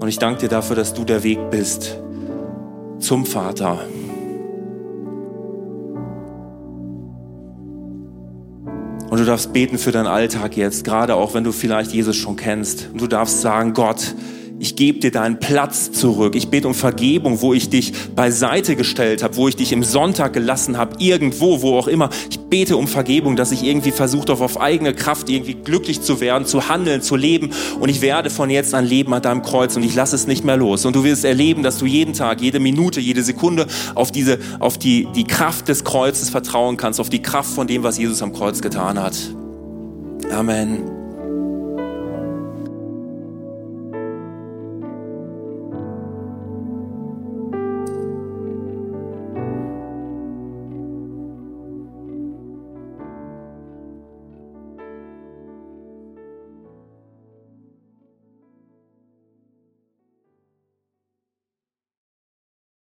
Und 0.00 0.08
ich 0.08 0.18
danke 0.18 0.40
dir 0.40 0.48
dafür, 0.48 0.76
dass 0.76 0.94
du 0.94 1.04
der 1.04 1.22
Weg 1.22 1.50
bist 1.50 1.98
zum 2.98 3.26
Vater. 3.26 3.78
Und 9.10 9.18
du 9.18 9.24
darfst 9.24 9.52
beten 9.52 9.78
für 9.78 9.90
deinen 9.90 10.06
Alltag 10.06 10.56
jetzt, 10.56 10.84
gerade 10.84 11.14
auch 11.14 11.32
wenn 11.32 11.42
du 11.42 11.52
vielleicht 11.52 11.92
Jesus 11.92 12.16
schon 12.16 12.36
kennst. 12.36 12.90
Und 12.92 13.00
du 13.00 13.06
darfst 13.06 13.40
sagen, 13.40 13.72
Gott, 13.72 14.14
ich 14.60 14.74
gebe 14.76 14.98
dir 14.98 15.10
deinen 15.10 15.38
Platz 15.38 15.92
zurück. 15.92 16.34
Ich 16.34 16.48
bete 16.48 16.66
um 16.66 16.74
Vergebung, 16.74 17.40
wo 17.40 17.54
ich 17.54 17.68
dich 17.68 17.92
beiseite 18.14 18.74
gestellt 18.74 19.22
habe, 19.22 19.36
wo 19.36 19.48
ich 19.48 19.56
dich 19.56 19.72
im 19.72 19.84
Sonntag 19.84 20.32
gelassen 20.32 20.76
habe, 20.76 20.96
irgendwo, 20.98 21.62
wo 21.62 21.78
auch 21.78 21.86
immer. 21.86 22.10
Ich 22.28 22.40
bete 22.40 22.76
um 22.76 22.88
Vergebung, 22.88 23.36
dass 23.36 23.52
ich 23.52 23.62
irgendwie 23.62 23.92
versucht 23.92 24.30
habe, 24.30 24.42
auf 24.42 24.60
eigene 24.60 24.94
Kraft 24.94 25.28
irgendwie 25.28 25.54
glücklich 25.54 26.00
zu 26.00 26.20
werden, 26.20 26.46
zu 26.46 26.68
handeln, 26.68 27.02
zu 27.02 27.14
leben. 27.14 27.50
Und 27.78 27.88
ich 27.88 28.00
werde 28.00 28.30
von 28.30 28.50
jetzt 28.50 28.74
an 28.74 28.84
leben 28.84 29.14
an 29.14 29.22
deinem 29.22 29.42
Kreuz 29.42 29.76
und 29.76 29.84
ich 29.84 29.94
lasse 29.94 30.16
es 30.16 30.26
nicht 30.26 30.44
mehr 30.44 30.56
los. 30.56 30.84
Und 30.84 30.96
du 30.96 31.04
wirst 31.04 31.24
erleben, 31.24 31.62
dass 31.62 31.78
du 31.78 31.86
jeden 31.86 32.14
Tag, 32.14 32.40
jede 32.40 32.58
Minute, 32.58 33.00
jede 33.00 33.22
Sekunde 33.22 33.66
auf 33.94 34.10
diese, 34.10 34.38
auf 34.58 34.76
die, 34.76 35.06
die 35.14 35.24
Kraft 35.24 35.68
des 35.68 35.84
Kreuzes 35.84 36.30
vertrauen 36.30 36.76
kannst, 36.76 37.00
auf 37.00 37.10
die 37.10 37.22
Kraft 37.22 37.50
von 37.50 37.66
dem, 37.66 37.84
was 37.84 37.98
Jesus 37.98 38.22
am 38.22 38.32
Kreuz 38.32 38.60
getan 38.60 39.00
hat. 39.00 39.16
Amen. 40.32 40.97